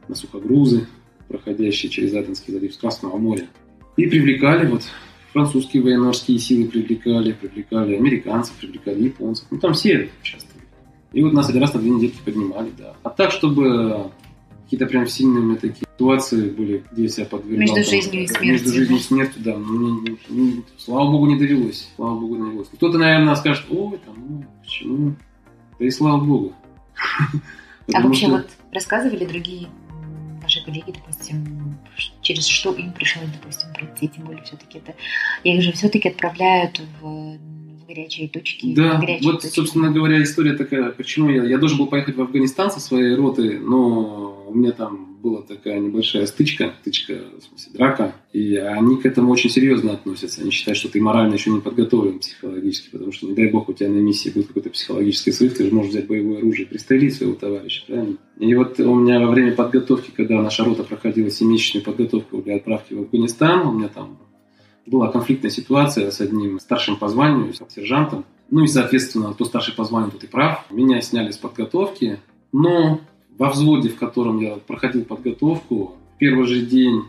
на 0.07 0.15
сухогрузы, 0.15 0.87
проходящие 1.29 1.89
через 1.89 2.13
Аденский 2.13 2.53
залив 2.53 2.77
Красного 2.77 3.17
моря. 3.17 3.47
И 3.97 4.05
привлекали 4.05 4.67
вот 4.67 4.83
французские 5.31 5.81
военно-морские 5.81 6.37
силы 6.37 6.67
привлекали, 6.67 7.31
привлекали 7.31 7.95
американцев, 7.95 8.53
привлекали 8.55 9.03
японцев. 9.03 9.47
Ну, 9.49 9.57
там 9.59 9.73
все 9.73 10.09
участвовали. 10.21 10.65
И 11.13 11.23
вот 11.23 11.31
нас 11.31 11.49
один 11.49 11.61
раз 11.61 11.73
на 11.73 11.79
две 11.79 11.91
недельки 11.91 12.19
поднимали, 12.23 12.69
да. 12.77 12.95
А 13.03 13.09
так, 13.09 13.31
чтобы 13.31 14.11
какие-то 14.65 14.87
прям 14.87 15.07
сильные 15.07 15.57
такие 15.57 15.85
ситуации 15.95 16.49
были, 16.49 16.83
где 16.91 17.03
я 17.03 17.09
себя 17.09 17.25
подвергал. 17.25 17.59
Между 17.59 17.75
там, 17.75 17.83
жизнью 17.83 18.23
и 18.23 18.27
смертью. 18.27 18.51
Между 18.51 18.69
жизнью 18.73 18.97
и 18.97 19.01
смертью, 19.01 19.41
да. 19.43 19.57
Ну, 19.57 20.01
не, 20.01 20.17
не, 20.29 20.53
не, 20.53 20.63
слава 20.77 21.11
богу, 21.11 21.27
не 21.27 21.37
довелось. 21.37 21.89
Слава 21.95 22.19
богу, 22.19 22.35
не 22.35 22.43
довелось. 22.43 22.67
Кто-то, 22.73 22.97
наверное, 22.97 23.35
скажет, 23.35 23.65
ой, 23.69 23.99
там, 24.05 24.15
ну, 24.17 24.45
почему? 24.61 25.15
Да 25.79 25.85
и 25.85 25.89
слава 25.89 26.23
богу. 26.23 26.53
А 27.93 28.01
вообще 28.01 28.27
вот 28.27 28.47
рассказывали 28.71 29.25
другие 29.25 29.67
ваши 30.41 30.63
коллеги, 30.65 30.91
допустим, 30.91 31.77
через 32.21 32.47
что 32.47 32.73
им 32.73 32.91
пришлось, 32.93 33.29
допустим, 33.39 33.71
пройти, 33.73 34.07
тем 34.07 34.25
более 34.25 34.43
все-таки 34.43 34.79
это, 34.79 34.95
их 35.43 35.61
же 35.61 35.71
все-таки 35.71 36.09
отправляют 36.09 36.81
в 36.99 37.37
горячие 37.87 38.27
точки. 38.27 38.73
Да, 38.73 38.95
горячие 38.95 39.31
вот, 39.31 39.41
точки. 39.41 39.55
собственно 39.55 39.91
говоря, 39.91 40.21
история 40.21 40.53
такая, 40.53 40.91
почему 40.91 41.29
я, 41.29 41.43
я 41.43 41.57
должен 41.57 41.77
был 41.77 41.87
поехать 41.87 42.15
в 42.15 42.21
Афганистан 42.21 42.71
со 42.71 42.79
своей 42.79 43.15
роты, 43.15 43.59
но 43.59 44.34
меня 44.55 44.71
там 44.71 45.17
была 45.21 45.41
такая 45.41 45.79
небольшая 45.79 46.25
стычка, 46.27 46.73
стычка, 46.81 47.13
в 47.39 47.43
смысле, 47.43 47.73
драка, 47.73 48.15
и 48.31 48.55
они 48.55 48.97
к 48.97 49.05
этому 49.05 49.31
очень 49.31 49.49
серьезно 49.49 49.93
относятся. 49.93 50.41
Они 50.41 50.51
считают, 50.51 50.77
что 50.77 50.89
ты 50.89 51.01
морально 51.01 51.33
еще 51.33 51.49
не 51.49 51.61
подготовлен 51.61 52.19
психологически, 52.19 52.89
потому 52.91 53.11
что, 53.11 53.27
не 53.27 53.33
дай 53.33 53.49
бог, 53.49 53.69
у 53.69 53.73
тебя 53.73 53.89
на 53.89 53.97
миссии 53.97 54.29
будет 54.29 54.47
какой-то 54.47 54.69
психологический 54.69 55.31
срыв, 55.31 55.57
ты 55.57 55.65
же 55.65 55.73
можешь 55.73 55.91
взять 55.91 56.07
боевое 56.07 56.39
оружие 56.39 56.65
и 56.65 56.69
пристрелить 56.69 57.15
своего 57.15 57.33
товарища, 57.33 57.83
правильно? 57.87 58.17
И 58.39 58.53
вот 58.55 58.79
у 58.79 58.95
меня 58.95 59.19
во 59.19 59.31
время 59.31 59.53
подготовки, 59.53 60.11
когда 60.15 60.41
наша 60.41 60.63
рота 60.63 60.83
проходила 60.83 61.29
семимесячную 61.29 61.83
подготовку 61.83 62.41
для 62.41 62.57
отправки 62.57 62.93
в 62.93 62.99
Афганистан, 62.99 63.67
у 63.67 63.71
меня 63.71 63.87
там 63.87 64.19
была 64.85 65.11
конфликтная 65.11 65.49
ситуация 65.49 66.11
с 66.11 66.21
одним 66.21 66.59
старшим 66.59 66.97
по 66.97 67.07
званию, 67.07 67.51
сержантом. 67.69 68.25
Ну 68.51 68.63
и, 68.63 68.67
соответственно, 68.67 69.33
кто 69.33 69.45
старший 69.45 69.73
по 69.73 69.83
званию, 69.83 70.11
тот 70.11 70.23
и 70.23 70.27
прав. 70.27 70.65
Меня 70.69 71.01
сняли 71.01 71.31
с 71.31 71.37
подготовки, 71.37 72.19
но 72.51 73.01
во 73.37 73.49
взводе, 73.49 73.89
в 73.89 73.97
котором 73.97 74.39
я 74.39 74.55
проходил 74.55 75.03
подготовку, 75.03 75.95
первый 76.17 76.47
же 76.47 76.65
день, 76.65 77.03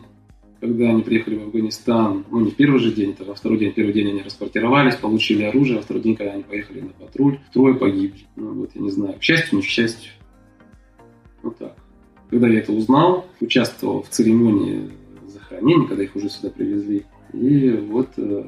когда 0.59 0.89
они 0.89 1.01
приехали 1.01 1.35
в 1.35 1.43
Афганистан, 1.43 2.25
ну 2.29 2.39
не 2.41 2.51
первый 2.51 2.79
же 2.79 2.91
день, 2.91 3.11
это 3.11 3.23
во 3.23 3.35
второй 3.35 3.57
день, 3.59 3.71
первый 3.71 3.93
день 3.93 4.09
они 4.09 4.21
распортировались, 4.21 4.95
получили 4.95 5.43
оружие, 5.43 5.79
а 5.79 5.81
второй 5.81 6.03
день, 6.03 6.15
когда 6.15 6.33
они 6.33 6.43
поехали 6.43 6.81
на 6.81 6.89
патруль, 6.89 7.39
трое 7.53 7.75
погибли. 7.75 8.21
Ну 8.35 8.53
вот, 8.53 8.71
я 8.73 8.81
не 8.81 8.91
знаю, 8.91 9.15
к 9.19 9.23
счастью, 9.23 9.57
не 9.57 9.61
к 9.61 9.65
счастью. 9.65 10.11
Вот 11.43 11.57
так. 11.57 11.75
Когда 12.29 12.47
я 12.47 12.59
это 12.59 12.73
узнал, 12.73 13.25
участвовал 13.39 14.03
в 14.03 14.09
церемонии 14.09 14.89
захоронения, 15.27 15.87
когда 15.87 16.03
их 16.03 16.15
уже 16.15 16.29
сюда 16.29 16.49
привезли. 16.49 17.05
И 17.31 17.69
вот 17.71 18.09
э, 18.17 18.43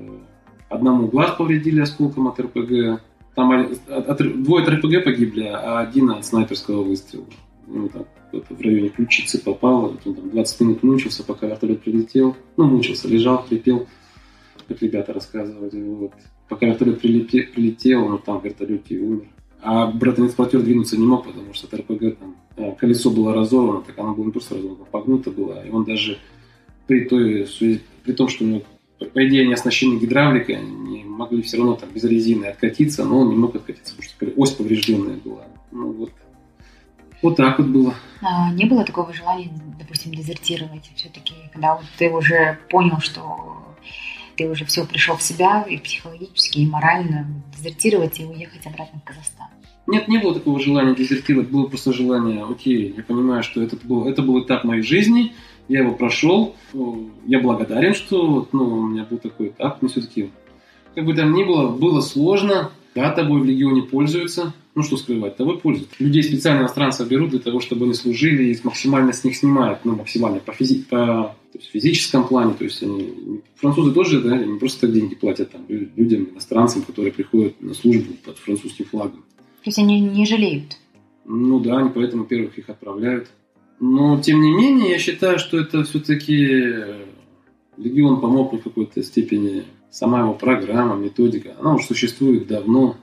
одному 0.68 1.08
глаз 1.08 1.36
повредили 1.38 1.80
осколком 1.80 2.28
от 2.28 2.40
РПГ. 2.40 3.02
Там 3.36 3.52
от, 3.52 3.90
от, 3.90 4.44
двое 4.44 4.64
от 4.64 4.70
РПГ 4.70 5.06
погибли, 5.06 5.44
а 5.44 5.80
один 5.80 6.10
от 6.10 6.26
снайперского 6.26 6.84
выстрела. 6.84 7.26
Ну, 7.70 7.90
там, 7.90 8.06
в 8.32 8.62
районе 8.62 8.90
ключицы 8.90 9.42
попало. 9.44 9.90
Вот 9.90 10.02
он 10.06 10.16
там 10.16 10.30
20 10.30 10.62
минут 10.62 10.84
мучился, 10.84 11.24
пока 11.24 11.48
вертолет 11.48 11.82
прилетел. 11.82 12.36
Ну, 12.58 12.66
мучился, 12.66 13.08
лежал, 13.08 13.44
хрипел, 13.44 13.88
как 14.68 14.82
ребята 14.82 15.14
рассказывали. 15.14 15.82
Вот. 15.82 16.14
Пока 16.48 16.66
вертолет 16.66 17.00
прилетел, 17.00 18.06
он 18.06 18.20
там 18.20 18.40
в 18.40 18.46
вертолете 18.46 18.96
и 18.96 19.00
умер. 19.00 19.28
А 19.62 19.88
братранспортер 19.88 20.62
двинуться 20.62 20.98
не 20.98 21.06
мог, 21.06 21.26
потому 21.26 21.54
что 21.54 21.68
от 21.68 21.86
там 21.88 22.36
э, 22.56 22.72
колесо 22.78 23.12
было 23.12 23.34
разорвано, 23.34 23.82
так 23.82 23.98
оно 24.00 24.16
было 24.16 24.26
не 24.26 24.32
просто 24.32 24.56
разорвано, 24.56 24.86
погнуто 24.86 25.32
было. 25.32 25.66
И 25.66 25.70
он 25.70 25.84
даже 25.84 26.18
при, 26.88 27.02
той, 27.02 27.46
при 28.04 28.14
том, 28.14 28.30
что 28.30 28.46
у 28.46 28.48
него, 28.48 28.62
по 29.14 29.28
идее, 29.28 29.44
они 29.44 29.54
оснащены 29.54 30.00
гидравликой, 30.00 30.56
они 30.56 31.04
могли 31.04 31.42
все 31.42 31.58
равно 31.58 31.76
там 31.76 31.90
без 31.94 32.06
резины 32.06 32.46
откатиться, 32.46 33.04
но 33.04 33.20
он 33.20 33.30
не 33.30 33.36
мог 33.36 33.54
откатиться, 33.54 33.96
потому 33.96 34.34
что 34.34 34.42
ось 34.42 34.52
поврежденная 34.52 35.18
была. 35.18 35.46
Ну 35.72 35.92
вот. 35.92 36.12
Вот 37.22 37.36
так 37.36 37.60
вот 37.60 37.68
было. 37.68 37.94
А 38.22 38.52
не 38.54 38.66
было 38.66 38.86
такого 38.86 39.14
желания, 39.14 39.50
допустим, 39.80 40.14
дезертировать 40.14 40.90
все-таки, 40.96 41.34
когда 41.52 41.76
вот 41.76 41.86
ты 41.98 42.10
уже 42.10 42.60
понял, 42.70 43.00
что 43.00 43.66
ты 44.36 44.50
уже 44.50 44.66
все 44.66 44.86
пришел 44.86 45.18
в 45.18 45.22
себя 45.22 45.64
и 45.64 45.78
психологически, 45.78 46.60
и 46.60 46.68
морально 46.68 47.28
дезертировать 47.58 48.20
и 48.20 48.26
уехать 48.26 48.66
обратно 48.66 49.00
в 49.00 49.04
Казахстан? 49.04 49.48
Нет, 49.86 50.08
не 50.08 50.20
было 50.20 50.34
такого 50.34 50.60
желания 50.60 50.96
дезертировать, 50.96 51.50
было 51.50 51.68
просто 51.68 51.92
желание, 51.92 52.46
окей, 52.46 52.94
я 52.96 53.04
понимаю, 53.04 53.44
что 53.44 53.62
это 53.62 53.76
был, 53.76 54.08
это 54.08 54.22
был 54.22 54.42
этап 54.42 54.64
моей 54.64 54.84
жизни, 54.84 55.34
я 55.68 55.80
его 55.80 55.94
прошел, 55.94 56.56
я 57.26 57.40
благодарен, 57.40 57.94
что 57.94 58.48
ну, 58.52 58.66
у 58.66 58.88
меня 58.88 59.04
был 59.04 59.18
такой 59.18 59.48
этап, 59.48 59.82
но 59.82 59.88
все-таки, 59.88 60.32
как 60.94 61.06
бы 61.06 61.14
там 61.16 61.34
ни 61.34 61.44
было, 61.44 61.70
было 61.70 62.02
сложно, 62.02 62.72
да, 62.96 63.12
тобой 63.12 63.42
в 63.42 63.46
легионе 63.46 63.84
пользуются, 63.84 64.54
ну 64.76 64.84
что 64.84 64.98
скрывать, 64.98 65.38
тобой 65.38 65.60
пользуются. 65.60 65.96
Людей 66.00 66.24
специально 66.24 66.62
иностранцев 66.62 67.08
берут 67.08 67.32
для 67.32 67.40
того, 67.40 67.60
чтобы 67.60 67.86
они 67.86 67.94
служили 67.94 68.52
и 68.52 68.60
максимально 68.64 69.14
с 69.14 69.24
них 69.24 69.36
снимают, 69.36 69.80
ну 69.84 69.96
максимально 69.96 70.40
по, 70.40 70.52
физи- 70.52 70.84
по 70.90 71.36
то 71.52 71.58
есть, 71.58 71.72
физическом 71.72 72.28
плане, 72.28 72.54
то 72.54 72.64
есть 72.64 72.82
они, 72.84 73.42
французы 73.56 73.92
тоже, 73.92 74.22
да, 74.22 74.34
они 74.34 74.60
просто 74.60 74.82
так 74.82 74.94
деньги 74.94 75.16
платят 75.16 75.52
там 75.52 75.66
людям, 75.68 76.30
иностранцам, 76.32 76.84
которые 76.84 77.12
приходят 77.12 77.62
на 77.62 77.74
службу 77.74 78.14
под 78.24 78.38
французским 78.38 78.86
флагом. 78.86 79.24
То 79.64 79.68
есть 79.68 79.80
они 79.80 80.00
не 80.00 80.26
жалеют? 80.26 80.78
Ну 81.26 81.60
да, 81.60 81.80
они 81.80 81.90
поэтому 81.90 82.26
первых 82.26 82.58
их 82.58 82.70
отправляют. 82.70 83.30
Но, 83.80 84.20
тем 84.20 84.42
не 84.42 84.52
менее, 84.52 84.92
я 84.92 85.00
считаю, 85.00 85.40
что 85.40 85.58
это 85.58 85.84
все-таки 85.84 86.36
Легион 87.78 88.20
помог 88.20 88.52
мне 88.52 88.62
в 88.62 88.66
какой-то 88.66 89.02
степени. 89.04 89.64
Сама 89.92 90.22
его 90.22 90.34
программа, 90.34 90.96
методика, 90.96 91.56
она 91.60 91.76
уже 91.76 91.86
существует 91.86 92.48
давно. 92.48 92.96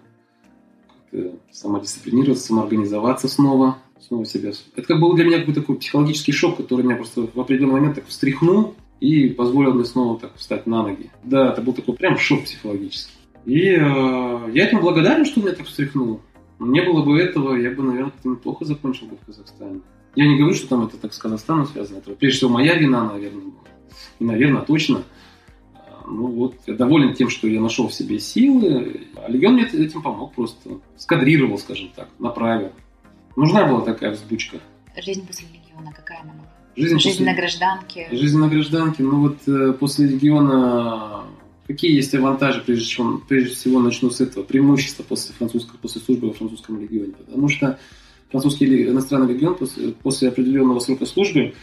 Самодисциплинироваться, 1.51 2.47
самоорганизоваться 2.47 3.29
снова, 3.29 3.79
снова 4.01 4.25
себя. 4.27 4.53
Это 4.77 4.87
как 4.87 5.01
был 5.01 5.15
для 5.15 5.25
меня 5.25 5.39
какой-то 5.39 5.61
такой 5.61 5.77
психологический 5.77 6.33
шок, 6.33 6.59
который 6.59 6.85
меня 6.85 6.97
просто 6.97 7.29
в 7.33 7.41
определенный 7.41 7.75
момент 7.75 7.95
так 7.97 8.07
встряхнул 8.07 8.75
и 9.01 9.29
позволил 9.29 9.75
мне 9.75 9.85
снова 9.85 10.19
так 10.19 10.35
встать 10.37 10.67
на 10.67 10.83
ноги. 10.83 11.11
Да, 11.25 11.53
это 11.53 11.63
был 11.63 11.73
такой 11.73 11.95
прям 11.95 12.19
шок 12.19 12.45
психологический. 12.45 13.13
И 13.47 13.71
э, 13.71 13.79
я 14.53 14.67
этим 14.67 14.81
благодарен, 14.81 15.25
что 15.25 15.41
меня 15.41 15.53
так 15.53 15.67
встряхнуло. 15.67 16.21
Не 16.59 16.83
было 16.83 17.03
бы 17.03 17.19
этого, 17.19 17.55
я 17.55 17.71
бы, 17.71 17.83
наверное, 17.83 18.13
неплохо 18.25 18.65
закончил 18.65 19.07
бы 19.07 19.17
в 19.17 19.27
Казахстане. 19.27 19.81
Я 20.15 20.27
не 20.27 20.39
говорю, 20.39 20.55
что 20.55 20.69
там 20.69 20.87
это 20.87 20.97
так 20.97 21.13
с 21.13 21.19
Казахстаном 21.19 21.67
связано. 21.67 21.99
Это, 21.99 22.13
прежде 22.13 22.39
всего, 22.39 22.51
моя 22.51 22.75
вина, 22.75 23.05
наверное, 23.05 23.43
была. 23.43 23.65
И, 24.19 24.25
наверное, 24.25 24.63
точно. 24.63 25.03
Ну 26.07 26.27
вот, 26.29 26.55
я 26.67 26.75
доволен 26.75 27.15
тем, 27.15 27.29
что 27.29 27.49
я 27.49 27.61
нашел 27.61 27.89
в 27.89 27.95
себе 27.95 28.19
силы. 28.19 29.09
А 29.17 29.31
Легион 29.31 29.55
мне 29.55 29.65
этим 29.65 30.03
помог 30.03 30.35
просто. 30.35 30.79
Скадрировал, 30.97 31.59
скажем 31.59 31.91
так, 31.95 32.09
направил. 32.19 32.73
Нужна 33.37 33.67
была 33.67 33.83
такая 33.83 34.13
взбучка. 34.13 34.59
Жизнь 34.97 35.27
после 35.27 35.47
Легиона 35.49 35.93
какая 35.95 36.21
она 36.23 36.33
была? 36.33 36.49
Жизнь, 36.77 36.99
Жизнь 36.99 37.19
после... 37.19 37.27
на 37.27 37.35
гражданке. 37.35 38.09
Жизнь 38.13 38.39
на 38.39 38.49
гражданке. 38.49 39.03
Ну 39.03 39.21
вот 39.21 39.37
э, 39.47 39.73
после 39.73 40.07
Легиона 40.07 41.25
какие 41.67 41.95
есть 41.95 42.15
авантажи, 42.15 42.63
прежде, 42.65 42.85
чем, 42.85 43.23
прежде 43.29 43.55
всего 43.55 43.81
начну 43.81 44.11
с 44.11 44.21
этого, 44.21 44.45
преимущества 44.45 45.03
после, 45.03 45.35
французского, 45.35 45.79
после 45.79 46.01
службы 46.01 46.29
во 46.29 46.35
французском 46.35 46.81
легионе. 46.81 47.13
Потому 47.13 47.49
что 47.49 47.79
французский 48.31 48.89
иностранный 48.89 49.35
легион 49.35 49.57
после, 49.57 49.89
после 49.89 50.29
определенного 50.29 50.79
срока 50.79 51.07
службы 51.07 51.55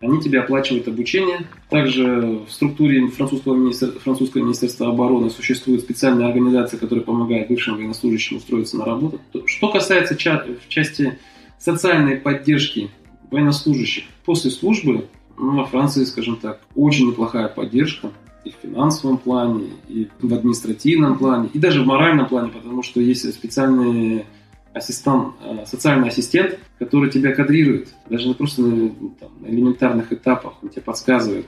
они 0.00 0.20
тебе 0.20 0.40
оплачивают 0.40 0.86
обучение. 0.86 1.46
Также 1.68 2.40
в 2.46 2.50
структуре 2.50 3.08
французского 3.08 3.56
министерства, 3.56 4.00
французского 4.00 4.42
министерства 4.42 4.88
обороны 4.88 5.30
существует 5.30 5.80
специальная 5.80 6.28
организация, 6.28 6.78
которая 6.78 7.04
помогает 7.04 7.48
бывшим 7.48 7.76
военнослужащим 7.76 8.36
устроиться 8.36 8.76
на 8.76 8.84
работу. 8.84 9.20
Что 9.46 9.68
касается 9.70 10.16
ча- 10.16 10.44
в 10.64 10.68
части 10.68 11.18
социальной 11.58 12.16
поддержки 12.16 12.90
военнослужащих 13.30 14.04
после 14.24 14.50
службы, 14.50 15.06
ну, 15.36 15.56
во 15.56 15.64
Франции, 15.66 16.04
скажем 16.04 16.36
так, 16.36 16.60
очень 16.74 17.08
неплохая 17.08 17.48
поддержка 17.48 18.10
и 18.44 18.50
в 18.50 18.54
финансовом 18.62 19.18
плане, 19.18 19.64
и 19.88 20.08
в 20.20 20.32
административном 20.32 21.18
плане, 21.18 21.48
и 21.52 21.58
даже 21.58 21.82
в 21.82 21.86
моральном 21.86 22.26
плане, 22.26 22.50
потому 22.50 22.82
что 22.82 23.00
есть 23.00 23.28
специальные 23.34 24.26
ассистент, 24.74 25.34
э, 25.44 25.64
социальный 25.66 26.08
ассистент, 26.08 26.58
который 26.78 27.10
тебя 27.10 27.34
кадрирует, 27.34 27.88
даже 28.08 28.32
просто 28.34 28.62
на, 28.62 28.90
там, 29.20 29.30
на 29.40 29.46
элементарных 29.46 30.12
этапах, 30.12 30.54
он 30.62 30.68
тебе 30.68 30.82
подсказывает, 30.82 31.46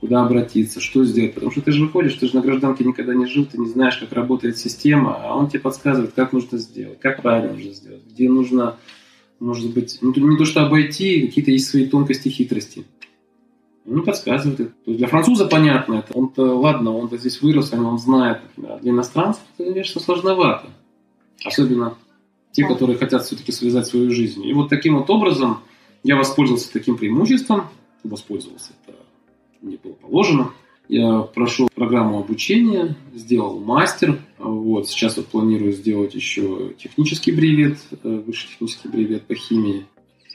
куда 0.00 0.24
обратиться, 0.24 0.80
что 0.80 1.04
сделать, 1.04 1.34
потому 1.34 1.52
что 1.52 1.60
ты 1.62 1.72
же 1.72 1.84
выходишь, 1.84 2.14
ты 2.14 2.26
же 2.26 2.34
на 2.34 2.42
гражданке 2.42 2.84
никогда 2.84 3.14
не 3.14 3.26
жил, 3.26 3.46
ты 3.46 3.58
не 3.58 3.68
знаешь, 3.68 3.96
как 3.96 4.12
работает 4.12 4.58
система, 4.58 5.16
а 5.16 5.36
он 5.36 5.48
тебе 5.48 5.60
подсказывает, 5.60 6.12
как 6.12 6.32
нужно 6.32 6.58
сделать, 6.58 6.98
как 7.00 7.22
правильно 7.22 7.52
нужно 7.52 7.72
сделать, 7.72 8.02
где 8.10 8.28
нужно, 8.28 8.76
может 9.38 9.72
быть, 9.72 10.00
то, 10.00 10.20
не 10.20 10.36
то 10.36 10.44
что 10.44 10.66
обойти, 10.66 11.26
какие-то 11.26 11.50
есть 11.50 11.68
свои 11.68 11.86
тонкости, 11.86 12.28
хитрости. 12.28 12.84
Он 13.84 14.04
подсказывает. 14.04 14.60
Это. 14.60 14.72
Для 14.86 15.08
француза 15.08 15.46
понятно 15.46 15.94
это. 15.94 16.16
Он-то, 16.16 16.56
ладно, 16.56 16.96
он-то 16.96 17.16
здесь 17.18 17.42
вырос, 17.42 17.72
он 17.72 17.98
знает. 17.98 18.38
А 18.62 18.78
для 18.78 18.92
иностранцев 18.92 19.42
это, 19.58 19.70
конечно, 19.70 20.00
сложновато. 20.00 20.68
Особенно 21.44 21.96
те, 22.52 22.66
которые 22.66 22.96
хотят 22.96 23.24
все-таки 23.24 23.50
связать 23.50 23.86
свою 23.86 24.10
жизнь. 24.10 24.44
И 24.46 24.52
вот 24.52 24.68
таким 24.68 24.98
вот 24.98 25.10
образом 25.10 25.60
я 26.04 26.16
воспользовался 26.16 26.72
таким 26.72 26.96
преимуществом, 26.96 27.68
воспользовался, 28.04 28.72
это 28.86 28.96
мне 29.60 29.78
было 29.82 29.92
положено. 29.92 30.52
Я 30.88 31.20
прошел 31.20 31.68
программу 31.74 32.18
обучения, 32.18 32.96
сделал 33.14 33.60
мастер. 33.60 34.20
Вот, 34.38 34.88
сейчас 34.88 35.16
вот 35.16 35.26
планирую 35.26 35.72
сделать 35.72 36.14
еще 36.14 36.72
технический 36.76 37.32
бревет, 37.32 37.78
э, 38.02 38.22
высший 38.26 38.48
технический 38.48 38.88
бревет 38.88 39.22
по 39.22 39.34
химии. 39.34 39.86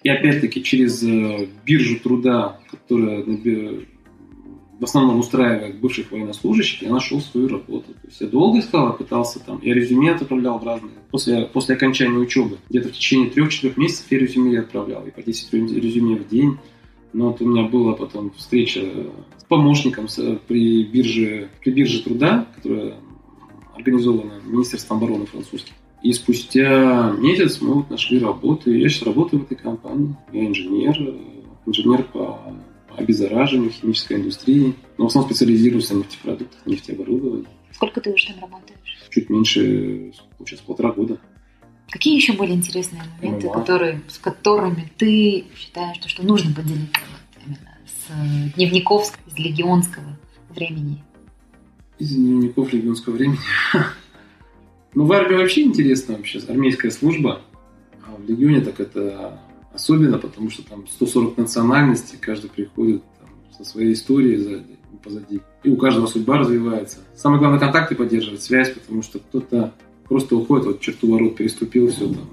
И 0.04 0.10
опять-таки 0.10 0.64
через 0.64 1.04
э, 1.04 1.48
биржу 1.66 2.00
труда, 2.00 2.60
которая 2.72 3.24
в 4.80 4.84
основном 4.84 5.20
устраивает 5.20 5.80
бывших 5.80 6.12
военнослужащих, 6.12 6.84
я 6.84 6.92
нашел 6.92 7.20
свою 7.20 7.48
работу. 7.48 7.94
То 7.94 8.08
есть 8.08 8.22
я 8.22 8.28
долго 8.28 8.60
искал, 8.60 8.94
пытался 8.94 9.40
там, 9.40 9.60
я 9.64 9.74
резюме 9.74 10.12
отправлял 10.12 10.60
в 10.60 10.64
разные. 10.64 10.94
После, 11.10 11.46
после 11.46 11.76
окончания 11.76 12.18
учебы, 12.18 12.58
где-то 12.70 12.90
в 12.90 12.92
течение 12.92 13.30
трех-четырех 13.30 13.78
месяцев 13.78 14.06
я 14.10 14.20
резюме 14.20 14.60
отправлял, 14.60 15.06
и 15.06 15.12
по 15.12 15.24
10 15.24 15.54
резюме 15.54 16.16
в 16.16 16.28
день. 16.28 16.58
Но 17.14 17.30
вот 17.30 17.42
у 17.42 17.48
меня 17.48 17.64
была 17.64 17.94
потом 17.94 18.32
встреча 18.32 18.82
с 19.38 19.44
помощником 19.46 20.08
при 20.48 20.84
бирже, 20.84 21.50
при 21.62 21.72
бирже 21.72 22.04
труда, 22.04 22.46
которая 22.56 22.96
организована 23.76 24.34
Министерством 24.46 24.98
обороны 24.98 25.26
французским. 25.26 25.74
И 26.04 26.14
спустя 26.14 27.16
месяц 27.18 27.60
мы 27.62 27.76
вот 27.76 27.90
нашли 27.90 28.20
работу. 28.20 28.72
Я 28.72 28.88
сейчас 28.90 29.04
работаю 29.04 29.42
в 29.42 29.46
этой 29.46 29.56
компании. 29.56 30.16
Я 30.32 30.46
инженер, 30.46 31.16
инженер 31.66 32.04
по 32.04 32.40
обеззараживанию, 32.98 33.72
химической 33.72 34.18
индустрии. 34.18 34.76
Но 34.98 35.06
в 35.06 35.08
основном 35.08 35.30
специализируюсь 35.30 35.90
на 35.92 35.98
нефтепродуктах, 35.98 36.66
нефтеоборудовании. 36.66 37.48
Сколько 37.74 38.02
ты 38.02 38.12
уже 38.12 38.28
там 38.28 38.42
работаешь? 38.42 38.98
Чуть 39.10 39.30
меньше, 39.30 40.12
сейчас 40.40 40.60
полтора 40.62 40.92
года. 40.92 41.20
Какие 41.90 42.16
еще 42.16 42.34
были 42.34 42.52
интересные 42.52 43.04
моменты, 43.22 43.50
которые, 43.50 44.02
с 44.10 44.18
которыми 44.18 44.92
ты 44.98 45.46
считаешь, 45.56 45.98
что, 46.06 46.24
нужно 46.24 46.54
поделиться 46.54 47.02
вот 47.12 47.44
именно 47.46 47.78
с 47.86 48.54
дневников 48.56 49.14
из 49.28 49.38
легионского 49.38 50.18
времени? 50.50 51.02
Из 52.00 52.14
дневников 52.14 52.74
легионского 52.74 53.14
времени? 53.14 53.40
Ну, 54.94 55.06
в 55.06 55.12
армии 55.12 55.36
вообще 55.36 55.62
интересно 55.62 56.16
вообще, 56.16 56.40
армейская 56.48 56.90
служба. 56.90 57.42
А 58.04 58.16
в 58.16 58.28
легионе 58.28 58.62
так 58.62 58.80
это 58.80 59.40
Особенно 59.78 60.18
потому, 60.18 60.50
что 60.50 60.68
там 60.68 60.88
140 60.88 61.38
национальностей, 61.38 62.18
каждый 62.20 62.50
приходит 62.50 63.04
там, 63.20 63.30
со 63.56 63.64
своей 63.64 63.94
историей 63.94 64.38
сзади, 64.38 64.76
позади. 65.04 65.42
И 65.64 65.70
у 65.70 65.78
каждого 65.78 66.08
судьба 66.08 66.40
развивается. 66.40 66.98
Самое 67.16 67.40
главное 67.40 67.60
контакты 67.60 67.94
поддерживать, 67.94 68.42
связь, 68.42 68.72
потому 68.72 69.04
что 69.04 69.20
кто-то 69.20 69.76
просто 70.06 70.36
уходит, 70.36 70.66
вот 70.66 70.82
черту 70.82 71.12
ворот 71.12 71.36
переступил, 71.36 71.92
все 71.92 72.08
там, 72.08 72.28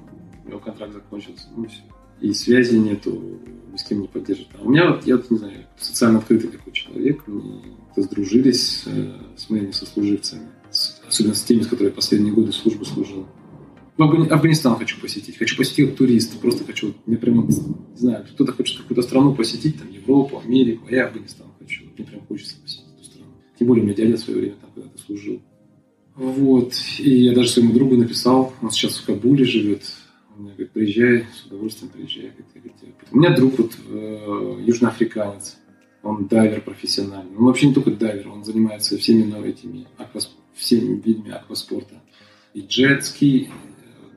его 0.48 0.58
контракт 0.58 0.94
закончился, 0.94 1.46
ну 1.54 1.68
все. 1.68 1.82
и 2.22 2.32
связи 2.32 2.76
нету, 2.76 3.38
ни 3.70 3.76
с 3.76 3.84
кем 3.84 4.00
не 4.00 4.08
поддерживает. 4.08 4.56
А 4.58 4.62
у 4.62 4.70
меня 4.70 4.92
вот, 4.92 5.06
я 5.06 5.18
вот 5.18 5.30
не 5.30 5.36
знаю, 5.36 5.66
социально 5.78 6.20
открытый 6.20 6.48
такой 6.48 6.72
человек, 6.72 7.24
мы 7.26 7.60
сдружились 7.94 8.84
э, 8.86 9.12
с 9.36 9.50
моими 9.50 9.72
сослуживцами, 9.72 10.48
особенно 11.06 11.34
с 11.34 11.42
теми, 11.42 11.60
с 11.60 11.66
которыми 11.66 11.92
последние 11.92 12.32
годы 12.32 12.52
службы 12.52 12.86
служил. 12.86 13.26
В 13.96 14.02
Афганистан 14.02 14.76
хочу 14.76 15.00
посетить. 15.00 15.38
Хочу 15.38 15.56
посетить 15.56 15.86
как 15.88 15.96
турист. 15.96 16.38
Просто 16.40 16.64
хочу, 16.64 16.94
мне 17.06 17.16
прямо, 17.16 17.46
не 17.46 17.96
знаю, 17.96 18.26
кто-то 18.32 18.52
хочет 18.52 18.78
какую-то 18.78 19.02
страну 19.02 19.34
посетить, 19.34 19.78
там, 19.78 19.90
Европу, 19.90 20.40
Америку, 20.44 20.86
а 20.90 20.94
я 20.94 21.06
Афганистан 21.06 21.46
хочу. 21.60 21.84
Мне 21.96 22.04
прям 22.04 22.26
хочется 22.26 22.56
посетить 22.60 22.86
эту 22.96 23.04
страну. 23.04 23.30
Тем 23.56 23.68
более, 23.68 23.82
у 23.82 23.86
меня 23.86 23.94
дядя 23.94 24.16
в 24.16 24.20
свое 24.20 24.40
время 24.40 24.56
там 24.60 24.70
когда-то 24.74 24.98
служил. 25.00 25.40
Вот. 26.16 26.74
И 26.98 27.24
я 27.24 27.34
даже 27.34 27.48
своему 27.48 27.72
другу 27.72 27.96
написал, 27.96 28.52
он 28.60 28.70
сейчас 28.70 28.96
в 28.96 29.06
Кабуле 29.06 29.44
живет. 29.44 29.82
Он 30.36 30.42
мне 30.42 30.52
говорит, 30.52 30.72
приезжай, 30.72 31.26
с 31.32 31.46
удовольствием 31.46 31.92
приезжай. 31.92 32.32
У 33.12 33.18
меня 33.18 33.30
друг 33.36 33.58
вот 33.58 33.72
э, 33.88 34.62
южноафриканец. 34.66 35.56
Он 36.02 36.26
дайвер 36.26 36.60
профессиональный. 36.60 37.36
Он 37.36 37.44
вообще 37.46 37.68
не 37.68 37.74
только 37.74 37.90
дайвер, 37.92 38.28
он 38.28 38.44
занимается 38.44 38.98
всеми 38.98 39.22
ну, 39.22 39.42
этими 39.42 39.86
аквас... 39.96 40.34
всеми 40.54 41.00
видами 41.00 41.30
акваспорта. 41.30 42.02
И 42.52 42.60
джетский, 42.60 43.50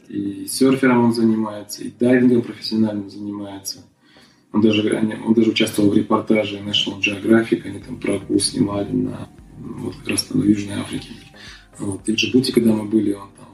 и 0.10 0.48
серфером 0.48 1.06
он 1.06 1.14
занимается, 1.14 1.84
и 1.84 1.92
дайвингом 1.92 2.42
профессиональным 2.42 3.10
занимается. 3.10 3.86
Он 4.54 4.62
даже, 4.62 4.82
он 5.26 5.34
даже 5.34 5.52
участвовал 5.52 5.92
в 5.92 5.98
репортаже 5.98 6.60
National 6.60 7.00
Geographic, 7.00 7.64
они 7.66 7.80
там 7.80 7.98
про 8.00 8.16
акул 8.16 8.40
снимали 8.40 8.92
на, 8.92 9.30
вот 9.60 9.96
как 9.98 10.08
раз 10.08 10.30
на 10.30 10.44
Южной 10.44 10.80
Африке. 10.80 11.10
Вот. 11.78 12.08
И 12.08 12.14
в 12.14 12.16
Джибути, 12.16 12.52
когда 12.52 12.74
мы 12.74 12.86
были, 12.86 13.14
он 13.14 13.30
там... 13.38 13.48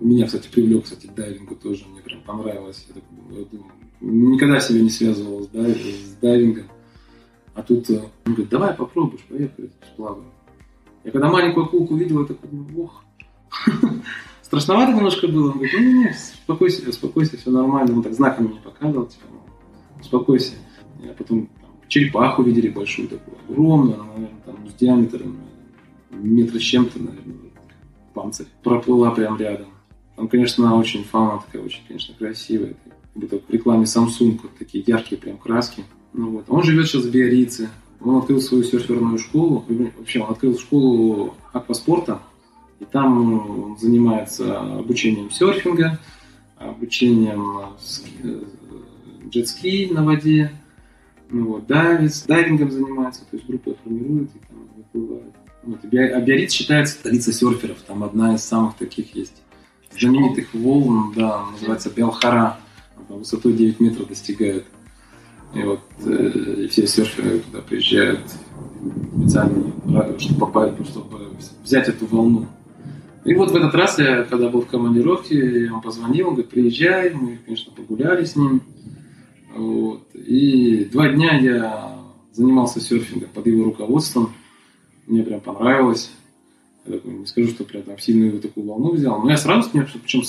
Меня, 0.00 0.26
кстати, 0.26 0.48
привлек, 0.48 0.84
кстати, 0.84 1.06
к 1.06 1.14
дайвингу 1.14 1.56
тоже, 1.56 1.84
мне 1.90 2.02
прям 2.02 2.20
понравилось. 2.20 2.84
Я, 2.88 2.94
так, 2.94 3.04
я 3.30 3.44
думаю, 3.44 3.72
никогда 4.00 4.60
себя 4.60 4.80
не 4.82 4.90
связывал 4.90 5.42
с, 5.42 5.48
дайв, 5.48 5.76
с 5.76 6.20
дайвингом. 6.20 6.66
А 7.54 7.62
тут 7.62 7.88
э, 7.90 8.02
он 8.26 8.34
говорит, 8.34 8.50
давай 8.50 8.74
попробуешь, 8.74 9.22
поехали, 9.28 9.70
сплаваем. 9.92 10.30
Я 11.04 11.10
когда 11.10 11.30
маленькую 11.30 11.66
акулку 11.66 11.94
увидел, 11.94 12.20
я 12.20 12.26
такой, 12.26 12.50
ох, 12.76 13.04
страшновато 14.54 14.92
немножко 14.92 15.26
было. 15.26 15.50
Он 15.50 15.58
говорит, 15.58 15.74
ну, 15.74 16.02
не, 16.02 16.10
успокойся, 16.10 16.88
успокойся, 16.88 17.36
все 17.36 17.50
нормально. 17.50 17.94
Он 17.94 18.02
так 18.02 18.14
знаками 18.14 18.48
мне 18.48 18.60
показывал, 18.60 19.06
типа, 19.06 19.26
успокойся. 20.00 20.52
Я 21.02 21.12
потом 21.12 21.46
там, 21.60 21.70
черепаху 21.88 22.42
видели 22.42 22.68
большую 22.68 23.08
такую, 23.08 23.36
огромную, 23.48 23.94
она, 23.94 24.04
наверное, 24.12 24.40
там 24.46 24.56
с 24.68 24.74
диаметром 24.74 25.36
метра 26.10 26.58
с 26.58 26.62
чем-то, 26.62 26.98
наверное, 26.98 27.34
панцирь. 28.14 28.46
Проплыла 28.62 29.10
прям 29.10 29.36
рядом. 29.38 29.68
Там, 30.16 30.28
конечно, 30.28 30.76
очень 30.76 31.02
фауна 31.02 31.42
такая, 31.44 31.62
очень, 31.62 31.82
конечно, 31.88 32.14
красивая. 32.16 32.74
Как 32.84 33.22
будто 33.22 33.40
в 33.40 33.50
рекламе 33.50 33.84
Samsung, 33.84 34.38
вот 34.42 34.56
такие 34.58 34.84
яркие 34.86 35.20
прям 35.20 35.36
краски. 35.36 35.84
Ну, 36.12 36.30
вот. 36.30 36.44
Он 36.48 36.62
живет 36.62 36.86
сейчас 36.86 37.04
в 37.04 37.10
Биорице. 37.10 37.70
Он 38.00 38.18
открыл 38.18 38.40
свою 38.40 38.62
серферную 38.62 39.18
школу. 39.18 39.64
Вообще, 39.98 40.20
он 40.20 40.30
открыл 40.30 40.56
школу 40.58 41.34
акваспорта. 41.52 42.20
И 42.80 42.84
там 42.84 43.62
он 43.62 43.78
занимается 43.78 44.60
обучением 44.60 45.30
серфинга, 45.30 45.98
обучением 46.56 47.74
э, 48.22 48.40
джетски 49.28 49.90
на 49.92 50.04
воде, 50.04 50.50
ну, 51.30 51.52
вот, 51.52 51.66
дайвинг, 51.66 52.12
дайвингом 52.26 52.70
занимается, 52.70 53.22
то 53.22 53.36
есть 53.36 53.46
группа 53.46 53.74
формирует 53.82 54.30
и 54.34 54.38
там 54.46 54.68
выплывает. 54.76 55.34
Вот, 55.62 55.78
а 55.82 56.20
Биарриц 56.20 56.52
считается 56.52 56.94
столица 56.94 57.32
серферов, 57.32 57.78
там 57.86 58.04
одна 58.04 58.34
из 58.34 58.44
самых 58.44 58.76
таких 58.76 59.14
есть 59.14 59.42
знаменитых 59.98 60.52
волн, 60.54 61.12
да, 61.16 61.46
называется 61.52 61.90
Белхара, 61.90 62.58
высотой 63.08 63.52
9 63.52 63.80
метров 63.80 64.08
достигает. 64.08 64.66
И 65.54 65.62
вот 65.62 65.80
э, 66.04 66.64
и 66.64 66.68
все 66.68 66.86
серферы 66.86 67.38
туда 67.38 67.60
приезжают 67.60 68.20
специально, 69.16 70.18
чтобы 70.18 70.40
попасть, 70.40 70.88
чтобы 70.88 71.30
взять 71.62 71.88
эту 71.88 72.06
волну. 72.06 72.48
И 73.24 73.34
вот 73.34 73.50
в 73.50 73.56
этот 73.56 73.74
раз 73.74 73.98
я, 73.98 74.24
когда 74.24 74.50
был 74.50 74.62
в 74.62 74.66
командировке, 74.66 75.36
я 75.36 75.64
ему 75.66 75.80
позвонил, 75.80 76.28
он 76.28 76.34
говорит, 76.34 76.50
приезжай, 76.50 77.10
мы, 77.14 77.38
конечно, 77.44 77.72
погуляли 77.72 78.24
с 78.24 78.36
ним. 78.36 78.60
Вот. 79.54 80.02
И 80.14 80.84
два 80.92 81.08
дня 81.08 81.38
я 81.38 81.98
занимался 82.32 82.80
серфингом 82.80 83.30
под 83.32 83.46
его 83.46 83.64
руководством. 83.64 84.32
Мне 85.06 85.22
прям 85.22 85.40
понравилось. 85.40 86.10
Я 86.84 86.94
такой, 86.94 87.14
не 87.14 87.26
скажу, 87.26 87.48
что 87.48 87.64
прям 87.64 87.84
там 87.84 87.98
сильную 87.98 88.40
такую 88.40 88.66
волну 88.66 88.92
взял. 88.92 89.22
Но 89.22 89.30
я 89.30 89.38
сразу 89.38 89.70
с 89.70 89.74
ним, 89.74 89.86
причем 90.02 90.22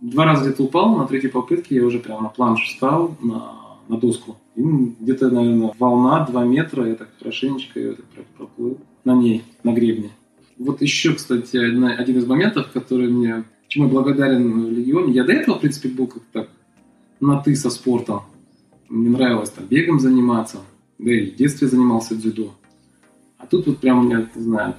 два 0.00 0.24
раза 0.26 0.44
где-то 0.44 0.64
упал, 0.64 0.94
на 0.96 1.06
третьей 1.06 1.30
попытке 1.30 1.76
я 1.76 1.86
уже 1.86 2.00
прям 2.00 2.22
на 2.22 2.28
планш 2.28 2.64
встал, 2.64 3.16
на, 3.22 3.52
на 3.88 3.96
доску. 3.96 4.36
И 4.56 4.62
где-то, 4.62 5.30
наверное, 5.30 5.72
волна 5.78 6.26
2 6.26 6.44
метра, 6.44 6.86
я 6.86 6.94
так 6.96 7.08
хорошенечко 7.18 7.80
я 7.80 7.92
так 7.92 8.26
проплыл 8.36 8.78
на 9.04 9.14
ней, 9.14 9.44
на 9.62 9.72
гребне. 9.72 10.10
Вот 10.58 10.80
еще, 10.82 11.14
кстати, 11.14 11.56
один 11.56 12.18
из 12.18 12.26
моментов, 12.26 12.70
который 12.72 13.08
мне, 13.08 13.44
чему 13.68 13.86
я 13.86 13.90
благодарен 13.90 14.66
в 14.66 14.70
Легионе. 14.70 15.12
Я 15.12 15.24
до 15.24 15.32
этого, 15.32 15.56
в 15.56 15.60
принципе, 15.60 15.88
был 15.88 16.06
как-то 16.06 16.48
на 17.20 17.40
«ты» 17.40 17.54
со 17.56 17.70
спортом. 17.70 18.22
Мне 18.88 19.10
нравилось 19.10 19.50
там 19.50 19.66
бегом 19.66 20.00
заниматься, 20.00 20.58
да 20.98 21.12
и 21.12 21.30
в 21.30 21.36
детстве 21.36 21.68
занимался 21.68 22.14
дзюдо. 22.14 22.54
А 23.38 23.46
тут 23.46 23.66
вот 23.66 23.78
прям 23.78 24.06
у 24.06 24.10
не 24.10 24.26
знаю, 24.34 24.76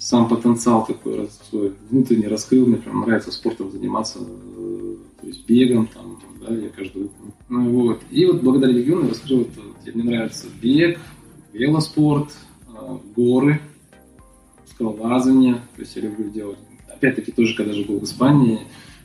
сам 0.00 0.28
потенциал 0.28 0.86
такой 0.86 1.28
свой 1.48 1.74
внутренний 1.90 2.26
раскрыл, 2.26 2.66
мне 2.66 2.78
прям 2.78 3.02
нравится 3.02 3.30
спортом 3.30 3.70
заниматься, 3.70 4.18
э, 4.20 4.96
то 5.20 5.26
есть 5.26 5.46
бегом, 5.46 5.88
там, 5.88 6.18
да, 6.40 6.54
я 6.54 6.70
каждый. 6.70 7.10
Ну 7.50 7.70
вот. 7.70 8.00
И 8.10 8.24
вот 8.24 8.42
благодаря 8.42 8.72
региону 8.72 9.10
раскрыл, 9.10 9.42
это, 9.42 9.60
мне 9.94 10.04
нравится 10.04 10.46
бег, 10.60 10.98
велоспорт, 11.52 12.30
э, 12.68 12.98
горы, 13.14 13.60
скалолазание, 14.80 15.54
то 15.54 15.82
есть 15.82 15.94
я 15.96 16.02
люблю 16.02 16.30
делать. 16.30 16.58
Опять-таки 16.88 17.32
тоже, 17.32 17.54
когда 17.54 17.72
же 17.72 17.84
был 17.84 18.00
в 18.00 18.04
Испании, 18.04 18.60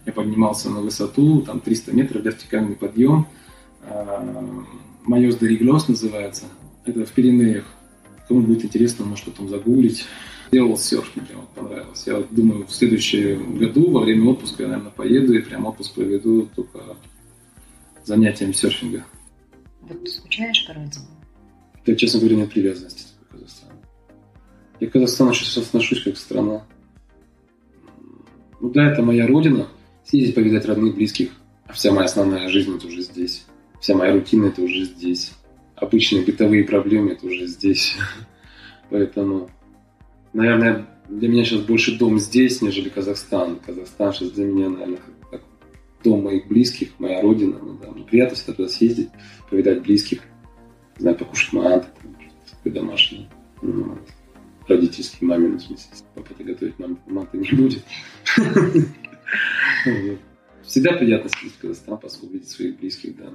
я 0.05 0.13
поднимался 0.13 0.69
на 0.69 0.79
высоту, 0.79 1.41
там 1.41 1.59
300 1.59 1.93
метров, 1.93 2.23
вертикальный 2.23 2.75
подъем, 2.75 3.27
э, 3.81 4.63
Майос 5.03 5.35
де 5.37 5.47
Риглос 5.47 5.87
называется, 5.87 6.45
это 6.85 7.05
в 7.05 7.11
Пиренеях. 7.11 7.65
Кому 8.27 8.41
будет 8.41 8.65
интересно, 8.65 9.05
может 9.05 9.25
потом 9.25 9.49
загуглить. 9.49 10.05
Делал 10.51 10.77
серф, 10.77 11.11
мне 11.15 11.25
прям 11.25 11.47
понравилось. 11.53 12.03
Я 12.07 12.17
вот 12.17 12.27
думаю, 12.31 12.65
в 12.65 12.73
следующем 12.73 13.57
году, 13.57 13.91
во 13.91 14.01
время 14.01 14.29
отпуска, 14.29 14.63
я, 14.63 14.69
наверное, 14.69 14.91
поеду 14.91 15.33
и 15.33 15.41
прям 15.41 15.65
отпуск 15.65 15.93
проведу 15.93 16.47
только 16.55 16.79
занятием 18.03 18.53
серфинга. 18.53 19.05
Вот 19.81 20.07
скучаешь 20.09 20.65
по 20.65 20.73
родине? 20.73 21.05
Я, 21.85 21.95
честно 21.95 22.19
говоря, 22.19 22.37
нет 22.37 22.51
привязанности. 22.51 23.04
Я 24.85 24.91
к 24.91 24.93
Казахстану 24.93 25.33
сейчас 25.33 25.57
отношусь 25.57 26.03
как 26.03 26.15
страна. 26.15 26.63
Ну 28.61 28.69
да, 28.69 28.91
это 28.91 29.01
моя 29.01 29.25
родина. 29.25 29.67
Съездить 30.03 30.35
повидать 30.35 30.67
родных, 30.67 30.93
близких. 30.93 31.31
А 31.65 31.73
вся 31.73 31.91
моя 31.91 32.05
основная 32.05 32.47
жизнь 32.49 32.75
это 32.75 32.85
уже 32.85 33.01
здесь. 33.01 33.47
Вся 33.81 33.95
моя 33.95 34.13
рутина 34.13 34.45
это 34.45 34.61
уже 34.61 34.83
здесь. 34.83 35.33
Обычные 35.75 36.23
бытовые 36.23 36.65
проблемы 36.65 37.13
это 37.13 37.25
уже 37.25 37.47
здесь. 37.47 37.95
Поэтому 38.91 39.49
наверное, 40.33 40.85
для 41.09 41.29
меня 41.29 41.43
сейчас 41.45 41.61
больше 41.61 41.97
дом 41.97 42.19
здесь, 42.19 42.61
нежели 42.61 42.89
Казахстан. 42.89 43.55
Казахстан 43.65 44.13
сейчас 44.13 44.29
для 44.33 44.45
меня, 44.45 44.69
наверное, 44.69 44.99
как 45.31 45.41
дом 46.03 46.25
моих 46.25 46.47
близких, 46.47 46.89
моя 46.99 47.23
родина. 47.23 47.57
Ну, 47.57 47.79
да, 47.81 47.89
мне 47.89 48.03
приятно 48.03 48.35
всегда 48.35 48.53
туда 48.53 48.69
съездить, 48.69 49.09
повидать 49.49 49.81
близких, 49.81 50.19
не 50.97 51.01
знаю, 51.01 51.17
покушать 51.17 51.53
манты, 51.53 51.87
такой 52.51 52.71
домашний. 52.71 53.27
Ну, 53.63 53.85
вот. 53.85 54.14
Родительский, 54.67 55.25
мамин, 55.27 55.57
в 55.57 55.61
смысле. 55.61 55.91
Папа-то 56.15 56.43
готовить 56.43 56.79
мам, 56.79 56.99
манты 57.05 57.37
не 57.37 57.51
будет. 57.51 57.83
Всегда 60.63 60.93
приятно 60.93 61.29
съездить 61.29 61.57
в 61.57 61.61
Казахстан, 61.61 61.99
поскольку 61.99 62.33
видеть 62.33 62.49
своих 62.49 62.79
близких, 62.79 63.15
да. 63.17 63.31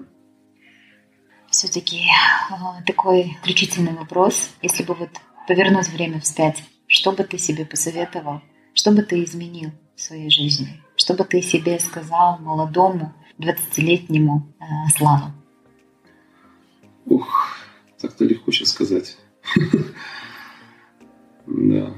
Все-таки 1.50 2.02
а, 2.50 2.82
такой 2.82 3.36
заключительный 3.40 3.92
вопрос. 3.92 4.50
Если 4.62 4.82
бы 4.82 4.94
вот 4.94 5.10
повернуть 5.46 5.88
время 5.88 6.20
вспять, 6.20 6.64
что 6.86 7.12
бы 7.12 7.22
ты 7.22 7.38
себе 7.38 7.64
посоветовал? 7.64 8.40
Что 8.74 8.90
бы 8.90 9.02
ты 9.02 9.22
изменил 9.24 9.70
в 9.94 10.00
своей 10.00 10.30
жизни? 10.30 10.82
Что 10.96 11.14
бы 11.14 11.24
ты 11.24 11.42
себе 11.42 11.78
сказал 11.78 12.38
молодому 12.38 13.14
20-летнему 13.38 14.52
э, 14.58 14.64
Славу? 14.96 15.32
Ух, 17.06 17.56
так-то 18.00 18.24
легко 18.24 18.50
сейчас 18.50 18.70
сказать. 18.70 19.16
Да. 21.51 21.92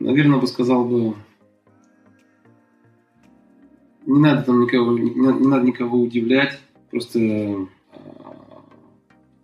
Наверное, 0.00 0.40
бы 0.40 0.46
сказал 0.46 0.84
бы, 0.84 1.14
не 4.06 4.18
надо 4.18 4.42
там 4.42 4.60
никого, 4.60 4.98
не, 4.98 5.10
не 5.10 5.46
надо 5.46 5.66
никого 5.66 6.00
удивлять, 6.00 6.58
просто 6.90 7.68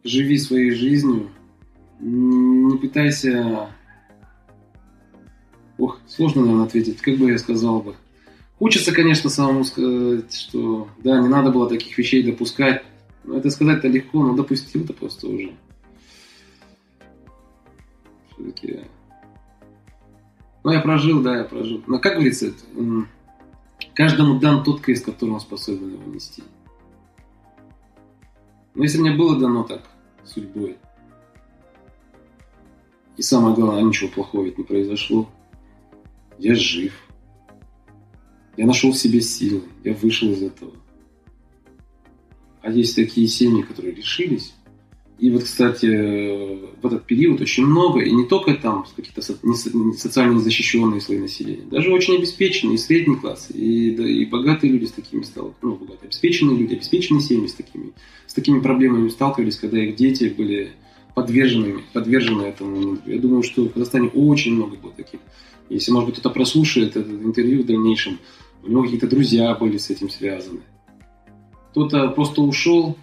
живи 0.03 0.39
своей 0.39 0.71
жизнью, 0.71 1.31
не 2.01 2.77
пытайся... 2.79 3.69
Ох, 5.79 5.99
сложно, 6.07 6.43
наверное, 6.43 6.67
ответить. 6.67 7.01
Как 7.01 7.17
бы 7.17 7.31
я 7.31 7.39
сказал 7.39 7.81
бы? 7.83 7.97
Хочется, 8.59 8.93
конечно, 8.93 9.29
самому 9.29 9.65
сказать, 9.65 10.33
что 10.33 10.89
да, 11.03 11.21
не 11.21 11.29
надо 11.29 11.51
было 11.51 11.69
таких 11.69 11.99
вещей 11.99 12.23
допускать. 12.23 12.85
Но 13.25 13.39
это 13.39 13.51
сказать-то 13.51 13.89
легко, 13.89 14.23
но 14.23 14.37
допустил-то 14.37 14.93
просто 14.93 15.29
уже. 15.29 15.53
Все-таки... 18.35 18.81
Ну, 20.63 20.71
я 20.73 20.81
прожил, 20.81 21.23
да, 21.23 21.39
я 21.39 21.45
прожил. 21.45 21.83
Но, 21.87 21.99
как 21.99 22.15
говорится, 22.15 22.53
каждому 23.95 24.39
дан 24.39 24.65
тот 24.65 24.81
крест, 24.81 25.05
который 25.05 25.31
он 25.31 25.41
способен 25.41 25.93
его 25.93 26.13
нести. 26.13 26.43
Но 28.75 28.83
если 28.83 28.99
мне 28.99 29.13
было 29.13 29.39
дано 29.39 29.63
так, 29.63 29.83
судьбой, 30.25 30.79
и 33.17 33.23
самое 33.23 33.55
главное, 33.55 33.83
ничего 33.83 34.11
плохого 34.11 34.45
ведь 34.45 34.59
не 34.59 34.65
произошло, 34.65 35.29
я 36.39 36.55
жив. 36.55 36.93
Я 38.57 38.67
нашел 38.67 38.93
в 38.93 38.97
себе 38.97 39.21
силы, 39.21 39.63
я 39.85 39.95
вышел 39.95 40.31
из 40.31 40.43
этого. 40.43 40.73
А 42.63 42.71
есть 42.71 42.97
такие 42.97 43.29
семьи, 43.29 43.63
которые 43.63 43.95
решились. 43.95 44.55
И 45.25 45.31
вот, 45.31 45.45
кстати, 45.45 45.87
в 45.87 46.87
этот 46.87 47.07
период 47.07 47.41
очень 47.41 47.65
много, 47.65 48.01
и 48.03 48.13
не 48.13 48.27
только 48.27 48.53
там 48.53 48.85
какие-то 48.95 49.23
социально 49.23 50.35
незащищенные 50.35 51.01
слои 51.01 51.17
населения, 51.17 51.65
даже 51.71 51.91
очень 51.91 52.17
обеспеченные, 52.17 52.75
и 52.75 52.79
средний 52.79 53.17
класс, 53.17 53.49
и, 53.51 53.93
да, 53.93 54.07
и 54.07 54.27
богатые 54.27 54.75
люди 54.75 54.85
с 54.85 54.93
такими 54.93 55.23
сталкивались, 55.23 55.63
ну, 55.63 55.77
богатые, 55.77 56.09
обеспеченные 56.09 56.59
люди, 56.59 56.75
обеспеченные 56.75 57.23
семьи 57.23 57.47
с 57.47 57.55
такими, 57.55 57.93
с 58.27 58.35
такими 58.35 58.61
проблемами 58.61 59.09
сталкивались, 59.09 59.57
когда 59.57 59.83
их 59.83 59.97
дети 59.97 60.25
были 60.25 60.73
подвержены, 61.15 61.81
подвержены 61.95 62.43
этому. 62.43 62.99
Я 63.07 63.19
думаю, 63.19 63.45
что 63.45 63.65
в 63.65 63.73
Казахстане 63.73 64.09
очень 64.09 64.57
много 64.57 64.77
было 64.77 64.93
таких. 64.93 65.21
Если, 65.71 65.91
может 65.91 66.11
быть, 66.11 66.19
кто-то 66.19 66.35
прослушает 66.35 66.97
это 66.99 67.11
интервью 67.11 67.63
в 67.63 67.67
дальнейшем, 67.67 68.19
у 68.63 68.69
него 68.69 68.83
какие-то 68.83 69.07
друзья 69.07 69.55
были 69.55 69.79
с 69.79 69.89
этим 69.89 70.11
связаны. 70.11 70.61
Кто-то 71.71 72.09
просто 72.09 72.43
ушел, 72.43 72.99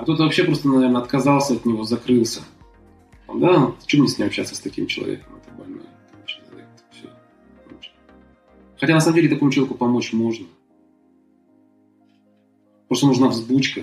а 0.00 0.02
кто-то 0.02 0.22
вообще 0.22 0.44
просто, 0.44 0.66
наверное, 0.66 1.02
отказался 1.02 1.52
от 1.52 1.66
него, 1.66 1.84
закрылся. 1.84 2.40
Да, 3.28 3.74
чем 3.84 4.00
мне 4.00 4.08
с 4.08 4.16
ним 4.16 4.28
общаться 4.28 4.54
с 4.54 4.60
таким 4.60 4.86
человеком? 4.86 5.34
Это 5.36 5.54
больной 5.54 5.84
человек. 6.24 6.66
Все. 6.90 7.06
Хотя 8.78 8.94
на 8.94 9.00
самом 9.00 9.16
деле 9.16 9.28
такому 9.28 9.50
человеку 9.50 9.76
помочь 9.76 10.14
можно. 10.14 10.46
Просто 12.88 13.08
нужна 13.08 13.28
взбучка. 13.28 13.82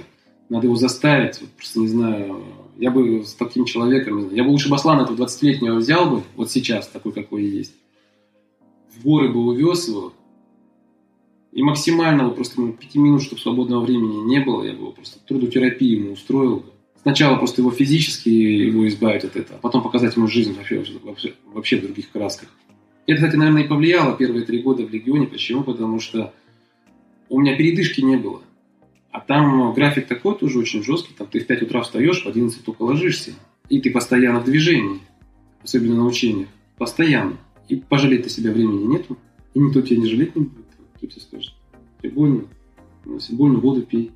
Надо 0.49 0.65
его 0.65 0.75
заставить. 0.75 1.39
Вот 1.39 1.51
просто 1.51 1.81
не 1.81 1.87
знаю. 1.87 2.43
Я 2.77 2.89
бы 2.89 3.23
с 3.23 3.35
таким 3.35 3.65
человеком, 3.65 4.33
я 4.33 4.43
бы 4.43 4.49
лучше 4.49 4.69
Баслана 4.69 5.03
этого 5.03 5.17
20-летнего 5.17 5.75
взял 5.75 6.09
бы, 6.09 6.23
вот 6.35 6.49
сейчас, 6.49 6.87
такой, 6.87 7.11
какой 7.11 7.45
есть. 7.45 7.75
В 8.95 9.03
горы 9.03 9.29
бы 9.29 9.45
увез 9.45 9.87
его, 9.87 10.13
и 11.57 11.63
максимального 11.63 12.29
просто 12.29 12.61
ну, 12.61 12.71
пяти 12.71 12.99
минут, 12.99 13.23
чтобы 13.23 13.41
свободного 13.41 13.83
времени 13.83 14.17
не 14.27 14.39
было, 14.39 14.63
я 14.63 14.73
бы 14.73 14.81
его 14.81 14.91
просто 14.91 15.17
трудотерапию 15.25 16.01
ему 16.01 16.11
устроил. 16.13 16.63
Сначала 17.01 17.35
просто 17.35 17.61
его 17.61 17.71
физически 17.71 18.29
его 18.29 18.87
избавить 18.87 19.23
от 19.23 19.35
этого, 19.35 19.57
а 19.57 19.61
потом 19.61 19.81
показать 19.81 20.15
ему 20.15 20.27
жизнь 20.27 20.55
вообще, 20.55 20.85
вообще, 21.01 21.33
вообще 21.51 21.77
в 21.77 21.81
других 21.81 22.11
красках. 22.11 22.49
Это, 23.07 23.15
кстати, 23.15 23.37
наверное, 23.37 23.63
и 23.63 23.67
повлияло 23.67 24.15
первые 24.15 24.45
три 24.45 24.61
года 24.61 24.85
в 24.85 24.93
Легионе. 24.93 25.25
Почему? 25.25 25.63
Потому 25.63 25.99
что 25.99 26.31
у 27.27 27.39
меня 27.39 27.55
передышки 27.55 28.01
не 28.01 28.17
было. 28.17 28.43
А 29.09 29.19
там 29.19 29.73
график 29.73 30.05
такой 30.05 30.37
тоже 30.37 30.59
очень 30.59 30.83
жесткий. 30.83 31.15
Там 31.15 31.25
ты 31.25 31.39
в 31.39 31.47
5 31.47 31.63
утра 31.63 31.81
встаешь, 31.81 32.21
в 32.23 32.27
11 32.27 32.63
только 32.63 32.83
ложишься. 32.83 33.31
И 33.67 33.81
ты 33.81 33.89
постоянно 33.89 34.41
в 34.41 34.45
движении. 34.45 34.99
Особенно 35.63 35.95
на 35.95 36.05
учениях. 36.05 36.49
Постоянно. 36.77 37.37
И 37.67 37.77
пожалеть 37.77 38.25
ты 38.25 38.29
себя 38.29 38.51
времени 38.51 38.83
нету. 38.83 39.17
И 39.55 39.59
никто 39.59 39.81
тебя 39.81 40.01
не 40.01 40.07
жалеть 40.07 40.35
не 40.35 40.43
будет 40.43 40.66
кто 41.07 41.19
тебе 41.19 41.21
скажет? 41.21 41.53
Тебе 42.01 42.11
больно? 42.11 42.47
Ну, 43.05 43.15
если 43.15 43.35
больно, 43.35 43.59
воду 43.59 43.81
пей. 43.81 44.11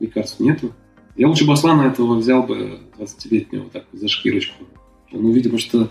Лекарств 0.00 0.40
нету. 0.40 0.72
Я 1.16 1.28
лучше 1.28 1.46
бы 1.46 1.52
Аслана 1.52 1.82
этого 1.82 2.16
взял 2.16 2.44
бы 2.44 2.80
20-летнего 2.96 3.68
так 3.70 3.86
за 3.92 4.08
шкирочку. 4.08 4.64
Он 5.12 5.24
увидел, 5.24 5.50
потому 5.50 5.58
что 5.58 5.90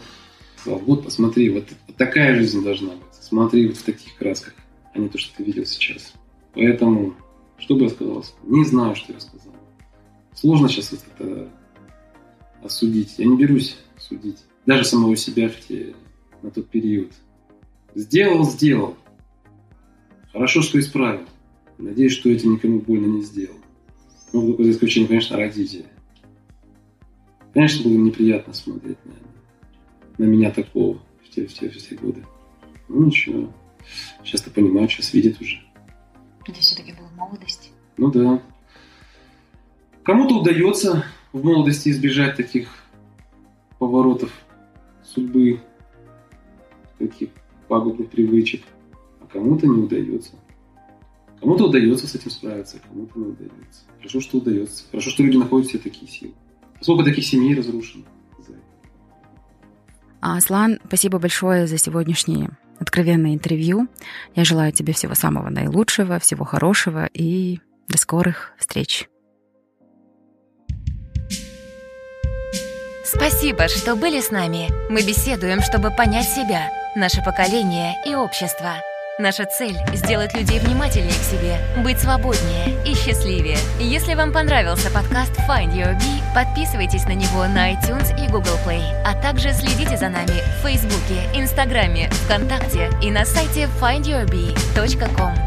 сказал, 0.55 0.79
вот 0.79 1.03
посмотри, 1.03 1.49
вот, 1.49 1.65
вот 1.87 1.95
такая 1.97 2.35
жизнь 2.35 2.63
должна 2.63 2.91
быть. 2.91 3.13
Смотри 3.19 3.67
вот 3.67 3.77
в 3.77 3.83
таких 3.83 4.15
красках, 4.15 4.53
а 4.93 4.99
не 4.99 5.09
то, 5.09 5.17
что 5.17 5.35
ты 5.35 5.43
видел 5.43 5.65
сейчас. 5.65 6.13
Поэтому, 6.53 7.15
что 7.57 7.75
бы 7.75 7.83
я 7.83 7.89
сказал? 7.89 8.23
Не 8.43 8.63
знаю, 8.63 8.95
что 8.95 9.13
я 9.13 9.19
сказал. 9.19 9.53
Сложно 10.33 10.69
сейчас 10.69 10.91
вот 10.91 11.01
это 11.17 11.49
осудить. 12.63 13.15
Я 13.17 13.25
не 13.25 13.35
берусь 13.35 13.77
судить. 13.99 14.37
Даже 14.65 14.85
самого 14.85 15.15
себя 15.15 15.49
в 15.49 15.59
те, 15.59 15.93
на 16.41 16.51
тот 16.51 16.69
период. 16.69 17.11
Сделал, 17.95 18.45
сделал. 18.45 18.95
Хорошо, 20.31 20.61
что 20.61 20.79
исправил. 20.79 21.25
Надеюсь, 21.77 22.13
что 22.13 22.29
этим 22.29 22.53
никому 22.53 22.79
больно 22.79 23.05
не 23.05 23.21
сделал. 23.21 23.55
Ну, 24.33 24.47
только 24.47 24.63
за 24.63 24.71
исключением, 24.71 25.09
конечно, 25.09 25.37
родителей. 25.37 25.85
Конечно, 27.53 27.83
было 27.89 27.97
неприятно 27.97 28.53
смотреть 28.53 28.97
на, 29.05 29.13
на 30.17 30.29
меня 30.29 30.51
такого 30.51 30.99
в 31.23 31.29
те, 31.29 31.47
в, 31.47 31.53
те, 31.53 31.69
в 31.69 31.77
те 31.77 31.95
годы. 31.95 32.25
Ну, 32.87 33.05
ничего. 33.05 33.53
Сейчас-то 34.23 34.51
понимаю, 34.51 34.89
сейчас 34.89 35.13
видит 35.13 35.39
уже. 35.41 35.61
Это 36.45 36.59
все-таки 36.59 36.93
была 36.93 37.09
молодость. 37.15 37.71
Ну 37.97 38.11
да. 38.11 38.41
Кому-то 40.03 40.39
удается 40.39 41.05
в 41.33 41.43
молодости 41.43 41.89
избежать 41.89 42.35
таких 42.37 42.69
поворотов 43.79 44.31
судьбы, 45.03 45.61
таких 46.97 47.29
пагубных 47.67 48.09
привычек 48.09 48.63
кому-то 49.31 49.67
не 49.67 49.83
удается. 49.83 50.31
Кому-то 51.39 51.67
удается 51.67 52.07
с 52.07 52.15
этим 52.15 52.31
справиться, 52.31 52.79
кому-то 52.79 53.19
не 53.19 53.25
удается. 53.27 53.81
Хорошо, 53.97 54.21
что 54.21 54.37
удается. 54.37 54.83
Хорошо, 54.89 55.09
что 55.11 55.23
люди 55.23 55.37
находят 55.37 55.69
все 55.69 55.77
такие 55.77 56.09
силы. 56.09 56.33
Сколько 56.81 57.03
таких 57.03 57.25
семей 57.25 57.55
разрушено. 57.55 58.03
А, 60.19 60.37
Аслан, 60.37 60.79
спасибо 60.87 61.19
большое 61.19 61.67
за 61.67 61.77
сегодняшнее 61.77 62.57
откровенное 62.79 63.33
интервью. 63.33 63.87
Я 64.35 64.43
желаю 64.45 64.71
тебе 64.71 64.93
всего 64.93 65.13
самого 65.13 65.49
наилучшего, 65.49 66.19
всего 66.19 66.43
хорошего 66.43 67.07
и 67.13 67.59
до 67.87 67.97
скорых 67.97 68.53
встреч. 68.57 69.09
Спасибо, 73.05 73.67
что 73.67 73.95
были 73.95 74.19
с 74.19 74.31
нами. 74.31 74.69
Мы 74.91 75.01
беседуем, 75.01 75.61
чтобы 75.61 75.91
понять 75.91 76.27
себя, 76.27 76.69
наше 76.95 77.23
поколение 77.23 77.95
и 78.05 78.15
общество– 78.15 78.73
Наша 79.19 79.47
цель– 79.47 79.75
сделать 79.93 80.35
людей 80.35 80.59
внимательнее 80.59 81.09
к 81.09 81.23
себе, 81.23 81.57
быть 81.83 81.99
свободнее 81.99 82.77
и 82.85 82.93
счастливее. 82.93 83.57
Если 83.79 84.13
вам 84.13 84.31
понравился 84.31 84.91
подкаст 84.91 85.31
Find 85.49 85.73
Your 85.73 85.97
Bee, 85.97 86.21
подписывайтесь 86.35 87.05
на 87.05 87.15
него 87.15 87.47
на 87.47 87.73
iTunes 87.73 88.13
и 88.23 88.29
Google 88.29 88.59
Play, 88.63 88.83
а 89.03 89.19
также 89.19 89.53
следите 89.53 89.97
за 89.97 90.09
нами 90.09 90.43
в 90.59 90.61
Фейсбуке, 90.61 91.19
Инстаграме, 91.33 92.11
ВКонтакте 92.11 92.91
и 93.01 93.09
на 93.09 93.25
сайте 93.25 93.67
findyourbee.com. 93.81 95.46